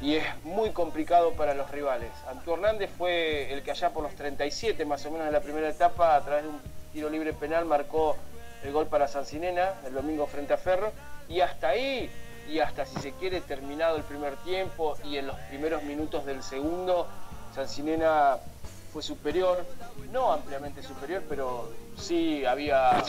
y 0.00 0.14
es 0.14 0.24
muy 0.44 0.70
complicado 0.70 1.32
para 1.32 1.54
los 1.54 1.70
rivales. 1.70 2.10
Antú 2.28 2.54
Hernández 2.54 2.90
fue 2.96 3.52
el 3.52 3.62
que 3.62 3.72
allá 3.72 3.90
por 3.90 4.02
los 4.02 4.14
37 4.14 4.84
más 4.84 5.04
o 5.06 5.10
menos 5.10 5.26
en 5.26 5.32
la 5.32 5.40
primera 5.40 5.68
etapa, 5.68 6.16
a 6.16 6.24
través 6.24 6.44
de 6.44 6.50
un 6.50 6.60
tiro 6.92 7.10
libre 7.10 7.32
penal, 7.32 7.64
marcó 7.64 8.16
el 8.64 8.72
gol 8.72 8.86
para 8.86 9.08
Sancinena 9.08 9.74
el 9.86 9.94
domingo 9.94 10.26
frente 10.26 10.54
a 10.54 10.56
Ferro. 10.56 10.92
Y 11.28 11.40
hasta 11.40 11.68
ahí, 11.68 12.10
y 12.48 12.60
hasta 12.60 12.86
si 12.86 12.98
se 13.00 13.12
quiere 13.12 13.40
terminado 13.40 13.96
el 13.96 14.02
primer 14.04 14.36
tiempo 14.38 14.96
y 15.04 15.16
en 15.18 15.26
los 15.26 15.36
primeros 15.50 15.82
minutos 15.82 16.24
del 16.24 16.42
segundo, 16.42 17.06
Sancinena 17.54 18.38
fue 18.92 19.02
superior, 19.02 19.64
no 20.12 20.32
ampliamente 20.32 20.82
superior, 20.82 21.22
pero 21.28 21.70
sí 21.98 22.44
había, 22.46 23.02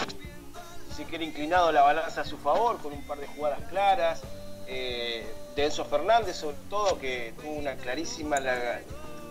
si 0.90 0.96
se 0.96 1.04
quiere, 1.06 1.24
inclinado 1.26 1.72
la 1.72 1.82
balanza 1.84 2.22
a 2.22 2.26
su 2.26 2.38
favor 2.38 2.78
con 2.80 2.92
un 2.94 3.04
par 3.08 3.18
de 3.20 3.28
jugadas 3.28 3.60
claras. 3.70 4.22
Eh, 4.68 5.26
de 5.56 5.66
Enzo 5.66 5.84
Fernández, 5.86 6.36
sobre 6.38 6.58
todo, 6.70 7.00
que 7.00 7.34
tuvo 7.42 7.54
una 7.54 7.76
clarísima. 7.76 8.40
la- 8.40 8.80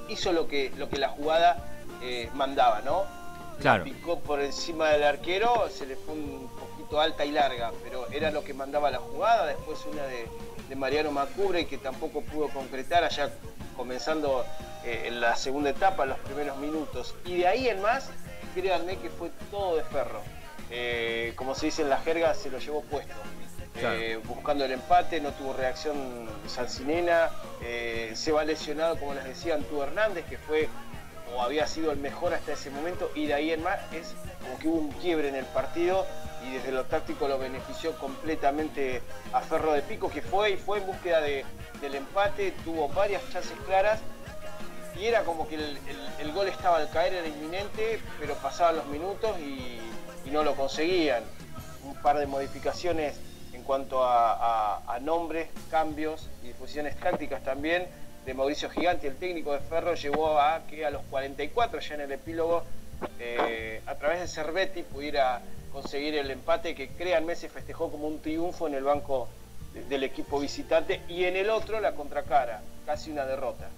hizo 0.09 0.33
lo 0.33 0.49
que, 0.49 0.73
lo 0.77 0.89
que 0.89 0.97
la 0.99 1.11
jugada 1.11 1.59
eh, 2.03 2.29
mandaba, 2.35 2.81
¿no? 2.81 3.05
Claro. 3.61 3.85
Picó 3.85 4.19
por 4.21 4.41
encima 4.41 4.89
del 4.89 5.05
arquero, 5.05 5.69
se 5.69 5.85
le 5.87 5.97
fue 5.97 6.15
un 6.15 6.49
alta 6.97 7.24
y 7.24 7.32
larga, 7.32 7.72
pero 7.84 8.11
era 8.11 8.30
lo 8.30 8.43
que 8.43 8.55
mandaba 8.55 8.91
la 8.91 8.99
jugada. 8.99 9.47
Después 9.47 9.84
una 9.84 10.05
de, 10.05 10.26
de 10.68 10.76
Mariano 10.76 11.11
Macubre 11.11 11.66
que 11.66 11.78
tampoco 11.78 12.22
pudo 12.22 12.49
concretar 12.49 13.05
allá 13.05 13.30
comenzando 13.76 14.45
eh, 14.84 15.05
en 15.07 15.20
la 15.20 15.36
segunda 15.36 15.70
etapa, 15.70 16.03
en 16.05 16.11
los 16.11 16.18
primeros 16.20 16.57
minutos. 16.59 17.14
Y 17.24 17.36
de 17.39 17.47
ahí 17.47 17.68
en 17.68 17.80
más, 17.82 18.11
créanme 18.55 18.97
que 18.97 19.11
fue 19.11 19.30
todo 19.51 19.76
de 19.76 19.84
ferro. 19.84 20.20
Eh, 20.70 21.32
como 21.36 21.55
se 21.55 21.66
dice 21.66 21.82
en 21.82 21.91
la 21.91 21.99
jerga, 21.99 22.34
se 22.34 22.51
lo 22.51 22.59
llevó 22.59 22.82
puesto. 22.82 23.14
Claro. 23.78 23.97
Eh, 23.97 24.16
buscando 24.24 24.64
el 24.64 24.72
empate, 24.72 25.20
no 25.20 25.30
tuvo 25.32 25.53
reacción 25.53 26.28
Sancinena, 26.49 27.30
se 28.14 28.32
va 28.32 28.45
lesionado, 28.45 28.99
como 28.99 29.14
les 29.14 29.24
decía, 29.24 29.55
Antú 29.55 29.80
Hernández, 29.82 30.24
que 30.28 30.36
fue 30.36 30.68
o 31.34 31.43
había 31.43 31.66
sido 31.66 31.93
el 31.93 31.99
mejor 31.99 32.34
hasta 32.34 32.53
ese 32.53 32.70
momento, 32.70 33.11
y 33.14 33.26
de 33.26 33.34
ahí 33.34 33.53
en 33.53 33.62
más 33.62 33.78
es 33.93 34.14
como 34.43 34.59
que 34.59 34.68
hubo 34.68 34.78
un 34.78 34.93
quiebre 34.93 35.28
en 35.28 35.34
el 35.34 35.45
partido 35.45 36.07
y 36.49 36.55
desde 36.55 36.72
lo 36.72 36.84
táctico 36.84 37.28
lo 37.28 37.38
benefició 37.38 37.92
completamente 37.99 39.03
a 39.32 39.40
Ferro 39.40 39.72
de 39.72 39.82
Pico, 39.82 40.09
que 40.11 40.22
fue 40.22 40.51
y 40.53 40.57
fue 40.57 40.78
en 40.78 40.86
búsqueda 40.86 41.20
de- 41.20 41.44
del 41.80 41.94
empate, 41.94 42.53
tuvo 42.64 42.88
varias 42.88 43.22
chances 43.30 43.57
claras 43.66 44.01
y 44.99 45.05
era 45.05 45.22
como 45.22 45.46
que 45.49 45.55
el, 45.57 45.78
el- 46.18 46.32
gol 46.32 46.49
estaba 46.49 46.76
al 46.78 46.90
caer, 46.90 47.14
era 47.14 47.26
inminente, 47.26 48.01
pero 48.20 48.34
pasaban 48.34 48.76
los 48.76 48.86
minutos 48.86 49.38
y, 49.40 49.78
y 50.24 50.30
no 50.30 50.42
lo 50.44 50.55
conseguían. 50.55 51.22
Un 51.84 51.94
par 51.96 52.18
de 52.18 52.26
modificaciones 52.26 53.16
en 53.53 53.62
cuanto 53.62 54.05
a, 54.05 54.76
a- 54.86 55.01
nombres, 55.01 55.49
cambios 55.70 56.28
y 56.42 56.49
disposiciones 56.49 56.96
tácticas 56.99 57.42
también 57.42 57.86
de 58.26 58.34
Mauricio 58.34 58.68
Gigante, 58.70 59.07
el 59.09 59.16
técnico 59.16 59.53
de 59.53 59.61
Ferro, 59.61 59.94
llevó 59.94 60.38
a 60.38 60.61
que 60.68 60.84
a 60.84 60.90
los 60.90 61.03
44 61.11 61.80
ya 61.80 61.94
en 61.94 62.01
el 62.03 62.12
epílogo, 62.12 62.62
eh, 63.18 63.80
a 63.86 63.94
través 63.94 64.20
de 64.20 64.28
Cervetti 64.28 64.82
pudiera 64.82 65.40
conseguir 65.69 66.14
el 66.16 66.31
empate 66.31 66.75
que 66.75 66.89
créanme 66.89 67.37
se 67.37 67.49
festejó 67.49 67.91
como 67.91 68.07
un 68.09 68.21
triunfo 68.21 68.66
en 68.69 68.75
el 68.75 68.85
banco 68.85 69.29
de- 69.75 69.85
del 69.85 70.05
equipo 70.05 70.41
visitante 70.41 71.01
y 71.09 71.25
en 71.25 71.37
el 71.37 71.51
otro 71.51 71.81
la 71.81 71.95
contracara, 71.95 72.62
casi 72.87 73.11
una 73.11 73.25
derrota. 73.25 73.69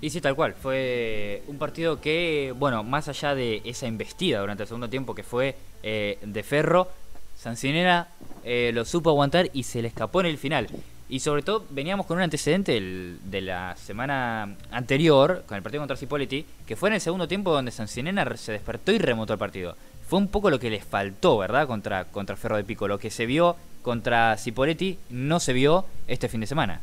Y 0.00 0.10
sí, 0.10 0.20
tal 0.20 0.36
cual. 0.36 0.54
Fue 0.54 1.42
un 1.46 1.56
partido 1.58 2.00
que, 2.00 2.52
bueno, 2.56 2.82
más 2.84 3.08
allá 3.08 3.34
de 3.34 3.62
esa 3.64 3.86
embestida 3.86 4.40
durante 4.40 4.64
el 4.64 4.66
segundo 4.68 4.90
tiempo 4.90 5.14
que 5.14 5.22
fue 5.22 5.56
eh, 5.82 6.18
de 6.22 6.42
Ferro, 6.42 6.88
Sancinera 7.36 8.08
eh, 8.44 8.70
lo 8.74 8.84
supo 8.84 9.10
aguantar 9.10 9.50
y 9.52 9.62
se 9.62 9.82
le 9.82 9.88
escapó 9.88 10.20
en 10.20 10.26
el 10.26 10.38
final. 10.38 10.68
Y 11.08 11.20
sobre 11.20 11.42
todo 11.42 11.64
veníamos 11.70 12.06
con 12.06 12.16
un 12.16 12.24
antecedente 12.24 12.80
de 12.80 13.40
la 13.40 13.76
semana 13.76 14.56
anterior, 14.70 15.44
con 15.46 15.56
el 15.56 15.62
partido 15.62 15.80
contra 15.82 15.96
Cipoletti, 15.96 16.44
que 16.66 16.74
fue 16.76 16.88
en 16.88 16.94
el 16.96 17.00
segundo 17.00 17.28
tiempo 17.28 17.52
donde 17.52 17.70
Sancinena 17.70 18.36
se 18.36 18.52
despertó 18.52 18.90
y 18.92 18.98
remontó 18.98 19.32
el 19.34 19.38
partido. 19.38 19.76
Fue 20.08 20.18
un 20.18 20.28
poco 20.28 20.50
lo 20.50 20.58
que 20.60 20.70
les 20.70 20.84
faltó, 20.84 21.36
¿verdad? 21.38 21.66
Contra, 21.66 22.04
contra 22.06 22.36
Ferro 22.36 22.56
de 22.56 22.64
Pico. 22.64 22.86
Lo 22.88 22.98
que 22.98 23.10
se 23.10 23.26
vio 23.26 23.56
contra 23.82 24.36
Cipoletti 24.36 24.98
no 25.10 25.40
se 25.40 25.52
vio 25.52 25.84
este 26.06 26.28
fin 26.28 26.40
de 26.40 26.46
semana. 26.46 26.80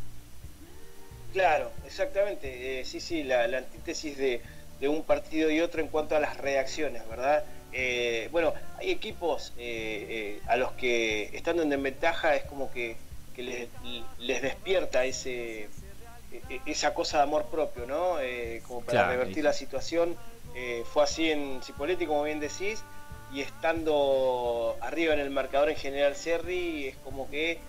Claro, 1.32 1.72
exactamente. 1.86 2.80
Eh, 2.82 2.86
sí, 2.86 3.00
sí, 3.00 3.24
la, 3.24 3.48
la 3.48 3.60
antítesis 3.60 4.18
de, 4.18 4.42
de 4.80 4.88
un 4.88 5.04
partido 5.04 5.50
y 5.50 5.62
otro 5.62 5.82
en 5.82 5.88
cuanto 5.88 6.16
a 6.16 6.20
las 6.20 6.38
reacciones, 6.38 7.08
¿verdad? 7.08 7.44
Eh, 7.72 8.30
bueno, 8.32 8.54
hay 8.80 8.92
equipos 8.92 9.52
eh, 9.58 10.06
eh, 10.38 10.42
a 10.48 10.58
los 10.58 10.74
que 10.74 11.30
estando 11.34 11.64
en 11.64 11.70
desventaja 11.70 12.36
es 12.36 12.44
como 12.44 12.70
que, 12.72 12.98
que 13.34 13.42
les, 13.42 13.70
les 14.20 14.42
despierta 14.44 15.06
ese, 15.06 15.70
e- 16.32 16.62
esa 16.66 16.94
cosa 16.94 17.18
de 17.18 17.24
amor 17.24 17.50
propio, 17.50 17.86
¿no? 17.88 18.20
Eh, 18.20 18.62
como 18.68 18.82
para 18.82 19.02
Claro, 19.02 19.12
revertir 19.14 19.40
y- 19.40 19.44
la 19.44 19.54
situación. 19.54 20.16
Eh, 20.56 20.86
fue 20.94 21.04
así 21.04 21.32
en 21.32 21.64
Cipoletti, 21.64 22.06
como 22.06 22.24
bien 22.24 22.40
decís, 22.40 22.84
y 23.34 23.42
estando 23.42 24.78
arriba 24.82 25.14
en 25.14 25.20
el 25.20 25.30
marcador 25.30 25.70
en 25.70 25.76
General 25.76 26.16
Serri, 26.16 26.88
es 26.88 26.96
como 26.98 27.30
que 27.30 27.60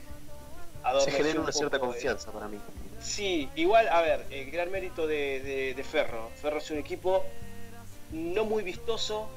Se 1.05 1.11
genera 1.11 1.39
un 1.39 1.45
una 1.45 1.53
cierta 1.53 1.79
confianza 1.79 2.31
para 2.33 2.49
mí. 2.49 2.59
Sí, 3.01 3.49
igual, 3.57 3.89
a 3.89 4.01
ver, 4.03 4.25
el 4.31 4.51
gran 4.51 4.71
mérito 4.71 5.07
de, 5.07 5.41
de- 5.41 5.75
de 5.75 5.85
Ferro. 5.85 6.31
Ferro 6.41 6.59
es 6.59 6.71
un 6.71 6.79
equipo 6.79 7.25
no 8.13 8.45
muy 8.45 8.63
vistoso, 8.63 9.29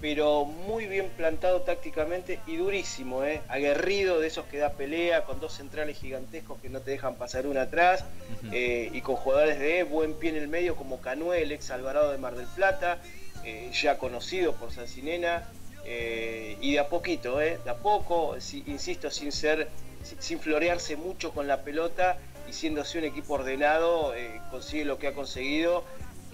pero 0.00 0.44
muy 0.44 0.86
bien 0.86 1.08
plantado 1.16 1.62
tácticamente 1.62 2.40
y 2.46 2.56
durísimo, 2.56 3.24
¿eh? 3.24 3.40
aguerrido 3.48 4.20
de 4.20 4.26
esos 4.26 4.44
que 4.46 4.58
da 4.58 4.70
pelea, 4.72 5.24
con 5.24 5.40
dos 5.40 5.54
centrales 5.54 5.98
gigantescos 5.98 6.60
que 6.60 6.68
no 6.68 6.80
te 6.80 6.90
dejan 6.90 7.14
pasar 7.16 7.46
una 7.46 7.62
atrás, 7.62 8.04
eh, 8.52 8.90
y 8.92 9.00
con 9.00 9.16
jugadores 9.16 9.58
de 9.58 9.82
buen 9.84 10.12
pie 10.14 10.30
en 10.30 10.36
el 10.36 10.48
medio 10.48 10.76
como 10.76 11.00
Canuel, 11.00 11.50
ex 11.52 11.70
Alvarado 11.70 12.12
de 12.12 12.18
Mar 12.18 12.34
del 12.36 12.46
Plata, 12.48 12.98
eh, 13.46 13.70
ya 13.72 13.96
conocido 13.96 14.54
por 14.56 14.72
Sancinena, 14.72 15.48
eh, 15.84 16.58
y 16.60 16.72
de 16.72 16.80
a 16.80 16.88
poquito, 16.88 17.40
¿eh? 17.40 17.58
de 17.64 17.70
a 17.70 17.76
poco, 17.76 18.40
si- 18.40 18.64
insisto, 18.66 19.08
sin 19.10 19.30
ser, 19.30 19.70
sin, 20.18 20.40
florearse 20.40 20.96
mucho 20.96 21.32
con 21.32 21.46
la 21.46 21.62
pelota 21.62 22.18
y 22.48 22.52
siendo 22.52 22.80
así 22.82 22.98
un 22.98 23.04
equipo 23.04 23.34
ordenado, 23.34 24.14
eh, 24.14 24.40
consigue 24.50 24.84
lo 24.84 24.98
que 24.98 25.06
ha 25.06 25.12
conseguido, 25.14 25.84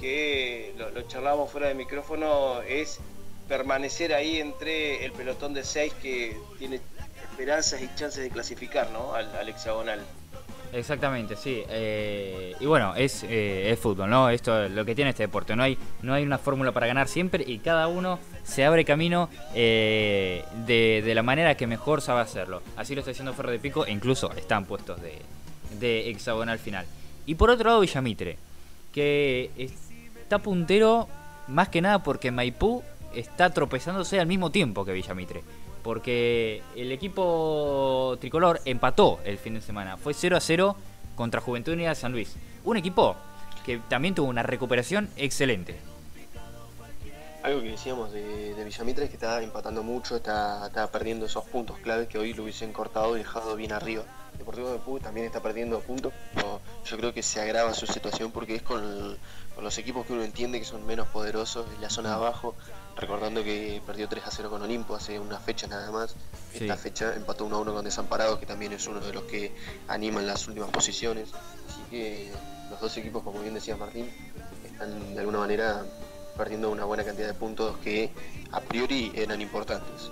que 0.01 0.73
lo, 0.79 0.91
lo 0.91 1.03
charlamos 1.03 1.51
fuera 1.51 1.69
de 1.69 1.75
micrófono, 1.75 2.63
es 2.63 2.99
permanecer 3.47 4.15
ahí 4.15 4.41
entre 4.41 5.05
el 5.05 5.13
pelotón 5.13 5.53
de 5.53 5.65
seis 5.65 5.93
que 6.01 6.35
tiene 6.59 6.81
esperanzas 7.31 7.83
y 7.83 7.91
chances 7.95 8.23
de 8.23 8.31
clasificar 8.31 8.91
¿no? 8.91 9.15
al 9.15 9.49
hexagonal. 9.49 10.01
Exactamente, 10.73 11.37
sí. 11.37 11.63
Eh, 11.69 12.55
y 12.59 12.65
bueno, 12.65 12.95
es, 12.97 13.25
eh, 13.25 13.71
es 13.71 13.79
fútbol, 13.79 14.09
¿no? 14.09 14.31
Esto 14.31 14.65
es 14.65 14.71
lo 14.71 14.87
que 14.87 14.95
tiene 14.95 15.11
este 15.11 15.25
deporte. 15.25 15.55
No 15.55 15.63
hay, 15.63 15.77
no 16.01 16.15
hay 16.15 16.25
una 16.25 16.39
fórmula 16.39 16.73
para 16.73 16.87
ganar 16.87 17.09
siempre 17.09 17.45
y 17.47 17.59
cada 17.59 17.89
uno 17.89 18.19
se 18.43 18.65
abre 18.65 18.85
camino 18.87 19.29
eh, 19.55 20.45
de, 20.67 21.03
de 21.05 21.15
la 21.15 21.23
manera 21.23 21.57
que 21.57 21.67
mejor 21.67 22.01
sabe 22.01 22.21
hacerlo. 22.21 22.63
Así 22.77 22.95
lo 22.95 23.01
está 23.01 23.11
haciendo 23.11 23.35
Ferro 23.35 23.51
de 23.51 23.59
Pico 23.59 23.85
e 23.85 23.93
incluso 23.93 24.33
están 24.33 24.65
puestos 24.65 25.01
de, 25.03 25.19
de 25.79 26.09
hexagonal 26.09 26.59
final. 26.59 26.87
Y 27.27 27.35
por 27.35 27.51
otro 27.51 27.69
lado, 27.69 27.81
Villamitre, 27.81 28.39
que 28.93 29.51
está 30.23 30.39
puntero 30.39 31.07
más 31.49 31.69
que 31.69 31.83
nada 31.83 32.03
porque 32.03 32.31
Maipú 32.31 32.83
está 33.15 33.51
tropezándose 33.51 34.19
al 34.19 34.27
mismo 34.27 34.51
tiempo 34.51 34.87
que 34.87 34.93
Villamitre. 34.93 35.43
Porque 35.83 36.63
el 36.77 36.93
equipo 36.93 38.17
tricolor 38.21 38.61
empató 38.65 39.19
el 39.25 39.39
fin 39.39 39.55
de 39.55 39.61
semana. 39.61 39.97
Fue 39.97 40.15
0 40.15 40.37
a 40.37 40.41
0 40.41 40.77
contra 41.17 41.41
Juventud 41.41 41.73
Unida 41.73 41.89
de 41.91 41.95
San 41.97 42.13
Luis. 42.13 42.37
Un 42.65 42.77
equipo 42.77 43.17
que 43.67 43.79
también 43.89 44.15
tuvo 44.15 44.29
una 44.29 44.43
recuperación 44.43 45.09
excelente. 45.17 45.77
Algo 47.43 47.61
que 47.61 47.71
decíamos 47.73 48.13
de, 48.13 48.55
de 48.55 48.65
Villamitre 48.65 49.05
es 49.05 49.11
que 49.11 49.17
está 49.17 49.43
empatando 49.43 49.83
mucho, 49.83 50.15
está, 50.15 50.67
está 50.67 50.89
perdiendo 50.93 51.27
esos 51.27 51.45
puntos 51.45 51.77
claves 51.79 52.07
que 52.07 52.17
hoy 52.17 52.35
lo 52.35 52.45
hubiesen 52.45 52.73
cortado 52.73 53.17
y 53.17 53.19
dejado 53.19 53.57
bien 53.57 53.73
arriba. 53.73 54.05
Deportivo 54.39 54.71
de 54.71 54.79
Pú 54.79 55.01
también 55.01 55.27
está 55.27 55.41
perdiendo 55.43 55.81
puntos, 55.81 56.13
pero 56.35 56.61
yo 56.87 56.97
creo 56.97 57.13
que 57.13 57.23
se 57.25 57.41
agrava 57.41 57.75
su 57.75 57.87
situación 57.89 58.31
porque 58.31 58.55
es 58.55 58.63
con, 58.63 58.83
el- 58.83 59.19
con 59.57 59.65
los 59.65 59.77
equipos 59.77 60.07
que 60.07 60.13
uno 60.13 60.23
entiende 60.23 60.61
que 60.61 60.65
son 60.65 60.87
menos 60.87 61.09
poderosos 61.09 61.67
en 61.75 61.81
la 61.83 61.91
zona 61.91 62.11
de 62.11 62.15
abajo, 62.15 62.55
recordando 62.97 63.43
que 63.43 63.81
perdió 63.87 64.09
3 64.09 64.27
a 64.27 64.31
0 64.31 64.51
con 64.51 64.63
Olimpo 64.63 64.95
hace 64.95 65.19
unas 65.19 65.43
fechas 65.43 65.71
nada 65.71 65.91
más. 65.91 66.15
Sí. 66.53 66.65
Esta 66.65 66.77
fecha 66.77 67.15
empató 67.15 67.45
1 67.47 67.57
a 67.57 67.61
1 67.61 67.75
con 67.75 67.85
Desamparados, 67.85 68.39
que 68.39 68.47
también 68.47 68.73
es 68.73 68.87
uno 68.87 69.01
de 69.01 69.13
los 69.13 69.25
que 69.25 69.53
animan 69.89 70.27
las 70.27 70.47
últimas 70.49 70.71
posiciones. 70.71 71.31
Así 71.69 71.81
que 71.91 72.31
los 72.71 72.81
dos 72.81 72.97
equipos, 72.97 73.23
como 73.23 73.41
bien 73.41 73.55
decía 73.55 73.77
Martín, 73.77 74.11
están 74.65 75.15
de 75.15 75.21
alguna 75.21 75.39
manera 75.39 75.85
perdiendo 76.37 76.71
una 76.71 76.85
buena 76.85 77.05
cantidad 77.05 77.27
de 77.29 77.35
puntos 77.35 77.77
que 77.79 78.11
a 78.53 78.61
priori 78.61 79.13
eran 79.15 79.41
importantes. 79.41 80.11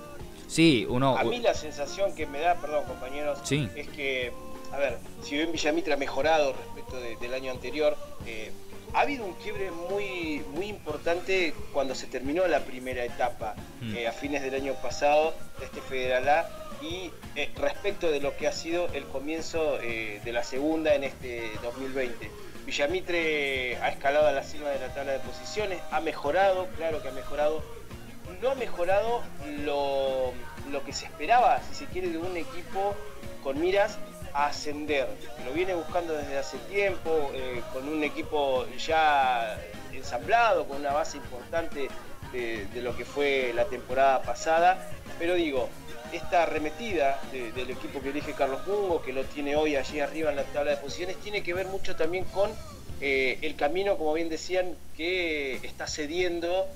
Sí, 0.49 0.85
uno... 0.89 1.17
A 1.17 1.25
mí 1.25 1.39
la 1.39 1.55
sensación 1.55 2.15
que 2.15 2.27
me 2.27 2.41
da, 2.41 2.57
perdón 2.61 2.85
compañeros, 2.85 3.39
Sí. 3.45 3.69
es 3.77 3.89
que, 3.89 4.33
a 4.73 4.79
ver, 4.79 4.99
si 5.23 5.37
bien 5.37 5.53
Villamitra 5.53 5.95
ha 5.95 5.97
mejorado 5.97 6.53
respecto 6.53 6.97
de- 6.97 7.17
del 7.17 7.35
año 7.35 7.53
anterior, 7.53 7.97
eh, 8.27 8.51
ha 8.95 9.01
habido 9.01 9.25
un 9.25 9.35
quiebre 9.35 9.71
muy, 9.71 10.43
muy 10.55 10.67
importante 10.67 11.55
cuando 11.73 11.95
se 11.95 12.07
terminó 12.07 12.47
la 12.47 12.61
primera 12.61 13.05
etapa, 13.05 13.55
Mm. 13.81 13.97
eh, 13.97 14.07
a 14.09 14.13
fines 14.13 14.43
del 14.43 14.55
año 14.55 14.75
pasado, 14.83 15.35
de 15.59 15.65
este 15.67 15.81
Federal 15.81 16.29
A, 16.29 16.49
y 16.83 17.11
eh, 17.37 17.51
respecto 17.57 18.11
de 18.11 18.21
lo 18.21 18.37
que 18.37 18.47
ha 18.49 18.53
sido 18.53 18.89
el 18.95 19.05
comienzo 19.05 19.79
eh, 19.83 20.21
de 20.25 20.33
la 20.33 20.43
segunda 20.45 20.95
en 20.95 21.05
este 21.05 21.51
2020. 21.63 22.31
Villamitre 22.67 23.77
ha 23.79 23.89
escalado 23.91 24.27
a 24.27 24.33
la 24.33 24.43
cima 24.43 24.69
de 24.71 24.79
la 24.79 24.93
tabla 24.95 25.13
de 25.13 25.19
posiciones, 25.21 25.79
ha 25.91 26.01
mejorado, 26.01 26.67
claro 26.77 27.03
que 27.03 27.09
ha 27.09 27.13
mejorado, 27.13 27.63
no 28.41 28.51
ha 28.51 28.55
mejorado 28.55 29.23
lo, 29.65 30.33
lo 30.71 30.85
que 30.85 30.93
se 30.93 31.05
esperaba, 31.07 31.61
si 31.69 31.75
se 31.75 31.87
quiere, 31.87 32.09
de 32.09 32.19
un 32.19 32.37
equipo 32.37 32.95
con 33.43 33.61
miras 33.61 33.99
a 34.35 34.47
ascender. 34.47 35.09
Lo 35.45 35.53
viene 35.53 35.75
buscando 35.75 36.15
desde 36.15 36.39
hace 36.39 36.59
tiempo, 36.71 37.31
eh, 37.35 37.61
con 37.73 37.89
un 37.89 38.03
equipo 38.03 38.67
ya 38.79 39.59
ensamblado, 39.93 40.67
con 40.67 40.79
una 40.79 40.93
base 40.93 41.17
importante 41.17 41.89
de, 42.33 42.67
lo 42.83 42.97
que 42.97 43.05
fue 43.05 43.53
la 43.55 43.65
temporada 43.65 44.23
pasada. 44.23 44.91
Pero 45.19 45.35
digo, 45.35 45.69
esta 46.13 46.45
arremetida 46.45 47.21
de- 47.33 47.53
del 47.53 47.71
equipo 47.71 48.01
que 48.01 48.11
elige 48.11 48.33
Carlos 48.35 48.65
Bungo, 48.65 49.03
que 49.03 49.13
lo 49.13 49.25
tiene 49.25 49.57
hoy 49.57 49.77
allí 49.77 50.01
arriba 50.01 50.31
en 50.31 50.37
la 50.37 50.45
tabla 50.45 50.73
de 50.73 50.77
posiciones, 50.77 51.17
tiene 51.17 51.43
que 51.43 51.55
ver 51.55 51.67
mucho 51.67 51.97
también 51.97 52.25
con 52.27 52.51
eh, 53.03 53.39
el 53.43 53.57
camino, 53.57 53.97
como 53.97 54.13
bien 54.13 54.29
decían, 54.29 54.75
que 54.97 55.55
está 55.63 55.87
cediendo 55.87 56.67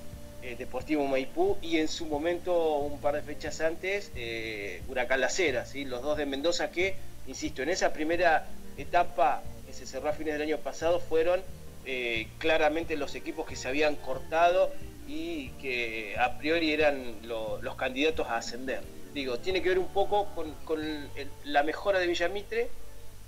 eh, 0.43 0.57
Deportivo 0.59 1.05
Maipú 1.07 1.59
y 1.61 1.79
en 1.79 1.89
su 1.89 2.07
momento, 2.07 2.77
un 2.79 2.99
par 2.99 3.15
de 3.15 3.23
fechas 3.23 3.61
antes, 3.61 4.11
eh, 4.17 4.81
Huracán 4.89 5.21
La 5.21 5.29
Cera, 5.29 5.67
¿sí? 5.67 5.85
los 5.85 6.01
dos 6.03 6.17
de 6.17 6.25
Mendoza 6.27 6.71
que, 6.71 6.97
insisto, 7.27 7.63
en 7.63 7.69
esa 7.71 7.93
primera 7.93 8.47
etapa 8.77 9.43
que 9.67 9.73
se 9.73 9.87
cerró 9.87 10.09
a 10.09 10.13
fines 10.13 10.35
del 10.35 10.43
año 10.43 10.59
pasado 10.59 11.01
fueron 11.01 11.41
eh, 11.87 12.29
claramente 12.39 12.97
los 12.97 13.15
equipos 13.15 13.47
que 13.47 13.57
se 13.57 13.69
habían 13.69 13.97
cortado 13.97 14.73
y 15.07 15.49
que 15.61 16.17
a 16.19 16.39
priori 16.39 16.73
eran 16.73 17.17
lo- 17.25 17.61
los 17.61 17.77
candidatos 17.77 18.27
a 18.29 18.39
ascender. 18.39 18.81
Digo, 19.13 19.39
tiene 19.39 19.63
que 19.63 19.69
ver 19.69 19.79
un 19.79 19.89
poco 19.89 20.27
con, 20.35 21.09
la 21.45 21.63
mejora 21.63 21.99
de 21.99 22.07
Villamitre 22.07 22.69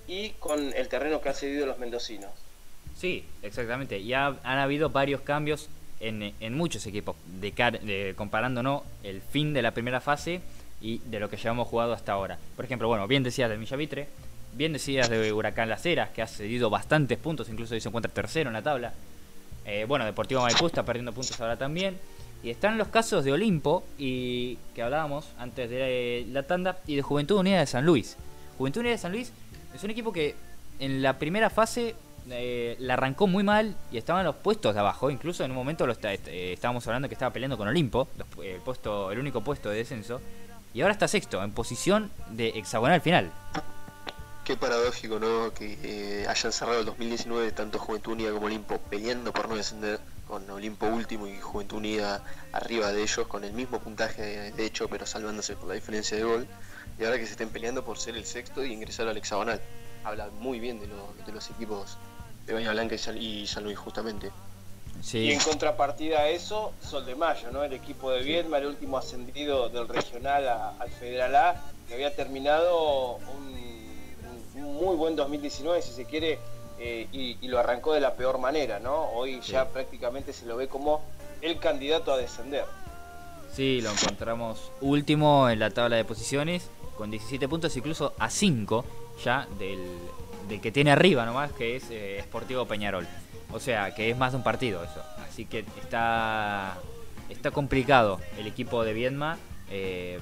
y 0.09 0.31
con 0.31 0.73
el 0.75 0.89
terreno 0.89 1.21
que 1.21 1.29
han 1.29 1.35
cedido 1.35 1.67
los 1.67 1.79
mendocinos. 1.79 2.31
Sí, 2.97 3.25
exactamente. 3.43 3.99
Y 3.99 4.15
ha- 4.15 4.37
han 4.43 4.59
habido 4.59 4.89
varios 4.91 5.21
cambios 5.21 5.69
en, 6.01 6.33
muchos 6.55 6.87
equipos, 6.87 7.15
de, 7.27 7.51
de- 7.53 8.15
comparándonos 8.17 8.83
el 9.03 9.21
fin 9.21 9.53
de 9.53 9.63
la 9.63 9.73
primera 9.73 10.01
fase 10.01 10.41
y 10.81 10.99
de 10.99 11.21
lo 11.21 11.29
que 11.31 11.37
llevamos 11.37 11.69
jugado 11.69 11.93
hasta 11.93 12.13
ahora. 12.13 12.39
Por 12.57 12.65
ejemplo, 12.65 12.89
bueno, 12.89 13.07
bien 13.07 13.23
decías 13.23 13.49
de 13.51 13.57
Villavitre, 13.57 14.09
bien 14.55 14.73
decías 14.73 15.09
de 15.09 15.33
Huracán 15.33 15.69
Las 15.69 15.85
Heras, 15.87 16.11
que 16.11 16.23
ha 16.23 16.27
cedido 16.27 16.71
bastantes 16.71 17.19
puntos, 17.19 17.49
incluso 17.49 17.75
hoy 17.75 17.81
se 17.81 17.89
encuentra 17.89 18.13
tercero 18.13 18.49
en 18.51 18.55
la 18.55 18.63
tabla. 18.63 18.93
Eh, 19.65 19.85
bueno, 19.89 20.05
Deportivo 20.05 20.43
Maipú 20.43 20.67
está 20.67 20.85
perdiendo 20.85 21.13
puntos 21.13 21.41
ahora 21.41 21.57
también. 21.57 21.99
Y 22.43 22.51
están 22.51 22.79
los 22.79 22.89
casos 22.89 23.25
de 23.25 23.33
Olimpo, 23.33 23.83
y 23.99 24.59
que 24.75 24.83
hablábamos 24.83 25.27
antes 25.39 25.69
de 25.69 26.27
la 26.31 26.45
tanda, 26.45 26.79
y 26.87 26.95
de 26.95 27.03
Juventud 27.03 27.37
Unida 27.39 27.59
de 27.59 27.67
San 27.67 27.85
Luis. 27.85 28.17
Juventud 28.59 28.81
Unida 28.81 28.93
de 28.93 28.99
San 28.99 29.11
Luis 29.13 29.33
es 29.75 29.83
un 29.83 29.91
equipo 29.91 30.13
que 30.13 30.35
en 30.79 31.03
la 31.03 31.19
primera 31.19 31.51
fase 31.51 31.97
eh, 32.31 32.77
la 32.79 32.95
arrancó 32.95 33.27
muy 33.27 33.43
mal 33.43 33.75
y 33.91 33.97
estaba 33.99 34.21
en 34.21 34.27
los 34.27 34.37
puestos 34.37 34.75
de 34.75 34.81
abajo. 34.81 35.11
Incluso 35.11 35.45
en 35.45 35.51
un 35.51 35.57
momento 35.57 35.87
lo 35.87 35.93
está- 35.93 36.13
eh, 36.13 36.53
estábamos 36.53 36.87
hablando 36.87 37.09
que 37.09 37.15
estaba 37.15 37.33
peleando 37.33 37.57
con 37.57 37.67
Olimpo, 37.67 38.09
el, 38.43 38.61
puesto, 38.61 39.11
el 39.11 39.19
único 39.19 39.41
puesto 39.41 39.71
de 39.71 39.79
descenso. 39.79 40.21
Y 40.77 40.83
ahora 40.83 40.93
está 40.93 41.09
sexto, 41.09 41.43
en 41.43 41.53
posición 41.53 42.13
de 42.29 42.49
hexagonal 42.49 43.01
final. 43.01 43.33
Qué 44.45 44.59
paradójico, 44.59 45.19
¿no? 45.19 45.55
Que 45.55 45.79
eh, 45.83 46.27
hayan 46.29 46.53
cerrado 46.53 46.81
el 46.81 46.85
2019 46.85 47.51
tanto 47.53 47.79
Juventud 47.79 48.13
Unida 48.13 48.31
como 48.31 48.45
Olimpo 48.45 48.77
peleando 48.91 49.33
por 49.33 49.49
no 49.49 49.57
descender, 49.57 49.99
con 50.29 50.49
Olimpo 50.51 50.85
último 50.87 51.27
y 51.29 51.41
Juventud 51.41 51.79
Unida 51.79 52.23
arriba 52.53 52.93
de 52.93 53.03
ellos, 53.03 53.27
con 53.27 53.43
el 53.45 53.55
mismo 53.55 53.81
puntaje 53.81 54.53
de, 54.53 54.67
hecho, 54.67 54.87
pero 54.89 55.07
salvándose 55.07 55.57
por 55.57 55.67
la 55.69 55.75
diferencia 55.77 56.15
de 56.19 56.25
gol. 56.25 56.47
Y 57.01 57.05
ahora 57.07 57.17
que 57.17 57.25
se 57.25 57.33
estén 57.33 57.49
peleando 57.49 57.83
por 57.83 57.97
ser 57.97 58.15
el 58.15 58.27
sexto 58.27 58.63
y 58.63 58.75
ingresar 58.75 59.09
al 59.09 59.17
hexagonal. 59.17 59.63
Habla 60.05 60.29
muy 60.41 60.61
bien 60.61 60.79
de, 60.79 60.89
lo- 60.89 61.15
de 61.25 61.33
los 61.33 61.49
equipos 61.49 61.97
de 62.45 62.53
Bahía 62.53 62.73
Blanca 62.73 62.97
y 63.19 63.47
San 63.47 63.65
Luis, 63.65 63.79
justamente. 63.79 64.31
Y 65.29 65.33
en 65.33 65.41
contrapartida 65.41 66.21
a 66.21 66.29
eso, 66.29 66.73
Sol 66.83 67.05
de 67.07 67.15
Mayo, 67.15 67.51
¿no? 67.53 67.63
El 67.63 67.73
equipo 67.73 68.11
de 68.11 68.23
Viedma, 68.23 68.59
el 68.59 68.67
último 68.67 68.99
ascendido 68.99 69.69
del 69.69 69.87
regional 69.89 70.49
a- 70.49 70.75
al 70.79 70.91
Federal 70.91 71.35
A, 71.37 71.63
que 71.89 71.95
había 71.95 72.15
terminado 72.15 73.17
un, 73.17 73.57
un 74.63 74.75
muy 74.75 74.97
buen 74.97 75.15
2019, 75.17 75.83
si 75.83 75.93
se 75.93 76.05
quiere, 76.07 76.39
eh, 76.79 77.07
y, 77.13 77.39
y 77.41 77.49
lo 77.49 77.59
arrancó 77.59 77.93
de 77.95 78.01
la 78.01 78.15
peor 78.15 78.39
manera, 78.39 78.79
¿no? 78.81 79.11
Hoy 79.13 79.41
ya 79.41 79.69
prácticamente 79.69 80.33
se 80.33 80.45
lo 80.47 80.57
ve 80.57 80.69
como 80.69 81.01
el 81.41 81.59
candidato 81.59 82.13
a 82.13 82.17
descender. 82.19 82.65
sí, 83.55 83.81
lo 83.81 83.91
encontramos 83.91 84.71
último 84.81 85.49
en 85.49 85.59
la 85.61 85.71
tabla 85.71 85.97
de 85.97 86.05
posiciones, 86.05 86.69
con 86.97 87.11
17 87.11 87.49
puntos, 87.49 87.77
incluso 87.77 88.13
a 88.19 88.29
5 88.31 88.85
ya 89.25 89.47
del, 89.59 89.79
del 90.49 90.61
que 90.61 90.73
tiene 90.73 90.91
arriba 90.93 91.25
nomás, 91.25 91.53
que 91.53 91.77
es 91.77 91.85
eh, 91.91 92.19
Sportivo 92.25 92.67
Peñarol. 92.67 93.07
O 93.53 93.61
sea, 93.61 93.95
que 93.95 94.11
es 94.11 94.17
más 94.17 94.33
de 94.33 94.39
un 94.39 94.43
partido 94.45 94.83
eso. 94.83 95.03
Así 95.29 95.45
que 95.47 95.65
está, 95.83 96.77
está 97.29 97.51
complicado 97.51 98.21
el 98.39 98.47
equipo 98.47 98.85
de 98.85 98.93
Viedma. 98.93 99.39
eh, 99.71 100.21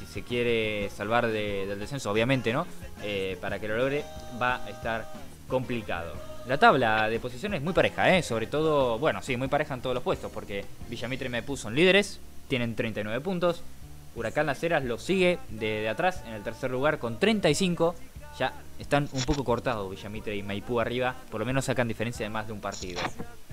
si 0.00 0.06
se 0.06 0.22
quiere 0.22 0.88
salvar 0.88 1.26
de- 1.26 1.66
del 1.66 1.78
descenso, 1.78 2.10
obviamente, 2.10 2.50
¿no? 2.52 2.66
Eh, 3.02 3.36
para 3.42 3.58
que 3.58 3.68
lo 3.68 3.76
logre, 3.76 4.04
va 4.40 4.64
a 4.64 4.70
estar 4.70 5.06
complicado. 5.48 6.14
La 6.46 6.56
tabla 6.56 7.10
de 7.10 7.20
posiciones 7.20 7.58
es 7.58 7.64
muy 7.64 7.74
pareja, 7.74 8.16
¿eh? 8.16 8.22
Sobre 8.22 8.46
todo, 8.46 8.98
bueno, 8.98 9.20
sí, 9.22 9.36
muy 9.36 9.48
pareja 9.48 9.74
en 9.74 9.82
todos 9.82 9.92
los 9.92 10.02
puestos, 10.02 10.30
porque 10.32 10.64
Villamitre 10.88 11.26
y 11.26 11.28
Maipú 11.28 11.58
son 11.58 11.74
líderes, 11.74 12.20
tienen 12.48 12.74
39 12.74 13.20
puntos. 13.20 13.62
Huracán 14.14 14.46
Las 14.46 14.62
Heras 14.62 14.82
lo 14.82 14.96
sigue 14.98 15.38
de, 15.50 15.66
de 15.82 15.88
atrás 15.90 16.22
en 16.26 16.32
el 16.32 16.42
tercer 16.42 16.70
lugar 16.70 16.98
con 16.98 17.18
35. 17.18 17.94
Ya 18.38 18.52
están 18.78 19.08
un 19.12 19.22
poco 19.22 19.44
cortados 19.44 19.90
Villamitre 19.90 20.36
y 20.36 20.42
Maipú 20.42 20.80
arriba, 20.80 21.14
por 21.30 21.40
lo 21.40 21.46
menos 21.46 21.64
sacan 21.64 21.88
diferencia 21.88 22.24
de 22.24 22.30
más 22.30 22.46
de 22.46 22.52
un 22.52 22.60
partido. 22.60 23.00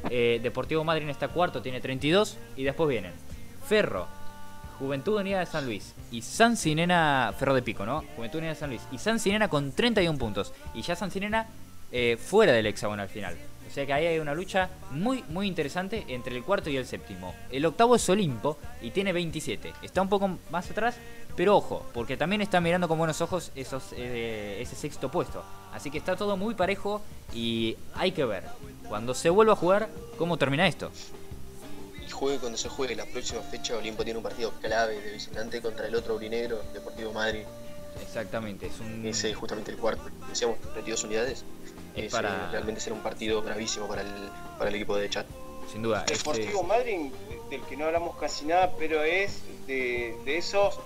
Eh, 0.09 0.39
Deportivo 0.43 0.84
Madryn 0.84 1.09
está 1.09 1.29
cuarto, 1.29 1.61
tiene 1.61 1.79
32. 1.79 2.38
Y 2.57 2.63
después 2.63 2.89
vienen 2.89 3.13
Ferro, 3.67 4.07
Juventud 4.79 5.19
Unida 5.19 5.39
de 5.39 5.45
San 5.45 5.65
Luis 5.65 5.93
y 6.11 6.21
San 6.21 6.57
Sinena, 6.57 7.34
Ferro 7.38 7.53
de 7.53 7.61
Pico, 7.61 7.86
¿no? 7.86 8.03
Juventud 8.15 8.39
Unida 8.39 8.51
de 8.53 8.59
San 8.59 8.69
Luis 8.69 8.81
y 8.91 8.97
San 8.97 9.19
Sinena 9.19 9.47
con 9.47 9.71
31 9.71 10.17
puntos. 10.17 10.53
Y 10.73 10.81
ya 10.81 10.95
San 10.95 11.11
Sinena 11.11 11.47
eh, 11.96 12.18
fuera 12.18 12.54
del 12.54 12.66
hexagonal 12.66 13.08
final. 13.08 13.38
O 13.70 13.72
sea 13.72 13.86
que 13.86 13.94
ahí 13.94 14.08
hay 14.08 14.18
una 14.18 14.34
lucha 14.34 14.68
muy, 14.89 15.24
muy 15.30 15.48
interesante 15.48 16.04
entre 16.08 16.36
el 16.36 16.44
cuarto 16.44 16.72
y 16.72 16.78
el 16.78 16.88
séptimo. 16.88 17.36
El 17.52 17.68
octavo 17.68 17.96
es 17.96 18.10
Olimpo 18.10 18.58
y 18.82 18.89
tiene 18.89 19.14
27. 19.14 19.72
Está 19.84 20.02
un 20.02 20.10
poco 20.10 20.39
más 20.50 20.72
atrás, 20.72 20.96
pero 21.36 21.56
ojo, 21.56 21.86
porque 21.94 22.18
también 22.18 22.41
está 22.41 22.60
mirando 22.62 22.88
con 22.88 22.98
buenos 22.98 23.22
ojos 23.22 23.52
esos, 23.54 23.94
eh, 23.96 24.58
ese 24.60 24.76
sexto 24.76 25.12
puesto. 25.12 25.44
Así 25.72 25.91
que 25.91 26.00
está 26.00 26.16
todo 26.16 26.36
muy 26.36 26.56
parejo 26.56 27.00
y 27.32 27.78
hay 27.94 28.12
que 28.12 28.26
ver, 28.26 28.44
cuando 28.89 29.14
se 29.14 29.30
vuelva 29.30 29.54
a 29.54 29.56
jugar, 29.56 29.88
cómo 30.18 30.38
termina 30.38 30.68
esto. 30.68 30.91
Y 32.04 32.10
juegue 32.10 32.39
cuando 32.39 32.58
se 32.58 32.70
juegue 32.70 32.96
la 32.96 33.06
próxima 33.06 33.41
fecha, 33.41 33.78
Olimpo 33.78 34.04
tiene 34.04 34.18
un 34.18 34.24
partido 34.24 34.52
clave 34.62 35.00
de 35.00 35.12
visitante 35.14 35.62
contra 35.62 35.88
el 35.88 35.94
otro 35.94 36.14
aurinegro, 36.14 36.60
Deportivo 36.74 37.14
Madrid, 37.14 37.44
Exactamente, 38.02 38.68
es 38.68 38.80
un... 38.80 39.02
que 39.02 39.10
es 39.10 39.36
justamente 39.36 39.72
el 39.72 39.78
cuarto. 39.78 40.04
Decíamos 40.30 40.60
32 40.60 41.04
unidades. 41.04 41.46
Es 41.96 42.12
para- 42.12 42.48
eh, 42.48 42.52
realmente 42.52 42.82
será 42.82 42.96
un 42.96 43.02
partido 43.04 43.41
gravísimo 43.41 43.88
para 43.88 44.02
el, 44.02 44.08
para 44.58 44.70
el 44.70 44.76
equipo 44.76 44.96
de 44.98 45.10
Chat. 45.10 45.26
Sin 45.72 45.82
duda. 45.82 46.02
este- 46.02 46.18
Deportivo 46.18 46.64
Madryn, 46.64 47.12
del 47.50 47.62
que 47.64 47.78
no 47.78 47.86
hablamos 47.86 48.18
casi 48.18 48.46
nada, 48.46 48.72
pero 48.78 49.04
es 49.04 49.41
de, 49.66 50.16
de 50.26 50.38
esos 50.38 50.78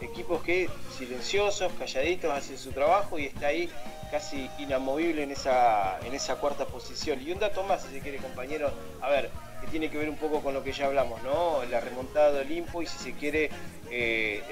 equipos 0.00 0.42
que 0.42 0.68
silenciosos, 0.98 1.72
calladitos, 1.78 2.30
hacen 2.32 2.58
su 2.58 2.72
trabajo 2.72 3.18
y 3.18 3.26
está 3.26 3.46
ahí 3.48 3.70
casi 4.10 4.50
inamovible 4.58 5.22
en 5.22 5.30
esa, 5.30 5.98
en 6.04 6.14
esa 6.14 6.36
cuarta 6.36 6.66
posición. 6.66 7.20
Y 7.26 7.32
un 7.32 7.38
dato 7.38 7.62
más, 7.62 7.82
si 7.82 7.92
se 7.92 8.00
quiere, 8.00 8.18
compañero, 8.18 8.70
a 9.00 9.08
ver, 9.08 9.30
que 9.60 9.66
tiene 9.68 9.88
que 9.90 9.98
ver 9.98 10.08
un 10.10 10.16
poco 10.16 10.40
con 10.42 10.52
lo 10.54 10.62
que 10.62 10.72
ya 10.72 10.86
hablamos, 10.86 11.22
¿no? 11.22 11.62
La 11.70 11.80
remontada 11.80 12.32
de 12.32 12.40
Olimpo 12.40 12.82
y 12.82 12.86
si 12.86 12.98
se 12.98 13.12
quiere, 13.14 13.50
eh, 13.90 14.42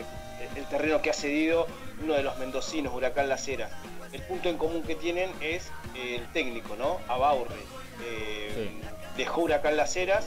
el, 0.54 0.58
el 0.58 0.64
terreno 0.66 1.02
que 1.02 1.10
ha 1.10 1.14
cedido 1.14 1.66
uno 2.02 2.14
de 2.14 2.22
los 2.22 2.38
mendocinos, 2.38 2.94
Huracán 2.94 3.28
Las 3.28 3.46
Heras. 3.46 3.70
El 4.12 4.22
punto 4.22 4.48
en 4.48 4.58
común 4.58 4.82
que 4.82 4.94
tienen 4.94 5.30
es 5.40 5.68
eh, 5.94 6.16
el 6.16 6.26
técnico, 6.32 6.76
¿no? 6.76 6.98
Abaurre. 7.08 7.54
Eh, 8.04 8.70
Dejó 9.16 9.42
Huracán 9.42 9.76
Las 9.76 9.96
Heras 9.96 10.26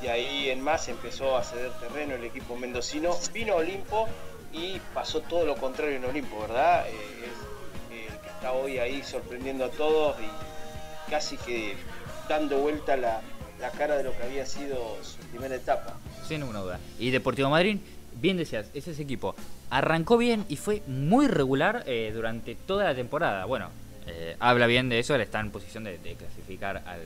y 0.00 0.04
de 0.04 0.10
ahí 0.10 0.50
en 0.50 0.60
más 0.60 0.88
empezó 0.88 1.36
a 1.36 1.44
ceder 1.44 1.70
terreno 1.80 2.14
el 2.14 2.24
equipo 2.24 2.56
mendocino. 2.56 3.16
Vino 3.32 3.54
a 3.54 3.56
Olimpo 3.56 4.08
y 4.52 4.80
pasó 4.94 5.20
todo 5.20 5.44
lo 5.46 5.56
contrario 5.56 5.96
en 5.96 6.04
Olimpo, 6.04 6.40
¿verdad? 6.40 6.86
Eh, 6.88 6.92
es 6.92 8.12
el 8.12 8.20
que 8.20 8.28
está 8.28 8.52
hoy 8.52 8.78
ahí 8.78 9.02
sorprendiendo 9.02 9.64
a 9.64 9.70
todos 9.70 10.16
y 10.20 11.10
casi 11.10 11.36
que 11.38 11.76
dando 12.28 12.58
vuelta 12.58 12.96
la, 12.96 13.20
la 13.60 13.70
cara 13.70 13.96
de 13.96 14.04
lo 14.04 14.16
que 14.16 14.22
había 14.22 14.46
sido 14.46 14.96
su 15.02 15.18
primera 15.28 15.54
etapa. 15.54 15.96
Sin 16.26 16.40
ninguna 16.40 16.60
duda. 16.60 16.80
Y 16.98 17.10
Deportivo 17.10 17.50
Madrid, 17.50 17.78
bien 18.14 18.36
decías, 18.36 18.66
es 18.74 18.88
ese 18.88 19.02
equipo. 19.02 19.34
Arrancó 19.70 20.16
bien 20.16 20.44
y 20.48 20.56
fue 20.56 20.82
muy 20.86 21.26
regular 21.28 21.84
eh, 21.86 22.10
durante 22.14 22.54
toda 22.54 22.84
la 22.84 22.94
temporada. 22.94 23.44
Bueno, 23.44 23.70
eh, 24.06 24.36
habla 24.40 24.66
bien 24.66 24.88
de 24.88 24.98
eso, 24.98 25.14
él 25.14 25.20
está 25.20 25.40
en 25.40 25.50
posición 25.50 25.84
de, 25.84 25.98
de 25.98 26.14
clasificar 26.14 26.82
al, 26.86 27.00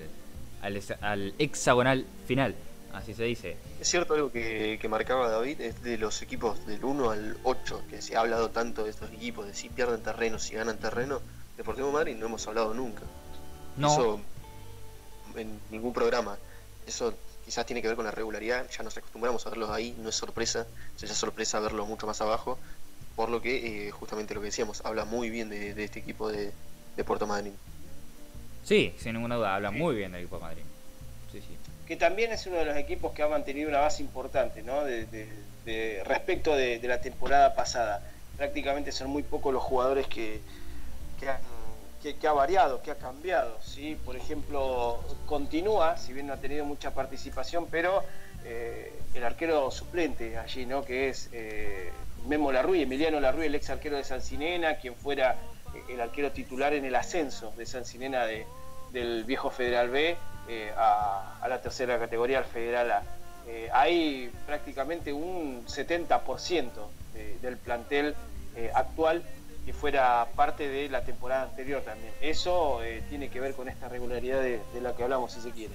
al, 0.63 0.83
al 1.01 1.35
hexagonal 1.39 2.07
final, 2.27 2.55
así 2.93 3.15
se 3.15 3.25
dice. 3.25 3.57
Es 3.81 3.89
cierto 3.89 4.15
algo 4.15 4.33
que, 4.33 4.79
que 4.81 4.89
marcaba 4.89 5.29
David, 5.29 5.61
es 5.61 5.83
de 5.83 5.99
los 5.99 6.23
equipos 6.23 6.67
del 6.67 6.85
1 6.85 7.11
al 7.11 7.37
8, 7.43 7.83
que 7.91 8.01
se 8.01 8.17
ha 8.17 8.21
hablado 8.21 8.51
tanto 8.51 8.85
de 8.85 8.91
estos 8.91 9.13
equipos, 9.13 9.47
de 9.47 9.55
si 9.55 9.69
pierden 9.69 10.03
terreno, 10.03 10.39
si 10.39 10.55
ganan 10.55 10.79
terreno. 10.79 11.21
Deportivo 11.57 11.93
Madrid 11.93 12.17
no 12.17 12.27
hemos 12.27 12.47
hablado 12.49 12.75
nunca. 12.75 13.03
No, 13.77 13.93
Eso 13.93 14.21
en 15.37 15.59
ningún 15.71 15.93
programa. 15.93 16.37
Eso 16.87 17.15
quizás 17.45 17.67
tiene 17.67 17.83
que 17.83 17.89
ver 17.89 17.97
con 17.97 18.05
la 18.07 18.11
regularidad, 18.11 18.69
ya 18.71 18.83
nos 18.83 18.97
acostumbramos 18.97 19.47
a 19.47 19.51
verlos 19.51 19.71
ahí, 19.71 19.95
no 19.99 20.09
es 20.09 20.15
sorpresa, 20.15 20.67
sería 20.97 21.15
sorpresa 21.15 21.61
verlos 21.61 21.87
mucho 21.87 22.07
más 22.07 22.21
abajo, 22.21 22.59
por 23.17 23.29
lo 23.29 23.41
que 23.43 23.87
eh, 23.89 23.91
justamente 23.91 24.35
lo 24.35 24.41
que 24.41 24.47
decíamos, 24.47 24.81
habla 24.85 25.05
muy 25.05 25.31
bien 25.31 25.49
de, 25.51 25.75
de 25.75 25.85
este 25.85 26.01
equipo 26.01 26.31
de, 26.31 26.53
de 26.97 27.05
Puerto 27.05 27.27
Madryn. 27.27 27.55
sí, 28.65 28.95
sin 28.99 29.13
ninguna 29.15 29.37
duda, 29.37 29.55
habla 29.57 29.71
muy 29.71 29.95
bien 29.95 30.13
del 30.13 30.23
equipo 30.23 30.37
de 30.37 30.43
Madrid. 30.43 30.63
Sí, 31.31 31.41
sí. 31.41 31.57
que 31.87 31.97
también 31.97 32.33
es 32.33 32.47
uno 32.47 32.57
de 32.57 32.65
los 32.65 32.77
equipos 32.77 33.13
que 33.13 33.23
ha 33.23 33.29
mantenido 33.29 33.69
una 33.69 33.81
base 33.81 34.03
importante, 34.03 34.63
¿no? 34.63 34.85
De, 34.85 35.05
de- 35.07 35.29
de- 35.65 36.03
respecto 36.05 36.55
de, 36.57 36.79
de 36.79 36.89
la 36.89 37.01
temporada 37.01 37.55
pasada. 37.55 38.03
Prácticamente 38.37 38.93
son 38.93 39.11
muy 39.11 39.23
pocos 39.23 39.53
los 39.53 39.63
jugadores 39.63 40.07
que, 40.07 40.41
que, 41.21 41.29
han- 41.29 41.41
que- 42.13 42.29
ha 42.29 42.33
variado, 42.33 42.83
que 42.83 42.91
ha 42.91 42.97
cambiado, 42.97 43.57
¿sí? 43.63 43.97
Por 44.05 44.17
ejemplo, 44.17 45.01
continúa, 45.27 45.97
si 45.97 46.13
bien 46.13 46.27
no 46.27 46.35
ha 46.35 46.37
tenido 46.37 46.65
mucha 46.65 46.91
participación, 46.93 47.67
pero 47.71 48.03
eh, 48.45 48.93
el 49.15 49.25
arquero 49.25 49.71
suplente 49.71 50.37
allí, 50.37 50.67
¿no? 50.67 50.85
Que 50.85 51.09
es 51.09 51.31
eh, 51.33 51.91
Memo 52.27 52.53
Larruy, 52.53 52.83
Emiliano 52.83 53.19
Larruy, 53.21 53.47
el 53.47 53.55
ex 53.55 53.71
arquero 53.71 53.97
de 53.97 54.05
San 54.05 54.21
Sinena, 54.21 54.77
quien 54.77 54.95
fuera 54.95 55.33
eh, 55.75 55.93
el 55.95 56.01
arquero 56.01 56.31
titular 56.33 56.75
en 56.75 56.85
el 56.85 56.95
ascenso 56.95 57.53
de 57.57 57.65
San 57.65 57.85
Sinena 57.87 58.27
de, 58.27 58.45
del 58.93 59.25
viejo 59.25 59.49
Federal 59.51 59.89
B 59.89 60.17
eh, 60.49 60.73
a, 60.77 61.47
la 61.49 61.61
tercera 61.63 61.99
categoría, 61.99 62.39
al 62.39 62.45
Federal 62.45 62.91
A. 62.93 63.03
Hay 63.73 64.31
prácticamente 64.47 65.13
un 65.13 65.67
70% 65.67 66.71
de- 67.13 67.39
del 67.41 67.59
plantel 67.59 68.15
actual 68.73 69.23
que 69.65 69.73
fuera 69.73 70.27
parte 70.37 70.69
de 70.69 70.89
la 70.89 71.05
temporada 71.05 71.45
anterior 71.45 71.83
también. 71.83 72.13
Eso 72.21 72.83
eh, 72.83 73.03
tiene 73.09 73.29
que 73.29 73.41
ver 73.41 73.55
con 73.55 73.69
esta 73.69 73.89
regularidad 73.89 74.41
de, 74.41 74.61
de 74.73 74.81
la 74.81 74.95
que 74.95 75.03
hablamos, 75.03 75.33
si 75.33 75.41
se 75.41 75.51
quiere. 75.51 75.75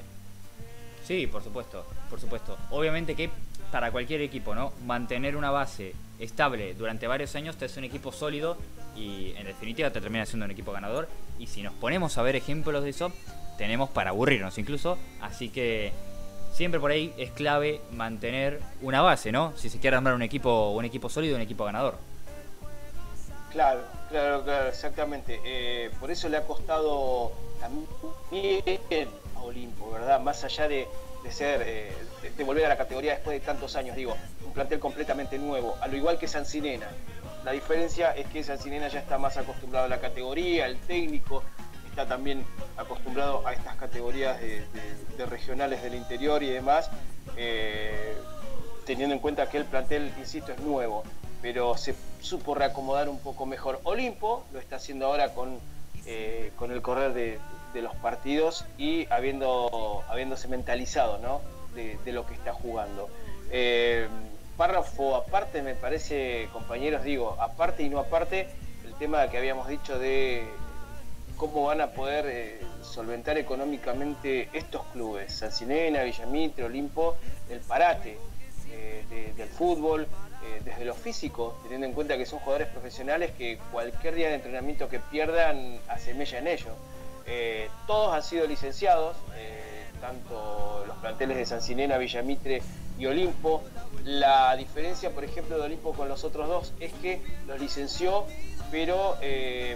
Sí, 1.05 1.27
por 1.27 1.43
supuesto, 1.43 1.85
por 2.09 2.19
supuesto. 2.19 2.57
Obviamente 2.69 3.15
que 3.15 3.29
para 3.71 3.91
cualquier 3.91 4.21
equipo, 4.21 4.55
¿no? 4.55 4.73
Mantener 4.85 5.35
una 5.35 5.51
base 5.51 5.93
estable 6.19 6.73
durante 6.73 7.07
varios 7.07 7.35
años 7.35 7.55
te 7.55 7.65
hace 7.65 7.79
un 7.79 7.85
equipo 7.85 8.11
sólido 8.11 8.57
y 8.95 9.33
en 9.37 9.45
definitiva 9.45 9.89
te 9.91 10.01
termina 10.01 10.25
siendo 10.25 10.45
un 10.45 10.51
equipo 10.51 10.71
ganador. 10.71 11.07
Y 11.39 11.47
si 11.47 11.61
nos 11.61 11.73
ponemos 11.73 12.17
a 12.17 12.21
ver 12.21 12.35
ejemplos 12.35 12.83
de 12.83 12.89
eso, 12.89 13.11
tenemos 13.57 13.89
para 13.89 14.09
aburrirnos 14.09 14.57
incluso. 14.57 14.97
Así 15.21 15.49
que 15.49 15.91
siempre 16.53 16.79
por 16.79 16.91
ahí 16.91 17.13
es 17.17 17.31
clave 17.31 17.81
mantener 17.91 18.61
una 18.81 19.01
base, 19.01 19.31
¿no? 19.31 19.53
Si 19.57 19.69
se 19.69 19.79
quiere 19.79 19.97
armar 19.97 20.13
un 20.13 20.21
equipo, 20.21 20.71
un 20.71 20.85
equipo 20.85 21.09
sólido, 21.09 21.35
un 21.35 21.41
equipo 21.41 21.65
ganador. 21.65 21.97
Claro, 23.51 23.81
claro, 24.09 24.43
claro, 24.43 24.69
exactamente. 24.69 25.39
Eh, 25.43 25.89
por 25.99 26.11
eso 26.11 26.29
le 26.29 26.37
ha 26.37 26.45
costado 26.45 27.31
también 27.59 27.87
a 29.35 29.39
Olimpo, 29.41 29.91
¿verdad? 29.91 30.19
Más 30.19 30.43
allá 30.43 30.67
de, 30.67 30.87
de 31.23 31.31
ser, 31.31 31.63
eh, 31.65 31.91
de, 32.37 32.43
volver 32.43 32.65
a 32.65 32.69
la 32.69 32.77
categoría 32.77 33.13
después 33.13 33.39
de 33.39 33.45
tantos 33.45 33.75
años, 33.75 33.95
digo, 33.95 34.15
un 34.45 34.53
plantel 34.53 34.79
completamente 34.79 35.37
nuevo, 35.39 35.77
a 35.81 35.87
lo 35.87 35.97
igual 35.97 36.19
que 36.19 36.27
Sancinena. 36.27 36.87
La 37.43 37.51
diferencia 37.51 38.11
es 38.11 38.27
que 38.27 38.43
Sancinena 38.43 38.87
ya 38.89 38.99
está 38.99 39.17
más 39.17 39.37
acostumbrado 39.37 39.85
a 39.85 39.89
la 39.89 39.99
categoría, 39.99 40.65
el 40.65 40.77
técnico 40.77 41.43
está 41.89 42.05
también 42.05 42.45
acostumbrado 42.77 43.45
a 43.47 43.53
estas 43.53 43.75
categorías 43.77 44.39
de 44.39 45.25
regionales 45.25 45.81
del 45.81 45.95
interior 45.95 46.43
y 46.43 46.49
demás. 46.49 46.89
Eh, 47.35 48.15
teniendo 48.85 49.13
en 49.13 49.21
cuenta 49.21 49.47
que 49.49 49.57
el 49.57 49.65
plantel, 49.65 50.11
insisto, 50.17 50.51
es 50.51 50.59
nuevo, 50.59 51.03
pero 51.41 51.77
se 51.77 51.95
supo 52.21 52.55
reacomodar 52.55 53.09
un 53.09 53.19
poco 53.19 53.45
mejor. 53.45 53.79
Olimpo 53.83 54.45
lo 54.51 54.59
está 54.59 54.77
haciendo 54.77 55.05
ahora 55.05 55.33
con, 55.33 55.59
eh, 56.05 56.51
con 56.55 56.71
el 56.71 56.81
correr 56.81 57.13
de, 57.13 57.39
los 57.81 57.95
partidos 57.95 58.65
y 58.77 59.07
habiendo, 59.09 60.03
habiéndose 60.09 60.47
mentalizado 60.47 61.17
¿no? 61.19 61.39
de, 61.75 61.97
de 62.03 62.11
lo 62.11 62.25
que 62.25 62.33
está 62.33 62.51
jugando. 62.51 63.07
Eh, 63.51 64.07
párrafo 64.57 65.15
aparte, 65.15 65.61
me 65.61 65.75
parece, 65.75 66.49
compañeros, 66.51 67.03
digo, 67.03 67.37
aparte 67.39 67.83
y 67.83 67.89
no 67.89 67.99
aparte, 67.99 68.49
el 68.85 68.93
tema 68.95 69.29
que 69.29 69.37
habíamos 69.37 69.69
dicho 69.69 69.97
de 69.97 70.45
cómo 71.37 71.63
van 71.63 71.79
a 71.79 71.91
poder 71.91 72.25
eh, 72.27 72.61
solventar 72.81 73.37
económicamente 73.37 74.49
estos 74.51 74.83
clubes, 74.91 75.31
Sancinena, 75.33 76.03
Villamitre, 76.03 76.65
Olimpo, 76.65 77.15
el 77.49 77.61
parate 77.61 78.17
eh, 78.71 79.03
de- 79.09 79.33
del 79.33 79.49
fútbol, 79.49 80.03
eh, 80.43 80.61
desde 80.63 80.85
lo 80.85 80.93
físico, 80.95 81.57
teniendo 81.63 81.87
en 81.87 81.93
cuenta 81.93 82.17
que 82.17 82.25
son 82.25 82.39
jugadores 82.39 82.67
profesionales 82.69 83.31
que 83.37 83.57
cualquier 83.71 84.15
día 84.15 84.29
de 84.29 84.35
entrenamiento 84.35 84.87
que 84.89 84.99
pierdan 84.99 85.79
asemella 85.87 86.39
en 86.39 86.47
ello. 86.47 86.71
Eh, 87.25 87.69
todos 87.87 88.13
han 88.13 88.23
sido 88.23 88.47
licenciados, 88.47 89.15
tanto 90.01 90.85
los 90.87 90.95
planteles 90.97 91.35
de 91.35 91.45
Sancinena, 91.45 91.97
Villamitre 91.97 92.61
y 92.97 93.05
Olimpo. 93.05 93.61
La 94.05 94.55
diferencia, 94.55 95.09
por 95.11 95.25
ejemplo, 95.25 95.57
de 95.57 95.63
Olimpo 95.63 95.91
con 95.93 96.07
los 96.07 96.23
otros 96.23 96.47
dos 96.47 96.73
es 96.79 96.93
que 96.93 97.21
los 97.47 97.59
licenció, 97.59 98.25
pero 98.71 99.17
eh, 99.21 99.75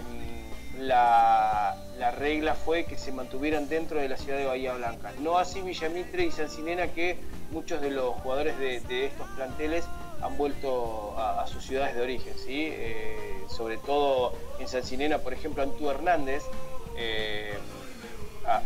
la, 0.78 1.76
la 1.98 2.10
regla 2.10 2.54
fue 2.54 2.84
que 2.84 2.96
se 2.96 3.12
mantuvieran 3.12 3.68
dentro 3.68 4.00
de 4.00 4.08
la 4.08 4.16
ciudad 4.16 4.38
de 4.38 4.46
Bahía 4.46 4.72
Blanca. 4.74 5.12
No 5.20 5.38
así 5.38 5.60
Villamitre 5.60 6.24
y 6.24 6.30
Sancinena, 6.30 6.88
que 6.88 7.18
muchos 7.54 7.80
de 7.80 7.90
los 7.90 8.16
jugadores 8.16 8.58
de, 8.58 9.06
estos 9.06 9.28
planteles 9.36 9.84
han 10.20 10.36
vuelto 10.36 11.14
a, 11.16 11.46
sus 11.46 11.64
ciudades 11.64 11.94
de 11.94 12.02
origen. 12.02 12.34
¿sí? 12.36 12.68
Eh, 12.72 13.44
sobre 13.48 13.78
todo 13.78 14.34
en 14.58 14.66
Sancinena, 14.68 15.18
por 15.18 15.32
ejemplo, 15.32 15.62
Antú 15.62 15.88
Hernández. 15.88 16.42
eh, 16.96 17.54
ah, 18.46 18.60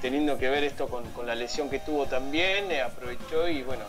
teniendo 0.00 0.38
que 0.38 0.48
ver 0.48 0.62
esto 0.62 0.86
con, 0.88 1.04
la 1.26 1.34
lesión 1.34 1.68
que 1.68 1.80
tuvo 1.80 2.06
también, 2.06 2.70
eh, 2.70 2.80
aprovechó 2.80 3.48
y 3.48 3.64
bueno, 3.64 3.82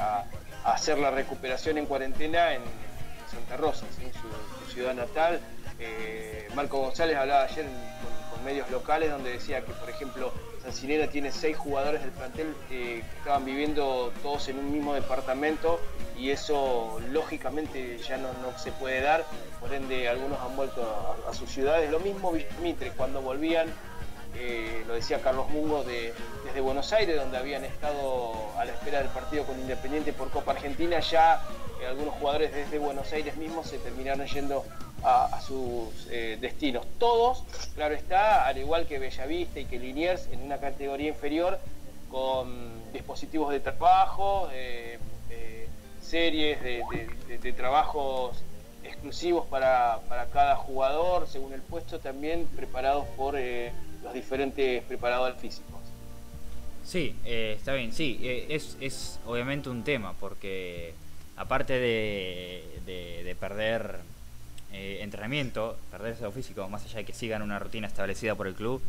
a, 0.00 0.24
hacer 0.64 0.98
la 0.98 1.10
recuperación 1.10 1.76
en 1.76 1.84
cuarentena 1.84 2.54
en 2.54 2.62
Santa 3.30 3.58
Rosa, 3.58 3.84
¿sí? 3.98 4.10
su, 4.18 4.72
ciudad 4.72 4.94
natal. 4.94 5.40
Marco 6.54 6.78
González 6.78 7.16
hablaba 7.16 7.42
ayer 7.44 7.66
en- 7.66 8.30
con 8.30 8.44
medios 8.44 8.70
locales 8.70 9.10
donde 9.10 9.32
decía 9.32 9.60
que, 9.60 9.72
por 9.72 9.90
ejemplo, 9.90 10.32
Sancinena 10.68 11.06
tiene 11.08 11.32
seis 11.32 11.56
jugadores 11.56 12.02
del 12.02 12.10
plantel 12.10 12.54
que 12.68 12.98
estaban 12.98 13.44
viviendo 13.46 14.12
todos 14.22 14.48
en 14.48 14.58
un 14.58 14.70
mismo 14.70 14.92
departamento 14.92 15.80
y 16.14 16.28
eso 16.30 17.00
lógicamente 17.10 17.96
ya 18.06 18.18
no, 18.18 18.28
se 18.58 18.70
puede 18.72 19.00
dar, 19.00 19.24
por 19.60 19.72
ende 19.72 20.08
algunos 20.10 20.38
han 20.40 20.54
vuelto 20.56 21.16
a, 21.26 21.30
a 21.30 21.32
sus 21.32 21.50
ciudades. 21.50 21.90
Lo 21.90 22.00
mismo 22.00 22.32
Mitre, 22.62 22.90
cuando 22.90 23.22
volvían 23.22 23.68
eh, 24.34 24.84
lo 24.86 24.92
decía 24.92 25.22
Carlos 25.22 25.48
Mungo 25.48 25.84
de- 25.84 26.12
desde 26.44 26.60
Buenos 26.60 26.92
Aires, 26.92 27.16
donde 27.16 27.38
habían 27.38 27.64
estado 27.64 28.34
a 28.58 28.64
la 28.66 28.72
espera 28.72 28.98
del 28.98 29.08
partido 29.08 29.44
con 29.44 29.58
Independiente 29.58 30.12
por 30.12 30.30
Copa 30.30 30.52
Argentina, 30.52 31.00
ya 31.00 31.42
eh, 31.80 31.86
algunos 31.86 32.12
jugadores 32.14 32.54
desde 32.54 32.78
Buenos 32.78 33.10
Aires 33.14 33.36
mismos 33.36 33.68
se 33.68 33.78
terminaron 33.78 34.26
yendo 34.26 34.64
a, 35.02 35.26
a 35.26 35.40
sus 35.40 36.06
eh, 36.10 36.38
destinos. 36.40 36.86
Todos, 36.98 37.44
claro 37.74 37.94
está, 37.94 38.46
al 38.46 38.58
igual 38.58 38.86
que 38.86 38.98
Bellavista 38.98 39.60
y 39.60 39.64
que 39.64 39.78
Liniers, 39.78 40.28
en 40.32 40.42
una 40.42 40.58
categoría 40.58 41.08
inferior, 41.08 41.58
con 42.10 42.92
dispositivos 42.92 43.50
de 43.50 43.60
trabajo, 43.60 44.48
series 46.08 46.62
de, 46.62 47.52
trabajos 47.52 48.42
exclusivos 48.82 49.46
para, 49.46 50.00
para 50.08 50.26
cada 50.26 50.56
jugador, 50.56 51.28
según 51.28 51.52
el 51.52 51.60
puesto, 51.60 51.98
también 51.98 52.46
preparados 52.56 53.06
por 53.08 53.34
eh, 53.36 53.72
los 54.02 54.14
diferentes 54.14 54.82
preparadores 54.84 55.38
físicos. 55.38 55.80
Sí, 56.82 57.14
eh, 57.26 57.56
está 57.58 57.74
bien, 57.74 57.92
sí, 57.92 58.18
es, 58.22 58.78
es 58.80 59.20
obviamente 59.26 59.68
un 59.68 59.84
tema, 59.84 60.14
porque 60.18 60.94
aparte 61.36 61.74
de 61.78 63.36
perder 63.38 64.00
eh, 64.72 64.98
entrenamiento, 65.00 65.78
perder 65.90 66.12
estado 66.12 66.32
físico, 66.32 66.68
más 66.68 66.84
allá 66.84 66.98
de 66.98 67.04
que 67.04 67.12
sigan 67.12 67.42
una 67.42 67.58
rutina 67.58 67.86
establecida 67.86 68.34
por 68.34 68.46
el 68.46 68.54
club, 68.54 68.82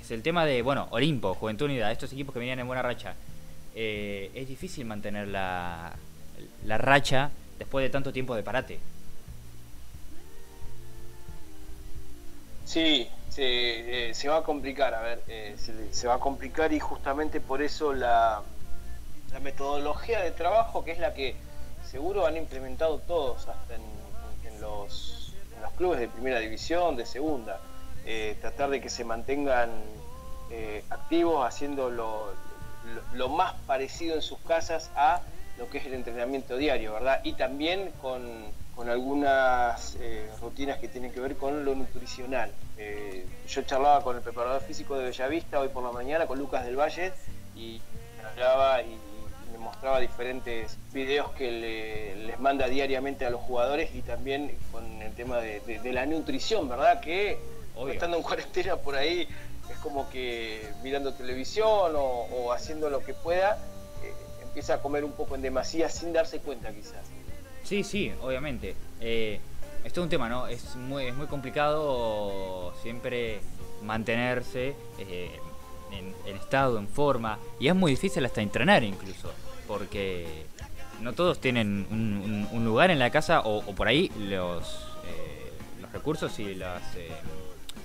es 0.00 0.10
el 0.10 0.22
tema 0.22 0.44
de, 0.44 0.62
bueno, 0.62 0.88
Olimpo, 0.90 1.34
Juventud 1.34 1.66
Unida, 1.66 1.92
estos 1.92 2.12
equipos 2.12 2.32
que 2.32 2.38
venían 2.38 2.58
en 2.58 2.66
buena 2.66 2.82
racha. 2.82 3.14
Eh, 3.74 4.30
es 4.34 4.48
difícil 4.48 4.84
mantener 4.84 5.28
la, 5.28 5.92
la 6.64 6.78
racha 6.78 7.30
después 7.58 7.82
de 7.82 7.90
tanto 7.90 8.12
tiempo 8.12 8.34
de 8.34 8.42
parate. 8.42 8.78
Sí, 12.64 13.08
se, 13.28 14.10
eh, 14.10 14.14
se 14.14 14.28
va 14.28 14.38
a 14.38 14.42
complicar, 14.42 14.94
a 14.94 15.00
ver, 15.02 15.22
se, 15.90 16.06
va 16.06 16.14
a 16.14 16.18
complicar 16.20 16.72
y 16.72 16.78
justamente 16.78 17.40
por 17.40 17.62
eso 17.62 17.92
la, 17.92 18.42
la 19.32 19.40
metodología 19.40 20.20
de 20.20 20.30
trabajo, 20.30 20.84
que 20.84 20.92
es 20.92 20.98
la 20.98 21.12
que 21.12 21.34
seguro 21.90 22.26
han 22.26 22.36
implementado 22.36 22.98
todos, 23.00 23.48
hasta 23.48 23.74
en 23.74 23.82
los, 24.60 25.16
clubes 25.76 26.00
de 26.00 26.08
primera 26.08 26.38
división, 26.40 26.96
de 26.96 27.06
segunda, 27.06 27.60
eh, 28.04 28.36
tratar 28.40 28.70
de 28.70 28.80
que 28.80 28.90
se 28.90 29.04
mantengan 29.04 29.70
eh, 30.50 30.84
activos, 30.90 31.46
haciendo 31.46 31.90
lo, 31.90 33.28
más 33.28 33.54
parecido 33.66 34.14
en 34.14 34.22
sus 34.22 34.38
casas 34.40 34.90
a 34.94 35.22
lo 35.58 35.68
que 35.70 35.78
es 35.78 35.86
el 35.86 35.94
entrenamiento 35.94 36.56
diario, 36.56 36.94
¿verdad? 36.94 37.20
Y 37.24 37.34
también 37.34 37.92
con, 38.02 38.22
con 38.74 38.90
algunas 38.90 39.96
eh, 40.00 40.28
rutinas 40.40 40.78
que 40.78 40.88
tienen 40.88 41.12
que 41.12 41.20
ver 41.20 41.36
con 41.36 41.64
lo 41.64 41.74
nutricional. 41.74 42.50
Yo 43.46 43.62
charlaba 43.62 44.02
con 44.02 44.16
el 44.16 44.22
preparador 44.22 44.62
físico 44.62 44.96
de 44.96 45.04
Bellavista 45.04 45.60
hoy 45.60 45.68
por 45.68 45.82
la 45.82 45.92
mañana, 45.92 46.26
con 46.26 46.38
Lucas 46.38 46.64
del 46.64 46.78
Valle, 46.78 47.12
y 47.54 47.80
hablaba 48.32 48.80
y, 48.82 48.98
mostraba 49.60 50.00
diferentes 50.00 50.76
videos 50.92 51.30
que 51.32 51.50
le- 51.50 52.16
les 52.26 52.40
manda 52.40 52.66
diariamente 52.68 53.24
a 53.26 53.30
los 53.30 53.40
jugadores 53.42 53.94
y 53.94 54.02
también 54.02 54.50
con 54.72 54.84
el 55.02 55.12
tema 55.14 55.36
de, 55.38 55.60
de- 55.60 55.78
de 55.78 55.92
la 55.92 56.06
nutrición, 56.06 56.68
¿verdad? 56.68 57.00
Que 57.00 57.38
Obvio. 57.76 57.92
estando 57.94 58.16
en 58.16 58.22
cuarentena 58.22 58.76
por 58.76 58.96
ahí 58.96 59.28
es 59.70 59.78
como 59.78 60.10
que 60.10 60.68
mirando 60.82 61.14
televisión 61.14 61.94
o, 61.94 62.00
o 62.00 62.52
haciendo 62.52 62.90
lo 62.90 63.04
que 63.04 63.14
pueda, 63.14 63.56
eh, 64.02 64.12
empieza 64.42 64.74
a 64.74 64.82
comer 64.82 65.04
un 65.04 65.12
poco 65.12 65.34
en 65.36 65.42
demasía 65.42 65.88
sin 65.88 66.12
darse 66.12 66.40
cuenta 66.40 66.72
quizás. 66.72 67.06
Sí, 67.62 67.84
sí, 67.84 68.12
obviamente. 68.22 68.74
Eh, 69.00 69.38
esto 69.84 70.00
es 70.00 70.04
un 70.04 70.10
tema, 70.10 70.28
¿no? 70.28 70.46
Es 70.48 70.74
muy, 70.76 71.06
es 71.06 71.14
muy 71.14 71.26
complicado 71.26 72.72
siempre 72.82 73.40
mantenerse 73.82 74.74
eh, 74.98 75.30
en, 75.92 76.14
en 76.26 76.36
estado, 76.36 76.78
en 76.78 76.88
forma. 76.88 77.38
Y 77.58 77.68
es 77.68 77.74
muy 77.74 77.92
difícil 77.92 78.24
hasta 78.24 78.42
entrenar 78.42 78.82
incluso. 78.82 79.30
Porque 79.70 80.26
no 81.00 81.12
todos 81.12 81.40
tienen 81.40 81.86
un, 81.90 82.64
lugar 82.64 82.90
en 82.90 82.98
la 82.98 83.10
casa 83.10 83.42
o, 83.44 83.62
por 83.62 83.86
ahí 83.86 84.10
los, 84.18 84.88
eh, 85.06 85.52
los 85.80 85.92
recursos 85.92 86.36
y 86.40 86.56
las, 86.56 86.82
eh, 86.96 87.08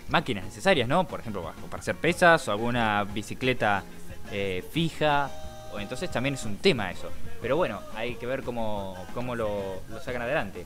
máquinas 0.10 0.46
necesarias, 0.46 0.88
¿no? 0.88 1.08
Por 1.08 1.20
ejemplo, 1.20 1.54
para 1.70 1.82
hacer 1.82 1.96
pesas 1.96 2.48
o 2.48 2.52
alguna 2.52 3.04
bicicleta 3.04 3.84
eh, 4.32 4.64
fija. 4.72 5.30
O 5.74 5.80
entonces 5.80 6.10
también 6.10 6.34
es 6.34 6.46
un 6.46 6.58
tema 6.58 6.90
eso. 6.90 7.12
Pero 7.40 7.56
bueno, 7.56 7.82
hay 7.96 8.16
que 8.16 8.26
ver 8.26 8.42
cómo, 8.42 8.96
cómo 9.14 9.36
lo, 9.36 9.82
lo 9.88 10.00
sacan 10.02 10.24
adelante. 10.24 10.66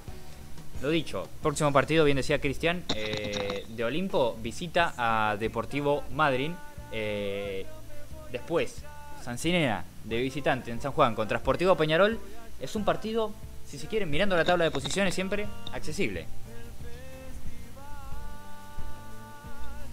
Lo 0.82 0.90
dicho, 0.90 1.28
próximo 1.42 1.74
partido, 1.74 2.06
bien 2.06 2.16
decía 2.16 2.40
Cristian, 2.40 2.86
de 2.88 3.84
Olimpo 3.84 4.38
visita 4.42 4.94
a 4.98 5.36
Deportivo 5.38 6.06
Madryn. 6.14 6.56
Eh, 6.94 7.66
después, 8.32 8.84
Sancinena 9.22 9.84
de 10.10 10.18
visitante 10.18 10.72
en 10.72 10.82
San 10.82 10.92
Juan 10.92 11.16
contra 11.16 11.38
Sportivo 11.38 11.76
Peñarol. 11.76 12.20
Es 12.60 12.76
un 12.76 12.84
partido, 12.84 13.32
si 13.66 13.78
se 13.78 13.88
quieren, 13.88 14.10
mirando 14.10 14.36
la 14.36 14.44
tabla 14.44 14.66
de 14.66 14.72
posiciones 14.72 15.14
siempre, 15.14 15.48
accesible. 15.72 16.26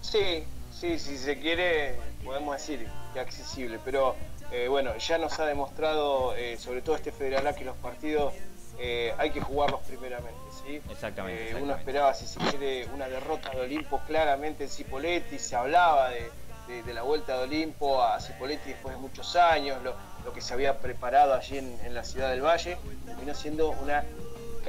Sí, 0.01 0.43
sí, 0.71 0.99
si 0.99 1.17
se 1.17 1.39
quiere, 1.39 1.95
podemos 2.23 2.55
decir 2.57 2.87
que 3.13 3.19
accesible, 3.19 3.79
pero 3.85 4.15
eh, 4.51 4.67
bueno, 4.67 4.97
ya 4.97 5.17
nos 5.17 5.39
ha 5.39 5.45
demostrado, 5.45 6.35
eh, 6.35 6.57
sobre 6.57 6.81
todo 6.81 6.95
este 6.95 7.11
Federal 7.11 7.45
A, 7.47 7.53
que 7.53 7.65
los 7.65 7.75
partidos 7.77 8.33
eh, 8.79 9.13
hay 9.17 9.31
que 9.31 9.41
jugarlos 9.41 9.81
primeramente, 9.81 10.39
¿sí? 10.51 10.75
Exactamente, 10.89 11.43
exactamente. 11.43 11.55
Uno 11.63 11.75
esperaba, 11.75 12.13
si 12.13 12.25
se 12.25 12.39
quiere, 12.39 12.87
una 12.93 13.07
derrota 13.07 13.49
de 13.51 13.61
Olimpo 13.61 13.99
claramente 14.07 14.63
en 14.63 14.69
Cipoletti, 14.69 15.39
se 15.39 15.55
hablaba 15.55 16.09
de, 16.09 16.29
de- 16.67 16.83
de 16.83 16.93
la 16.93 17.01
vuelta 17.03 17.37
de 17.37 17.43
Olimpo 17.43 18.01
a 18.03 18.19
Cipoletti 18.19 18.69
después 18.71 18.95
de 18.95 19.01
muchos 19.01 19.35
años, 19.35 19.81
lo, 19.83 19.93
lo 20.25 20.33
que 20.33 20.41
se 20.41 20.53
había 20.53 20.79
preparado 20.79 21.33
allí 21.33 21.57
en, 21.57 21.79
en 21.83 21.93
la 21.95 22.03
ciudad 22.03 22.29
del 22.29 22.41
Valle, 22.41 22.77
terminó 23.05 23.33
siendo 23.33 23.71
una 23.71 24.03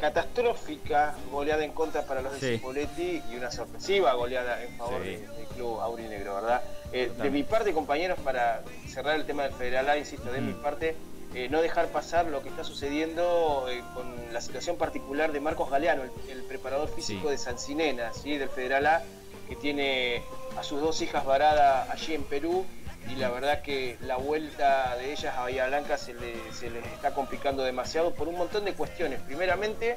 catastrófica 0.01 1.15
goleada 1.31 1.65
en 1.65 1.73
contra 1.73 2.03
para 2.03 2.23
los 2.23 2.33
de 2.35 2.39
Sí. 2.41 2.47
Cipoletti 2.57 3.23
y 3.31 3.37
una 3.37 3.51
sorpresiva 3.51 4.13
goleada 4.15 4.63
en 4.63 4.77
favor 4.79 5.03
Sí. 5.03 5.17
de- 5.17 5.27
del 5.29 5.47
club 5.49 5.81
aurinegro, 5.81 6.37
¿verdad? 6.37 6.63
Eh, 6.93 7.11
de 7.21 7.31
mi 7.31 7.43
parte, 7.43 7.73
compañeros, 7.73 8.19
para 8.21 8.63
cerrar 8.89 9.17
el 9.17 9.27
tema 9.27 9.43
del 9.43 9.53
Federal 9.53 9.89
A, 9.89 9.99
insisto, 9.99 10.31
de 10.31 10.41
mi 10.41 10.53
Mm. 10.53 10.63
parte, 10.63 10.97
eh, 11.35 11.49
no 11.51 11.61
dejar 11.61 11.89
pasar 11.89 12.27
lo 12.27 12.43
que 12.43 12.49
está 12.49 12.65
sucediendo 12.65 13.67
eh, 13.69 13.83
con 13.93 14.33
la 14.33 14.41
situación 14.41 14.77
particular 14.77 15.33
de 15.33 15.41
Marcos 15.41 15.69
Galeano, 15.69 16.05
el, 16.05 16.11
el 16.31 16.43
preparador 16.45 16.89
físico 16.89 17.25
Sí. 17.25 17.31
de 17.33 17.39
Sancinena, 17.39 18.13
¿sí? 18.15 18.39
del 18.39 18.49
Federal 18.49 18.87
A, 18.87 19.03
que 19.49 19.57
tiene 19.57 20.23
a 20.59 20.63
sus 20.63 20.81
dos 20.81 21.01
hijas 21.03 21.25
varadas 21.25 21.89
allí 21.91 22.15
en 22.15 22.25
Perú 22.25 22.67
y 23.09 23.15
la 23.17 23.31
verdad 23.31 23.63
que 23.63 23.97
la 24.01 24.17
vuelta 24.17 24.97
de 24.97 25.13
ellas 25.13 25.35
a 25.37 25.43
Bahía 25.43 25.67
Blanca 25.69 25.97
se, 25.97 26.15
le- 26.15 26.53
se 26.53 26.69
les 26.71 26.85
está 26.87 27.13
complicando 27.13 27.63
demasiado 27.63 28.13
por 28.15 28.29
un 28.29 28.37
montón 28.37 28.65
de 28.65 28.75
cuestiones. 28.75 29.21
Primeramente, 29.21 29.97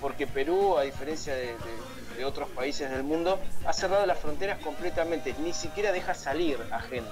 porque 0.00 0.26
Perú, 0.26 0.76
a 0.76 0.82
diferencia 0.82 1.34
de, 1.34 1.46
de- 1.46 2.16
de 2.18 2.24
otros 2.26 2.48
países 2.50 2.90
del 2.90 3.04
mundo, 3.04 3.38
ha 3.64 3.72
cerrado 3.72 4.04
las 4.04 4.18
fronteras 4.18 4.58
completamente, 4.58 5.34
ni 5.38 5.52
siquiera 5.54 5.92
deja 5.92 6.14
salir 6.14 6.58
a 6.70 6.80
gente. 6.80 7.08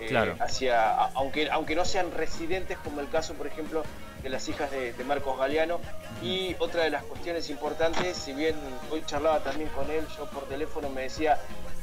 eh, 0.00 0.06
Claro. 0.08 0.34
hacia, 0.40 0.90
a- 0.90 1.10
aunque, 1.14 1.48
aunque 1.52 1.76
no 1.76 1.84
sean 1.84 2.10
residentes, 2.10 2.76
como 2.78 3.00
el 3.00 3.08
caso, 3.08 3.34
por 3.34 3.46
ejemplo, 3.46 3.84
de 4.24 4.28
las 4.28 4.48
hijas 4.48 4.70
de, 4.72 4.92
de 4.92 5.04
Marcos 5.04 5.38
Galeano. 5.38 5.78
Y 6.20 6.56
otra 6.58 6.82
de 6.82 6.90
las 6.90 7.04
cuestiones 7.04 7.48
importantes, 7.48 8.16
si 8.16 8.32
bien 8.32 8.56
hoy 8.90 9.04
charlaba 9.06 9.38
también 9.44 9.68
con 9.70 9.88
él, 9.92 10.04
yo 10.18 10.24
por 10.30 10.48
teléfono 10.48 10.88
me 10.90 11.02
decía 11.02 11.38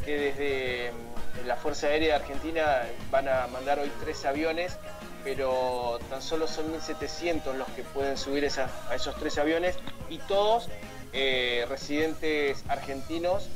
que 0.05 0.17
desde 0.17 0.91
mm, 0.91 1.47
la 1.47 1.55
Fuerza 1.55 1.87
Aérea 1.87 2.09
de 2.17 2.23
Argentina 2.23 2.81
van 3.09 3.27
a 3.27 3.47
mandar 3.47 3.79
hoy 3.79 3.91
tres 4.01 4.25
aviones, 4.25 4.77
pero 5.23 5.99
tan 6.09 6.21
solo 6.21 6.47
son 6.47 6.71
1.700 6.73 7.55
los 7.55 7.67
que 7.69 7.83
pueden 7.83 8.17
subir 8.17 8.43
esas- 8.43 8.71
a 8.89 8.95
esos 8.95 9.15
tres 9.15 9.37
aviones 9.37 9.75
y 10.09 10.17
todos 10.19 10.67
eh, 11.13 11.65
residentes 11.69 12.63
argentinos 12.69 13.49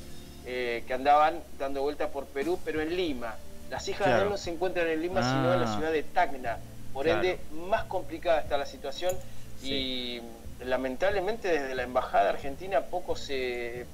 eh, 0.45 0.83
que 0.85 0.93
andaban 0.93 1.41
dando 1.57 1.81
vuelta 1.81 2.09
por 2.09 2.25
Perú, 2.25 2.59
pero 2.63 2.81
en 2.81 2.95
Lima. 2.95 3.35
Las 3.71 3.87
hijas 3.87 4.05
de 4.07 4.13
Claro. 4.13 4.29
no 4.29 4.37
se 4.37 4.51
encuentran 4.51 4.87
en 4.87 5.01
Lima, 5.01 5.21
sino 5.23 5.53
en 5.53 5.61
la 5.61 5.71
Ah. 5.71 5.75
ciudad 5.75 5.91
de 5.91 6.03
Tacna. 6.03 6.57
Por 6.93 7.05
Claro. 7.05 7.21
ende, 7.21 7.39
más 7.51 7.85
complicada 7.85 8.41
está 8.41 8.57
la 8.57 8.65
situación 8.67 9.15
y 9.63 10.21
lamentablemente 10.63 11.47
desde 11.47 11.73
la 11.75 11.83
embajada 11.83 12.29
argentina 12.29 12.81
poco 12.81 13.15
se 13.15 13.85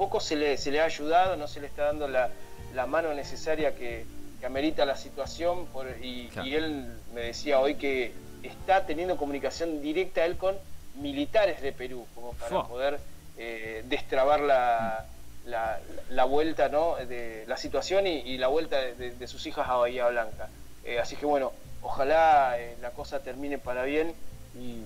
poco 0.00 0.18
se 0.18 0.34
le, 0.34 0.56
se 0.56 0.70
le 0.70 0.80
ha 0.80 0.84
ayudado, 0.86 1.36
no 1.36 1.46
se 1.46 1.60
le 1.60 1.66
está 1.66 1.84
dando 1.84 2.08
la, 2.08 2.30
la 2.72 2.86
mano 2.86 3.12
necesaria 3.12 3.74
que, 3.74 4.06
que 4.40 4.46
amerita 4.46 4.86
la 4.86 4.96
situación 4.96 5.66
por- 5.66 5.94
y, 6.00 6.28
Claro. 6.28 6.48
y 6.48 6.54
él 6.54 6.90
me 7.12 7.20
decía 7.20 7.60
hoy 7.60 7.74
que 7.74 8.14
está 8.42 8.86
teniendo 8.86 9.18
comunicación 9.18 9.82
directa 9.82 10.24
él 10.24 10.38
con 10.38 10.56
militares 10.94 11.60
de 11.60 11.72
Perú 11.72 12.06
como 12.14 12.32
para 12.32 12.62
poder 12.62 12.98
eh, 13.36 13.82
destrabar 13.88 14.40
la, 14.40 15.04
la, 15.44 15.78
la 16.08 16.24
vuelta 16.24 16.70
¿no? 16.70 16.96
de 16.96 17.44
la 17.46 17.58
situación 17.58 18.06
y, 18.06 18.20
y 18.20 18.38
la 18.38 18.48
vuelta 18.48 18.78
de, 18.80 18.94
de- 18.94 19.10
de 19.14 19.26
sus 19.28 19.44
hijas 19.46 19.68
a 19.68 19.74
Bahía 19.76 20.08
Blanca. 20.08 20.48
Eh, 20.82 20.98
así 20.98 21.14
que 21.16 21.26
bueno, 21.26 21.52
ojalá 21.82 22.54
eh, 22.58 22.74
la 22.80 22.92
cosa 22.92 23.20
termine 23.22 23.58
para 23.58 23.82
bien 23.84 24.14
y 24.58 24.80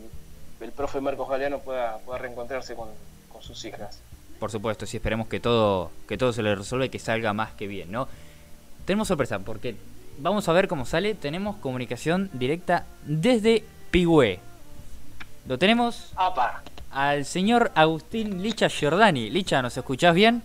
el 0.61 0.73
profe 0.73 1.01
Marcos 1.01 1.29
Galeano 1.29 1.61
pueda, 1.61 1.99
pueda 1.99 2.19
reencontrarse 2.19 2.75
con, 2.75 2.89
con 3.33 3.43
sus 3.43 3.65
hijas. 3.65 4.01
Por 4.39 4.51
supuesto, 4.51 4.85
sí, 4.87 4.97
esperemos 4.99 5.29
que 5.29 5.41
todo, 5.41 5.91
que 6.09 6.19
todo 6.19 6.33
se 6.33 6.43
le 6.43 6.55
resuelva 6.55 6.87
y 6.87 6.89
que 6.91 6.99
salga 6.99 7.33
más 7.33 7.53
que 7.53 7.67
bien, 7.67 7.91
¿no? 7.91 8.09
Tenemos 8.85 9.09
sorpresa, 9.09 9.39
porque 9.39 9.77
vamos 10.19 10.49
a 10.49 10.53
ver 10.53 10.69
cómo 10.69 10.85
sale. 10.85 11.15
Tenemos 11.15 11.57
comunicación 11.57 12.29
directa 12.33 12.85
desde 13.05 13.65
Pigüé. 13.91 14.41
Lo 15.47 15.59
tenemos 15.59 16.13
¡Apa! 16.17 16.63
al 16.91 17.25
señor 17.25 17.71
Agustín 17.75 18.43
Licha 18.43 18.69
Giordani. 18.69 19.31
Licha, 19.31 19.63
¿nos 19.63 19.77
escuchás 19.77 20.15
bien? 20.15 20.43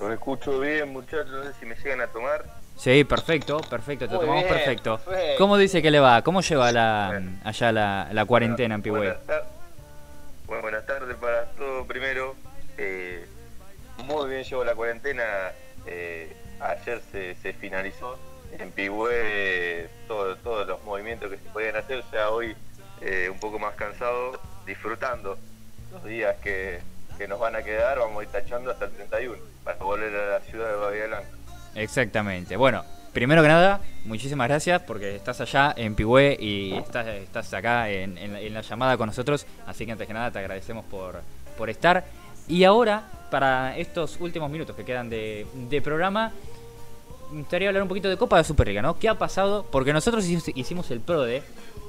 Los 0.00 0.12
escucho 0.12 0.58
bien, 0.58 0.92
muchachos, 0.92 1.28
no 1.30 1.42
sé 1.44 1.52
si 1.60 1.66
me 1.66 1.76
llegan 1.76 2.00
a 2.00 2.06
tomar. 2.06 2.44
Sí, 2.76 3.04
perfecto, 3.04 3.58
perfecto, 3.68 4.06
te 4.08 4.14
Muy 4.14 4.20
tomamos 4.24 4.44
bien, 4.44 4.54
perfecto. 4.54 4.98
perfecto. 5.04 5.34
¿Cómo 5.38 5.58
dice 5.58 5.82
que 5.82 5.90
le 5.90 6.00
va? 6.00 6.22
¿Cómo 6.22 6.40
lleva 6.40 6.72
la, 6.72 7.20
allá 7.44 7.72
la, 7.72 8.08
la 8.10 8.24
cuarentena 8.24 8.76
en 8.76 8.82
Pigüé? 8.82 8.98
Buenas, 8.98 9.18
bueno, 10.50 10.62
buenas 10.62 10.84
tardes 10.84 11.16
para 11.16 11.44
todos. 11.52 11.86
Primero, 11.86 12.34
eh, 12.76 13.24
muy 13.98 14.28
bien 14.28 14.42
llevo 14.42 14.64
la 14.64 14.74
cuarentena. 14.74 15.52
eh, 15.86 16.36
ayer 16.58 17.00
se, 17.12 17.52
finalizó 17.54 18.18
en 18.58 18.72
Pigüé 18.72 19.88
todo- 20.08 20.34
todos 20.38 20.66
los 20.66 20.82
movimientos 20.82 21.30
que 21.30 21.36
se 21.38 21.48
podían 21.50 21.76
hacer. 21.76 22.02
Ya 22.12 22.30
hoy 22.30 22.56
eh, 23.00 23.28
un 23.30 23.38
poco 23.38 23.60
más 23.60 23.76
cansado, 23.76 24.40
disfrutando 24.66 25.38
los 25.92 26.04
días 26.04 26.36
que, 26.42 26.80
que 27.16 27.28
nos 27.28 27.38
van 27.38 27.54
a 27.54 27.62
quedar. 27.62 28.00
Vamos 28.00 28.18
a 28.20 28.24
ir 28.24 28.28
tachando 28.30 28.72
hasta 28.72 28.86
el 28.86 28.90
31 28.90 29.36
para 29.62 29.76
volver 29.78 30.12
a 30.16 30.38
la 30.38 30.40
ciudad 30.40 30.68
de 30.68 30.76
Bahía 30.76 31.06
Blanca. 31.06 31.28
Exactamente. 31.76 32.56
Bueno, 32.56 32.84
primero 33.12 33.42
que 33.42 33.48
nada, 33.48 33.80
muchísimas 34.04 34.48
gracias 34.48 34.82
porque 34.82 35.16
estás 35.16 35.40
allá 35.40 35.74
en 35.76 35.94
Pigüé 35.94 36.36
y 36.40 36.74
estás, 36.74 37.06
estás 37.08 37.52
acá 37.54 37.88
en, 37.90 38.16
en 38.18 38.32
la- 38.32 38.40
en 38.40 38.54
la 38.54 38.60
llamada 38.62 38.96
con 38.96 39.06
nosotros. 39.08 39.46
Así 39.66 39.84
que 39.86 39.92
antes 39.92 40.06
que 40.06 40.14
nada 40.14 40.30
te 40.30 40.38
agradecemos 40.38 40.84
por, 40.86 41.20
por 41.58 41.70
estar. 41.70 42.04
Y 42.48 42.64
ahora, 42.64 43.02
para 43.30 43.76
estos 43.76 44.18
últimos 44.20 44.50
minutos 44.50 44.74
que 44.76 44.84
quedan 44.84 45.08
de, 45.10 45.46
de 45.54 45.82
programa, 45.82 46.32
me 47.30 47.38
gustaría 47.40 47.68
hablar 47.68 47.82
un 47.84 47.88
poquito 47.88 48.08
de 48.08 48.16
Copa 48.16 48.38
de 48.38 48.44
Superliga, 48.44 48.82
¿no? 48.82 48.98
¿Qué 48.98 49.08
ha 49.08 49.14
pasado? 49.18 49.64
Porque 49.70 49.92
nosotros 49.92 50.24
hici- 50.28 50.52
hicimos 50.56 50.90
el 50.90 51.00
PRODE. 51.00 51.42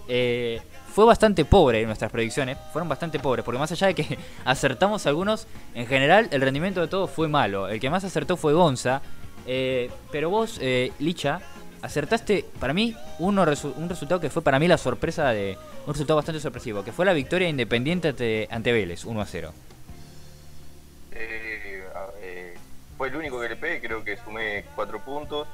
eh, 0.08 0.62
fue 0.94 1.06
bastante 1.06 1.46
pobre 1.46 1.86
nuestras 1.86 2.12
predicciones, 2.12 2.58
fueron 2.74 2.90
bastante 2.90 3.18
pobres, 3.18 3.46
porque 3.46 3.58
más 3.58 3.72
allá 3.72 3.88
de 3.88 3.96
que 3.96 4.18
acertamos 4.46 5.06
algunos, 5.08 5.48
en 5.74 5.88
general 5.88 6.28
el 6.32 6.42
rendimiento 6.42 6.82
de 6.82 6.88
todos 6.90 7.10
fue 7.10 7.28
malo. 7.30 7.70
El 7.70 7.80
que 7.80 7.90
más 7.90 8.04
acertó 8.04 8.36
fue 8.36 8.52
Gonza, 8.54 9.02
eh, 9.48 9.90
pero 10.12 10.30
vos, 10.30 10.58
eh, 10.62 10.92
Licha, 11.00 11.40
acertaste 11.82 12.46
para 12.60 12.74
mí 12.74 12.96
uno 13.20 13.46
resu- 13.46 13.74
un 13.76 13.90
resultado 13.90 14.22
que 14.22 14.30
fue 14.30 14.42
para 14.42 14.60
mí 14.60 14.68
la 14.68 14.78
sorpresa 14.78 15.30
de 15.30 15.58
un 15.88 15.94
resultado 15.94 16.18
bastante 16.18 16.40
sorpresivo, 16.40 16.84
que 16.84 16.92
fue 16.92 17.06
la 17.06 17.14
victoria 17.14 17.50
independiente 17.50 18.10
ante, 18.10 18.48
ante 18.52 18.72
Vélez, 18.72 19.04
1 19.06 19.20
a 19.22 19.26
0. 19.26 19.54
Eh, 21.14 21.84
eh, 22.22 22.54
fue 22.98 23.08
el 23.10 23.16
único 23.16 23.40
que 23.42 23.50
le 23.50 23.56
pegué, 23.56 23.82
creo 23.82 24.04
que 24.04 24.18
sumé 24.18 24.66
cuatro 24.76 25.00
puntos. 25.00 25.48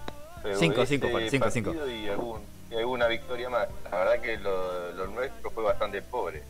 pero 0.43 0.57
Cinco, 0.59 0.81
ese 0.83 0.95
cinco 0.95 1.09
fueron, 1.09 1.29
cinco, 1.29 1.43
partido 1.45 1.73
cinco. 1.85 1.87
Y, 1.89 2.09
algún- 2.09 2.41
y 2.71 2.75
alguna 2.75 3.07
victoria 3.07 3.49
más. 3.49 3.67
La 3.85 3.97
verdad 3.97 4.19
que 4.21 4.37
lo, 4.37 4.91
lo 4.93 5.07
nuestro 5.07 5.49
fue 5.51 5.63
bastante 5.63 6.01
pobre. 6.01 6.43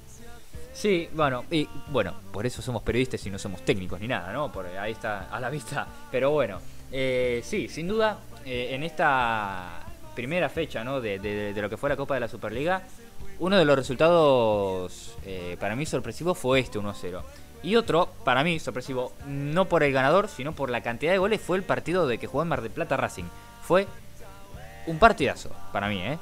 Sí, 0.73 1.09
bueno, 1.13 1.43
y 1.49 1.67
bueno, 1.87 2.15
por 2.31 2.45
eso 2.45 2.61
somos 2.61 2.83
periodistas 2.83 3.25
y 3.25 3.31
no 3.31 3.39
somos 3.39 3.63
técnicos 3.65 3.99
ni 3.99 4.07
nada, 4.07 4.31
¿no? 4.31 4.51
Por 4.51 4.65
ahí 4.67 4.91
está 4.91 5.27
a 5.31 5.39
la 5.39 5.49
vista. 5.49 5.87
Pero 6.11 6.31
bueno, 6.31 6.59
eh, 6.91 7.41
sí, 7.43 7.67
sin 7.67 7.87
duda, 7.87 8.19
eh, 8.45 8.69
en 8.71 8.83
esta 8.83 9.81
primera 10.15 10.49
fecha, 10.49 10.83
¿no? 10.83 11.01
De, 11.01 11.53
lo 11.55 11.69
que 11.69 11.77
fue 11.77 11.89
la 11.89 11.97
Copa 11.97 12.13
de 12.13 12.21
la 12.21 12.27
Superliga, 12.27 12.83
uno 13.39 13.57
de 13.57 13.65
los 13.65 13.75
resultados 13.75 15.15
eh, 15.25 15.57
para 15.59 15.75
mí 15.75 15.85
sorpresivos 15.85 16.37
fue 16.37 16.59
este 16.59 16.79
1-0. 16.79 17.21
Y 17.63 17.75
otro, 17.75 18.09
para 18.23 18.43
mí 18.43 18.59
sorpresivo, 18.59 19.13
no 19.27 19.65
por 19.65 19.83
el 19.83 19.91
ganador, 19.91 20.27
sino 20.29 20.53
por 20.53 20.69
la 20.69 20.81
cantidad 20.81 21.11
de 21.11 21.17
goles, 21.17 21.41
fue 21.41 21.57
el 21.57 21.63
partido 21.63 22.07
de 22.07 22.17
que 22.17 22.27
jugó 22.27 22.43
en 22.43 22.49
Mar 22.49 22.61
del 22.61 22.71
Plata 22.71 22.97
Racing. 22.97 23.25
Fue 23.63 23.87
un 24.85 24.99
partidazo, 24.99 25.51
para 25.73 25.89
mí, 25.89 26.01
¿eh? 26.01 26.17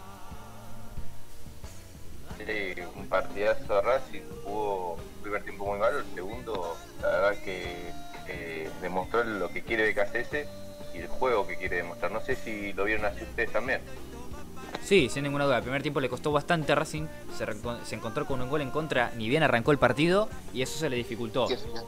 Un 2.96 3.08
partidazo 3.08 3.82
Racing, 3.82 4.22
jugó 4.44 4.94
un 4.94 5.22
primer 5.22 5.44
tiempo 5.44 5.66
muy 5.66 5.80
malo, 5.80 6.00
el 6.00 6.06
segundo, 6.14 6.78
la 7.02 7.08
verdad 7.08 7.44
que 7.44 7.92
eh, 8.28 8.70
demostró 8.82 9.24
lo 9.24 9.50
que 9.50 9.64
quiere 9.64 9.92
BKCS 9.92 10.48
y 10.94 11.00
el 11.00 11.08
juego 11.08 11.46
que 11.48 11.58
quiere 11.58 11.78
demostrar. 11.78 12.12
No 12.12 12.22
sé 12.22 12.36
si 12.36 12.74
lo 12.74 12.86
vieron 12.86 13.06
así 13.06 13.24
ustedes 13.24 13.52
también. 13.52 13.82
Sí, 14.84 15.10
sin 15.10 15.24
ninguna 15.24 15.46
duda. 15.46 15.58
El 15.58 15.64
primer 15.64 15.82
tiempo 15.82 16.00
le 16.00 16.10
costó 16.10 16.32
bastante 16.32 16.72
a 16.72 16.76
Racing. 16.76 17.08
Se, 17.38 17.96
encontró 17.96 18.26
con 18.26 18.42
un 18.42 18.50
gol 18.50 18.62
en 18.62 18.72
contra, 18.72 19.12
ni 19.16 19.30
bien 19.30 19.44
arrancó 19.44 19.72
el 19.72 19.78
partido, 19.78 20.30
y 20.54 20.62
eso 20.62 20.78
se 20.78 20.90
le 20.90 20.96
dificultó. 20.96 21.48
Qué 21.48 21.58
final. 21.58 21.86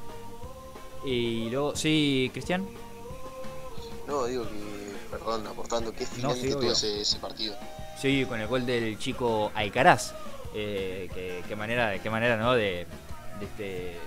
Y 1.06 1.50
luego, 1.50 1.76
sí, 1.76 2.30
Cristian. 2.34 2.68
No, 4.08 4.26
digo 4.26 4.44
que, 4.44 4.94
perdón, 5.12 5.46
aportando, 5.48 5.92
qué 5.94 6.06
final 6.06 6.34
sí, 6.34 6.42
que 6.42 6.48
obvio. 6.48 6.60
tuvo 6.60 6.72
ese, 6.72 7.02
ese 7.02 7.20
partido. 7.20 7.56
Sí, 8.00 8.26
con 8.28 8.40
el 8.40 8.48
gol 8.48 8.66
del 8.66 8.98
chico 8.98 9.52
Alcaraz. 9.54 10.14
Eh, 10.54 11.10
que- 11.14 11.44
qué 11.48 11.56
manera, 11.56 12.00
qué 12.02 12.10
manera, 12.10 12.38
¿no? 12.38 12.54
De, 12.54 12.88
de 13.40 13.46
este, 13.46 13.98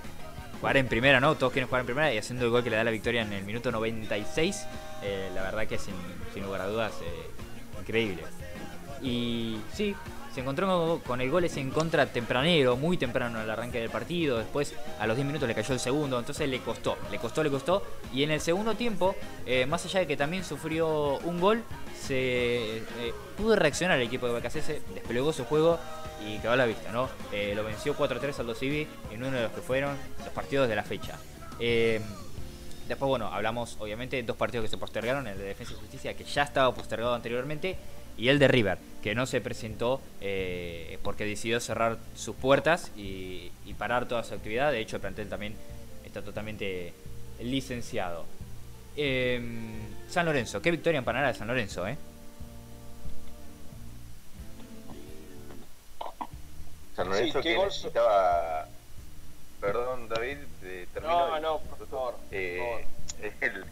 jugar 0.61 0.77
en 0.77 0.87
primera, 0.87 1.19
¿no? 1.19 1.35
Todos 1.35 1.51
quieren 1.51 1.67
jugar 1.67 1.81
en 1.81 1.87
primera 1.87 2.13
y 2.13 2.17
haciendo 2.19 2.45
el 2.45 2.51
gol 2.51 2.63
que 2.63 2.69
le 2.69 2.77
da 2.77 2.83
la 2.83 2.91
victoria 2.91 3.23
en 3.23 3.33
el 3.33 3.43
minuto 3.43 3.71
96. 3.71 4.65
eh, 5.03 5.31
la 5.33 5.41
verdad 5.41 5.67
que 5.67 5.77
sin, 5.79 5.95
sin 6.33 6.43
lugar 6.43 6.61
a 6.61 6.67
dudas, 6.67 6.93
eh, 7.01 7.79
increíble. 7.79 8.23
Y 9.01 9.57
sí, 9.73 9.95
se 10.31 10.41
encontró 10.41 11.01
con 11.05 11.19
el 11.19 11.31
gol 11.31 11.43
ese 11.43 11.59
en 11.59 11.71
contra 11.71 12.05
tempranero, 12.05 12.77
muy 12.77 12.95
temprano 12.97 13.39
al 13.39 13.49
arranque 13.49 13.79
del 13.79 13.89
partido. 13.89 14.37
Después, 14.37 14.75
a 14.99 15.07
los 15.07 15.15
10 15.15 15.25
minutos, 15.25 15.47
le 15.47 15.55
cayó 15.55 15.73
el 15.73 15.79
segundo. 15.79 16.19
Entonces 16.19 16.47
le 16.47 16.59
costó, 16.59 16.95
le 17.09 17.17
costó, 17.17 17.43
le 17.43 17.49
costó. 17.49 17.83
Y 18.13 18.21
en 18.21 18.29
el 18.29 18.39
segundo 18.39 18.75
tiempo, 18.75 19.15
eh, 19.47 19.65
más 19.65 19.83
allá 19.85 20.01
de 20.01 20.07
que 20.07 20.15
también 20.15 20.43
sufrió 20.43 21.17
un 21.19 21.41
gol, 21.41 21.63
se 21.99 22.83
pudo 23.35 23.55
reaccionar 23.55 23.99
el 23.99 24.05
equipo 24.05 24.27
de 24.27 24.39
BKCS, 24.39 24.93
desplegó 24.93 25.33
su 25.33 25.45
juego 25.45 25.79
y 26.27 26.37
quedó 26.39 26.51
a 26.51 26.55
la 26.55 26.65
vista, 26.65 26.91
¿no? 26.91 27.09
Eh, 27.31 27.53
lo 27.55 27.63
venció 27.63 27.95
4-3 27.95 28.39
al 28.39 28.47
2 28.47 28.57
Civi 28.57 28.87
en 29.11 29.23
uno 29.23 29.35
de 29.35 29.43
los 29.43 29.51
que 29.51 29.61
fueron 29.61 29.95
los 30.19 30.29
partidos 30.29 30.67
de 30.69 30.75
la 30.75 30.83
fecha. 30.83 31.17
Eh, 31.59 32.01
Después, 32.87 33.07
bueno, 33.07 33.27
hablamos 33.27 33.77
obviamente 33.79 34.17
de 34.17 34.23
dos 34.23 34.35
partidos 34.35 34.65
que 34.65 34.69
se 34.69 34.77
postergaron, 34.77 35.25
el 35.25 35.37
de 35.37 35.45
Defensa 35.45 35.71
y 35.71 35.75
Justicia, 35.77 36.13
que 36.13 36.25
ya 36.25 36.43
estaba 36.43 36.73
postergado 36.73 37.13
anteriormente, 37.13 37.77
y 38.17 38.27
el 38.27 38.37
de 38.37 38.49
River, 38.49 38.79
que 39.01 39.15
no 39.15 39.25
se 39.25 39.39
presentó 39.39 40.01
eh, 40.19 40.99
porque 41.01 41.23
decidió 41.23 41.61
cerrar 41.61 41.99
sus 42.15 42.35
puertas 42.35 42.91
y, 42.97 43.49
y 43.65 43.75
parar 43.75 44.09
toda 44.09 44.25
su 44.25 44.33
actividad. 44.33 44.73
De 44.73 44.81
hecho, 44.81 44.97
el 44.97 45.01
plantel 45.01 45.29
también 45.29 45.55
está 46.03 46.21
totalmente 46.21 46.93
licenciado. 47.39 48.25
San 50.09 50.25
Lorenzo, 50.25 50.61
qué 50.61 50.71
victoria 50.71 50.97
en 50.97 51.05
Panamá 51.05 51.27
de 51.27 51.33
San 51.33 51.47
Lorenzo, 51.47 51.87
¿eh? 51.87 51.97
San 56.95 57.09
Lorenzo 57.09 57.41
que 57.41 57.55
gol- 57.55 57.65
necesitaba. 57.67 58.67
Perdón, 59.59 60.09
David, 60.09 60.37
eh, 60.63 60.87
termino 60.93 61.27
No, 61.29 61.37
y- 61.37 61.41
no, 61.41 61.59
por 61.59 61.87
favor, 61.87 62.13
por 62.15 62.23
Eh, 62.31 62.85
el 63.41 63.63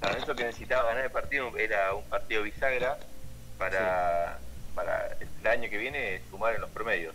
San 0.00 0.12
Lorenzo 0.12 0.34
que 0.34 0.44
necesitaba 0.44 0.88
ganar 0.88 1.04
el 1.04 1.10
partido 1.10 1.56
era 1.58 1.94
un 1.94 2.04
partido 2.04 2.42
bisagra 2.42 2.96
para, 3.58 4.38
para 4.74 5.08
el 5.42 5.46
año 5.46 5.68
que 5.68 5.76
viene 5.76 6.22
sumar 6.30 6.54
en 6.54 6.62
los 6.62 6.70
promedios. 6.70 7.14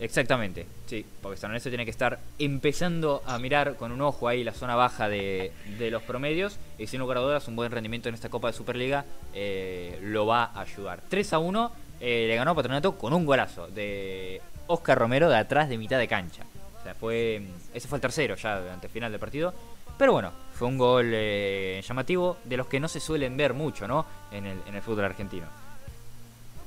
Exactamente, 0.00 0.66
sí, 0.86 1.04
porque 1.22 1.38
San 1.38 1.50
Lorenzo 1.50 1.70
tiene 1.70 1.84
que 1.84 1.90
estar 1.90 2.20
empezando 2.38 3.22
a 3.26 3.38
mirar 3.40 3.74
con 3.74 3.90
un 3.90 4.00
ojo 4.02 4.28
ahí 4.28 4.44
la 4.44 4.52
zona 4.52 4.76
baja 4.76 5.08
de, 5.08 5.50
de 5.78 5.90
los 5.90 6.02
promedios 6.04 6.56
y 6.78 6.86
sin 6.86 7.00
lugar 7.00 7.18
a 7.18 7.20
dudas 7.22 7.48
un 7.48 7.56
buen 7.56 7.72
rendimiento 7.72 8.08
en 8.08 8.14
esta 8.14 8.28
Copa 8.28 8.48
de 8.48 8.52
Superliga 8.52 9.04
eh, 9.34 9.98
lo 10.02 10.26
va 10.26 10.44
a 10.54 10.60
ayudar. 10.60 11.00
3 11.08 11.32
a 11.32 11.38
1 11.38 11.72
eh, 12.00 12.26
le 12.28 12.36
ganó 12.36 12.52
a 12.52 12.54
Patronato 12.54 12.96
con 12.96 13.12
un 13.12 13.24
golazo 13.26 13.68
de 13.68 14.40
Oscar 14.66 14.98
Romero 14.98 15.28
de 15.28 15.36
atrás 15.36 15.68
de 15.68 15.78
mitad 15.78 15.98
de 15.98 16.08
cancha. 16.08 16.42
O 16.80 16.82
sea, 16.82 16.94
fue 16.94 17.42
ese 17.74 17.88
fue 17.88 17.96
el 17.96 18.02
tercero 18.02 18.34
ya 18.36 18.60
durante 18.60 18.86
el 18.86 18.92
final 18.92 19.10
del 19.10 19.20
partido. 19.20 19.52
Pero 19.98 20.12
bueno, 20.12 20.32
fue 20.54 20.68
un 20.68 20.78
gol 20.78 21.10
eh, 21.12 21.82
llamativo 21.86 22.36
de 22.44 22.56
los 22.56 22.68
que 22.68 22.78
no 22.78 22.86
se 22.86 23.00
suelen 23.00 23.36
ver 23.36 23.52
mucho, 23.52 23.88
¿no? 23.88 24.06
En 24.30 24.46
el, 24.46 24.58
en 24.68 24.74
el 24.76 24.82
fútbol 24.82 25.04
argentino. 25.06 25.46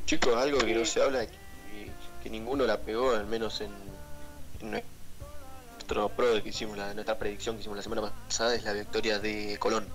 Chicos, 0.05 0.35
algo 0.35 0.57
que 0.59 0.75
no 0.75 0.83
se 0.83 1.01
habla, 1.01 1.25
que, 1.25 1.31
que 2.21 2.29
ninguno 2.29 2.65
la 2.65 2.77
pegó, 2.79 3.11
al 3.11 3.27
menos 3.27 3.61
en, 3.61 3.71
en 4.59 4.71
nuestro 4.71 6.09
pro 6.09 6.43
que 6.43 6.49
hicimos, 6.49 6.77
la, 6.77 6.93
nuestra 6.93 7.17
predicción 7.17 7.55
que 7.55 7.61
hicimos 7.61 7.77
la 7.77 7.83
semana 7.83 8.01
pasada, 8.27 8.53
es 8.55 8.63
la 8.65 8.73
victoria 8.73 9.19
de 9.19 9.55
Colón 9.59 9.85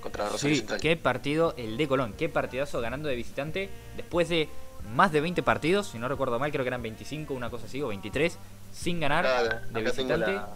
contra 0.00 0.28
Rosario 0.28 0.54
Sí, 0.56 0.60
Central. 0.60 0.80
qué 0.80 0.96
partido 0.96 1.54
el 1.56 1.76
de 1.76 1.86
Colón, 1.86 2.14
qué 2.18 2.28
partidazo 2.28 2.80
ganando 2.80 3.08
de 3.08 3.14
visitante 3.14 3.68
después 3.96 4.28
de 4.28 4.48
más 4.94 5.12
de 5.12 5.20
20 5.20 5.42
partidos, 5.42 5.88
si 5.88 5.98
no 5.98 6.08
recuerdo 6.08 6.38
mal, 6.38 6.50
creo 6.50 6.64
que 6.64 6.68
eran 6.68 6.82
25, 6.82 7.34
una 7.34 7.50
cosa 7.50 7.66
así, 7.66 7.80
o 7.82 7.88
23, 7.88 8.36
sin 8.72 9.00
ganar 9.00 9.24
Claro, 9.24 9.60
de 9.72 9.82
visitante. 9.82 10.16
la, 10.32 10.48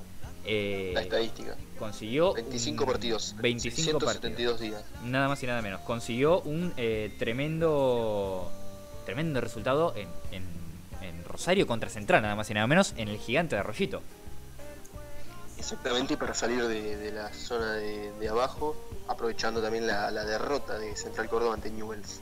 eh, 0.44 0.90
la 0.94 1.02
estadística. 1.02 1.56
consiguió 1.78 2.34
25 2.34 2.84
un- 2.84 2.90
partidos, 2.90 3.34
25 3.38 3.98
partidos. 3.98 4.20
172 4.20 4.60
días. 4.60 4.84
Nada 5.04 5.28
más 5.28 5.42
y 5.42 5.46
nada 5.46 5.62
menos. 5.62 5.80
Consiguió 5.82 6.40
un 6.42 6.72
eh, 6.76 7.14
tremendo 7.18 8.50
tremendo 9.06 9.40
resultado 9.40 9.94
en, 9.96 10.08
en- 10.32 10.54
en 11.02 11.24
Rosario 11.24 11.66
contra 11.66 11.90
Central, 11.90 12.22
nada 12.22 12.34
más 12.36 12.48
y 12.50 12.54
nada 12.54 12.66
menos, 12.66 12.94
en 12.96 13.08
el 13.08 13.18
gigante 13.18 13.54
de 13.56 13.60
Arroyito. 13.60 14.00
Exactamente, 15.58 16.16
para 16.16 16.34
salir 16.34 16.66
de, 16.66 16.96
de 16.96 17.12
la 17.12 17.32
zona 17.32 17.74
de, 17.74 18.12
de 18.18 18.28
abajo, 18.28 18.76
aprovechando 19.08 19.62
también 19.62 19.86
la, 19.86 20.10
la 20.10 20.24
derrota 20.24 20.78
de 20.78 20.94
Central 20.96 21.28
Córdoba 21.28 21.54
ante 21.54 21.70
Newells. 21.70 22.20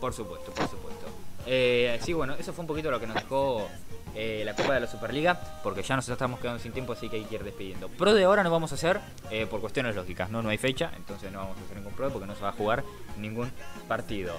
Por 0.00 0.12
supuesto, 0.12 0.50
por 0.52 0.68
supuesto. 0.68 1.01
Eh, 1.46 1.98
sí, 2.02 2.12
bueno, 2.12 2.34
eso 2.34 2.52
fue 2.52 2.62
un 2.62 2.66
poquito 2.66 2.90
lo 2.90 3.00
que 3.00 3.06
nos 3.06 3.16
dejó 3.16 3.68
eh, 4.14 4.42
la 4.44 4.54
Copa 4.54 4.74
de 4.74 4.80
la 4.80 4.86
Superliga, 4.86 5.40
porque 5.62 5.82
ya 5.82 5.96
nos 5.96 6.08
estamos 6.08 6.40
quedando 6.40 6.58
sin 6.60 6.72
tiempo, 6.72 6.92
así 6.92 7.08
que 7.08 7.16
hay 7.16 7.24
que 7.24 7.36
ir 7.36 7.44
despidiendo. 7.44 7.88
Pro 7.88 8.14
de 8.14 8.24
ahora 8.24 8.42
no 8.42 8.50
vamos 8.50 8.72
a 8.72 8.74
hacer 8.74 9.00
eh, 9.30 9.46
por 9.46 9.60
cuestiones 9.60 9.96
lógicas, 9.96 10.30
¿no? 10.30 10.42
No 10.42 10.50
hay 10.50 10.58
fecha, 10.58 10.90
entonces 10.96 11.32
no 11.32 11.38
vamos 11.38 11.58
a 11.58 11.64
hacer 11.64 11.76
ningún 11.76 11.92
pro 11.94 12.10
porque 12.10 12.26
no 12.26 12.34
se 12.34 12.42
va 12.42 12.50
a 12.50 12.52
jugar 12.52 12.84
ningún 13.18 13.50
partido. 13.88 14.36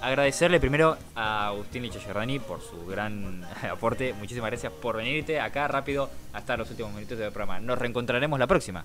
Agradecerle 0.00 0.60
primero 0.60 0.96
a 1.14 1.48
Agustín 1.48 1.82
Licha 1.82 2.00
Giordani 2.00 2.38
por 2.38 2.60
su 2.62 2.86
gran 2.86 3.44
aporte. 3.70 4.14
Muchísimas 4.14 4.50
gracias 4.50 4.72
por 4.72 4.96
venirte 4.96 5.40
acá 5.40 5.68
rápido 5.68 6.10
hasta 6.32 6.56
los 6.56 6.70
últimos 6.70 6.92
minutos 6.92 7.18
del 7.18 7.32
programa. 7.32 7.60
Nos 7.60 7.78
reencontraremos 7.78 8.38
la 8.38 8.46
próxima. 8.46 8.84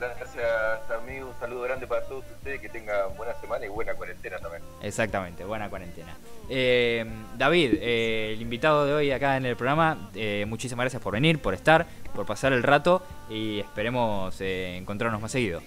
Gracias, 0.00 0.90
amigo. 0.90 1.28
Un 1.30 1.40
saludo 1.40 1.62
grande 1.62 1.86
para 1.86 2.02
todos 2.06 2.24
ustedes. 2.36 2.60
Que 2.60 2.68
tengan 2.68 3.16
buena 3.16 3.34
semana 3.40 3.64
y 3.66 3.68
buena 3.68 3.94
cuarentena 3.94 4.38
también. 4.38 4.62
Exactamente, 4.82 5.44
buena 5.44 5.68
cuarentena. 5.68 6.16
Eh, 6.48 7.04
David, 7.36 7.74
eh, 7.80 8.32
el 8.34 8.40
invitado 8.42 8.86
de 8.86 8.94
hoy 8.94 9.10
acá 9.10 9.36
en 9.36 9.46
el 9.46 9.56
programa, 9.56 10.10
eh, 10.14 10.44
muchísimas 10.48 10.84
gracias 10.84 11.02
por 11.02 11.12
venir, 11.14 11.40
por 11.42 11.54
estar, 11.54 11.86
por 12.14 12.26
pasar 12.26 12.52
el 12.52 12.62
rato 12.62 13.02
y 13.28 13.60
esperemos 13.60 14.40
eh, 14.40 14.76
encontrarnos 14.76 15.20
más 15.20 15.32
seguido. 15.32 15.60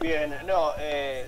Bien, 0.00 0.34
no, 0.46 0.72
eh, 0.78 1.26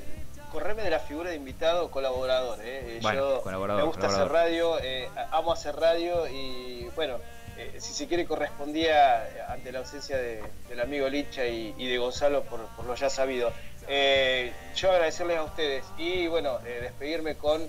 correme 0.53 0.83
de 0.83 0.91
la 0.91 1.01
figura 1.01 1.31
de 1.31 1.37
invitado 1.37 1.91
colaborador. 1.91 2.59
Bueno, 3.03 3.19
Yo 3.37 3.41
colaborador, 3.43 3.83
me 3.83 3.87
gusta 3.87 4.07
colaborador. 4.07 4.37
hacer 4.37 4.51
radio, 4.51 4.79
eh, 4.81 5.09
amo 5.33 5.53
hacer 5.53 5.75
radio 5.77 6.29
y 6.29 6.89
bueno, 6.95 7.19
eh, 7.63 7.81
si 7.81 7.93
se 7.95 8.07
quiere 8.07 8.25
correspondía 8.27 9.25
eh, 9.29 9.43
ante 9.49 9.73
la 9.73 9.81
ausencia 9.81 10.17
de- 10.17 10.43
del 10.69 10.81
amigo 10.81 11.09
Licha 11.09 11.47
y, 11.47 11.75
y 11.79 11.89
de 11.89 11.99
Gonzalo 11.99 12.43
por, 12.45 12.61
por 12.77 12.87
lo 12.87 12.95
ya 12.95 13.11
sabido. 13.11 13.53
Eh, 13.89 14.53
yo 14.77 14.91
agradecerles 14.93 15.39
a 15.39 15.43
ustedes 15.45 15.85
y 15.99 16.27
bueno, 16.29 16.59
eh, 16.67 16.79
despedirme 16.83 17.37
con 17.37 17.69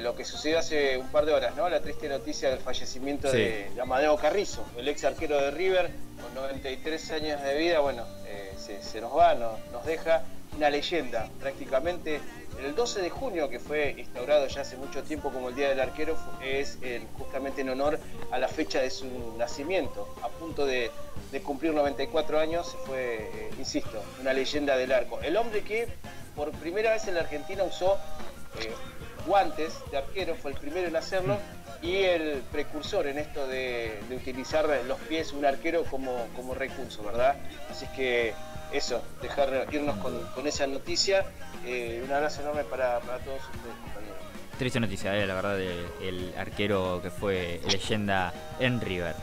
lo 0.00 0.16
que 0.16 0.24
sucedió 0.24 0.58
hace 0.58 0.98
un 0.98 1.12
par 1.12 1.24
de 1.26 1.32
horas, 1.32 1.54
¿no? 1.54 1.68
La 1.68 1.80
triste 1.80 2.08
noticia 2.08 2.50
del 2.50 2.58
fallecimiento 2.58 3.30
Sí. 3.30 3.36
de 3.38 3.70
Amadeo 3.80 4.16
Carrizo, 4.16 4.64
el 4.76 4.88
ex 4.88 5.04
arquero 5.04 5.40
de 5.40 5.52
River, 5.52 5.88
con 6.20 6.34
93 6.34 7.10
años 7.12 7.40
de 7.40 7.54
vida, 7.56 7.78
bueno, 7.78 8.04
se, 8.58 8.82
se 8.82 9.00
nos 9.00 9.16
va, 9.16 9.34
no- 9.36 9.56
nos 9.70 9.86
deja 9.86 10.24
una 10.56 10.70
leyenda 10.70 11.28
prácticamente. 11.40 12.20
El 12.62 12.74
12 12.74 13.00
de 13.00 13.10
junio, 13.10 13.48
que 13.48 13.58
fue 13.58 13.94
instaurado 13.96 14.46
ya 14.46 14.60
hace 14.60 14.76
mucho 14.76 15.02
tiempo 15.02 15.30
como 15.30 15.48
el 15.48 15.54
Día 15.54 15.70
del 15.70 15.80
Arquero, 15.80 16.16
es 16.44 16.78
justamente 17.16 17.62
en 17.62 17.70
honor 17.70 17.98
a 18.30 18.38
la 18.38 18.48
fecha 18.48 18.82
de 18.82 18.90
su 18.90 19.06
nacimiento. 19.38 20.14
A 20.22 20.28
punto 20.28 20.66
de, 20.66 20.90
cumplir 21.42 21.72
94 21.72 22.38
años, 22.38 22.76
fue, 22.86 23.30
eh, 23.32 23.50
insisto, 23.58 24.02
una 24.20 24.32
leyenda 24.32 24.76
del 24.76 24.92
arco. 24.92 25.20
El 25.22 25.36
hombre 25.36 25.62
que 25.62 25.88
por 26.36 26.50
primera 26.52 26.92
vez 26.92 27.06
en 27.08 27.14
la 27.14 27.20
Argentina 27.20 27.64
usó 27.64 27.96
eh, 28.58 28.72
guantes 29.26 29.72
de 29.90 29.98
arquero, 29.98 30.34
fue 30.34 30.50
el 30.50 30.58
primero 30.58 30.88
en 30.88 30.96
hacerlo 30.96 31.38
y 31.82 31.96
el 31.96 32.42
precursor 32.52 33.06
en 33.06 33.18
esto 33.18 33.46
de, 33.46 33.98
de 34.08 34.16
utilizar 34.16 34.68
los 34.86 34.98
pies 35.00 35.32
un 35.32 35.46
arquero 35.46 35.84
como, 35.84 36.26
como 36.36 36.54
recurso, 36.54 37.02
¿verdad? 37.02 37.36
Así 37.70 37.86
es 37.86 37.90
que 37.92 38.34
eso, 38.72 39.02
dejar 39.22 39.66
irnos 39.72 39.96
con, 39.98 40.20
con 40.34 40.46
esa 40.46 40.66
noticia. 40.66 41.24
Eh, 41.64 42.02
un 42.04 42.12
abrazo 42.12 42.42
enorme 42.42 42.64
para, 42.64 43.00
para 43.00 43.18
todos 43.18 43.40
ustedes, 43.42 43.76
compañeros. 43.82 44.18
Triste 44.58 44.80
noticia, 44.80 45.16
eh, 45.16 45.26
la 45.26 45.34
verdad, 45.34 45.56
del 45.56 45.86
el 46.02 46.34
arquero 46.36 47.00
que 47.02 47.10
fue 47.10 47.60
leyenda 47.70 48.32
en 48.58 48.80
River. 48.80 49.14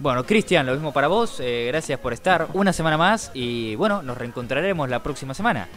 Bueno, 0.00 0.24
Cristian, 0.24 0.66
lo 0.66 0.72
mismo 0.72 0.92
para 0.92 1.06
vos. 1.06 1.38
eh, 1.40 1.66
gracias 1.68 2.00
por 2.00 2.12
estar 2.12 2.48
una 2.54 2.72
semana 2.72 2.96
más 2.96 3.30
y 3.34 3.76
bueno, 3.76 4.02
nos 4.02 4.18
reencontraremos 4.18 4.88
la 4.88 5.02
próxima 5.02 5.34
semana. 5.34 5.68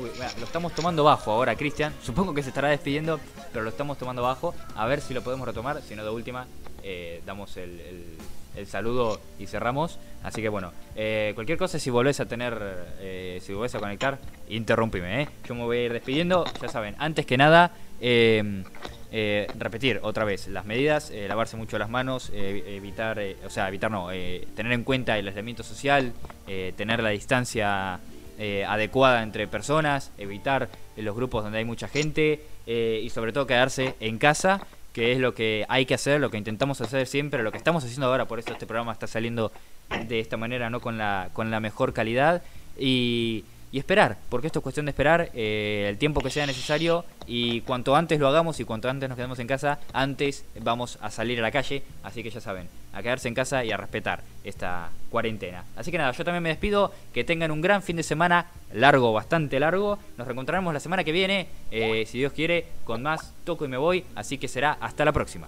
Uy, 0.00 0.08
lo 0.38 0.44
estamos 0.46 0.74
tomando 0.74 1.04
bajo 1.04 1.30
ahora, 1.30 1.54
Cristian. 1.56 1.92
Supongo 2.02 2.32
que 2.32 2.42
se 2.42 2.48
estará 2.48 2.68
despidiendo 2.68 3.20
pero 3.52 3.64
lo 3.64 3.70
estamos 3.70 3.98
tomando 3.98 4.22
bajo. 4.22 4.54
A 4.76 4.86
ver 4.86 5.00
si 5.00 5.12
lo 5.12 5.22
podemos 5.22 5.46
retomar. 5.46 5.82
Si 5.82 5.94
no, 5.94 6.02
de 6.04 6.10
última, 6.10 6.46
eh, 6.82 7.20
damos 7.26 7.56
el, 7.56 7.80
el- 7.80 8.66
saludo 8.66 9.20
y 9.38 9.46
cerramos. 9.46 9.98
Así 10.22 10.40
que 10.42 10.48
bueno, 10.48 10.72
eh, 10.96 11.32
cualquier 11.34 11.56
cosa, 11.58 11.78
si 11.78 11.88
volvés 11.90 12.20
a 12.20 12.26
tener, 12.26 12.58
eh, 13.00 13.40
si 13.42 13.52
volvés 13.54 13.74
a 13.74 13.78
conectar, 13.78 14.18
interrúmpime. 14.48 15.22
¿eh? 15.22 15.28
Yo 15.46 15.54
me 15.54 15.64
voy 15.64 15.78
a 15.78 15.84
ir 15.84 15.92
despidiendo. 15.92 16.44
Ya 16.60 16.68
saben, 16.68 16.94
antes 16.98 17.26
que 17.26 17.36
nada, 17.36 17.72
eh, 18.00 18.62
repetir 19.58 20.00
otra 20.02 20.24
vez 20.24 20.46
las 20.48 20.64
medidas, 20.66 21.10
lavarse 21.28 21.56
mucho 21.56 21.78
las 21.78 21.90
manos, 21.90 22.30
evitar, 22.34 23.20
o 23.46 23.50
sea, 23.50 23.68
evitar 23.68 23.90
no, 23.90 24.08
tener 24.08 24.72
en 24.72 24.84
cuenta 24.84 25.18
el 25.18 25.26
aislamiento 25.26 25.62
social, 25.62 26.12
tener 26.76 27.02
la 27.02 27.10
distancia 27.10 27.98
eh, 28.42 28.64
adecuada 28.66 29.22
entre 29.22 29.46
personas, 29.46 30.12
evitar 30.16 30.70
los 30.96 31.14
grupos 31.14 31.44
donde 31.44 31.58
hay 31.58 31.66
mucha 31.66 31.88
gente 31.88 32.42
eh, 32.66 33.00
y 33.04 33.10
sobre 33.10 33.32
todo 33.32 33.46
quedarse 33.46 33.96
en 34.00 34.16
casa, 34.16 34.66
que 34.94 35.12
es 35.12 35.18
lo 35.18 35.34
que 35.34 35.66
hay 35.68 35.84
que 35.84 35.92
hacer, 35.92 36.22
lo 36.22 36.30
que 36.30 36.38
intentamos 36.38 36.80
hacer 36.80 37.06
siempre, 37.06 37.42
lo 37.42 37.52
que 37.52 37.58
estamos 37.58 37.84
haciendo 37.84 38.06
ahora, 38.06 38.24
por 38.24 38.38
eso 38.38 38.52
este 38.52 38.66
programa 38.66 38.92
está 38.92 39.06
saliendo 39.06 39.52
de 40.08 40.20
esta 40.20 40.38
manera, 40.38 40.70
no 40.70 40.80
con 40.80 40.96
la, 40.96 41.28
con 41.34 41.50
la 41.50 41.60
mejor 41.60 41.92
calidad. 41.92 42.42
Y, 42.78 43.44
y 43.72 43.78
esperar, 43.78 44.18
porque 44.28 44.48
esto 44.48 44.58
es 44.58 44.62
cuestión 44.62 44.86
de 44.86 44.90
esperar 44.90 45.30
eh, 45.34 45.86
el 45.88 45.98
tiempo 45.98 46.20
que 46.20 46.30
sea 46.30 46.46
necesario 46.46 47.04
y 47.26 47.60
cuanto 47.60 47.94
antes 47.94 48.18
lo 48.18 48.26
hagamos 48.26 48.58
y 48.58 48.64
cuanto 48.64 48.88
antes 48.88 49.08
nos 49.08 49.16
quedemos 49.16 49.38
en 49.38 49.46
casa, 49.46 49.78
antes 49.92 50.44
vamos 50.60 50.98
a 51.00 51.10
salir 51.10 51.38
a 51.38 51.42
la 51.42 51.50
calle, 51.50 51.82
así 52.02 52.22
que 52.22 52.30
ya 52.30 52.40
saben, 52.40 52.68
a 52.92 53.02
quedarse 53.02 53.28
en 53.28 53.34
casa 53.34 53.64
y 53.64 53.70
a 53.70 53.76
respetar 53.76 54.22
esta 54.42 54.90
cuarentena. 55.10 55.64
Así 55.76 55.90
que 55.90 55.98
nada, 55.98 56.10
yo 56.12 56.24
también 56.24 56.42
me 56.42 56.48
despido, 56.48 56.92
que 57.12 57.22
tengan 57.22 57.50
un 57.50 57.60
gran 57.60 57.82
fin 57.82 57.96
de 57.96 58.02
semana, 58.02 58.46
largo, 58.72 59.12
bastante 59.12 59.60
largo, 59.60 59.98
nos 60.18 60.26
reencontraremos 60.26 60.74
la 60.74 60.80
semana 60.80 61.04
que 61.04 61.12
viene, 61.12 61.46
eh, 61.70 62.04
si 62.06 62.18
Dios 62.18 62.32
quiere, 62.32 62.66
con 62.84 63.02
más 63.02 63.32
Toco 63.44 63.64
y 63.64 63.68
me 63.68 63.76
voy, 63.76 64.04
así 64.16 64.38
que 64.38 64.48
será 64.48 64.76
hasta 64.80 65.04
la 65.04 65.12
próxima. 65.12 65.46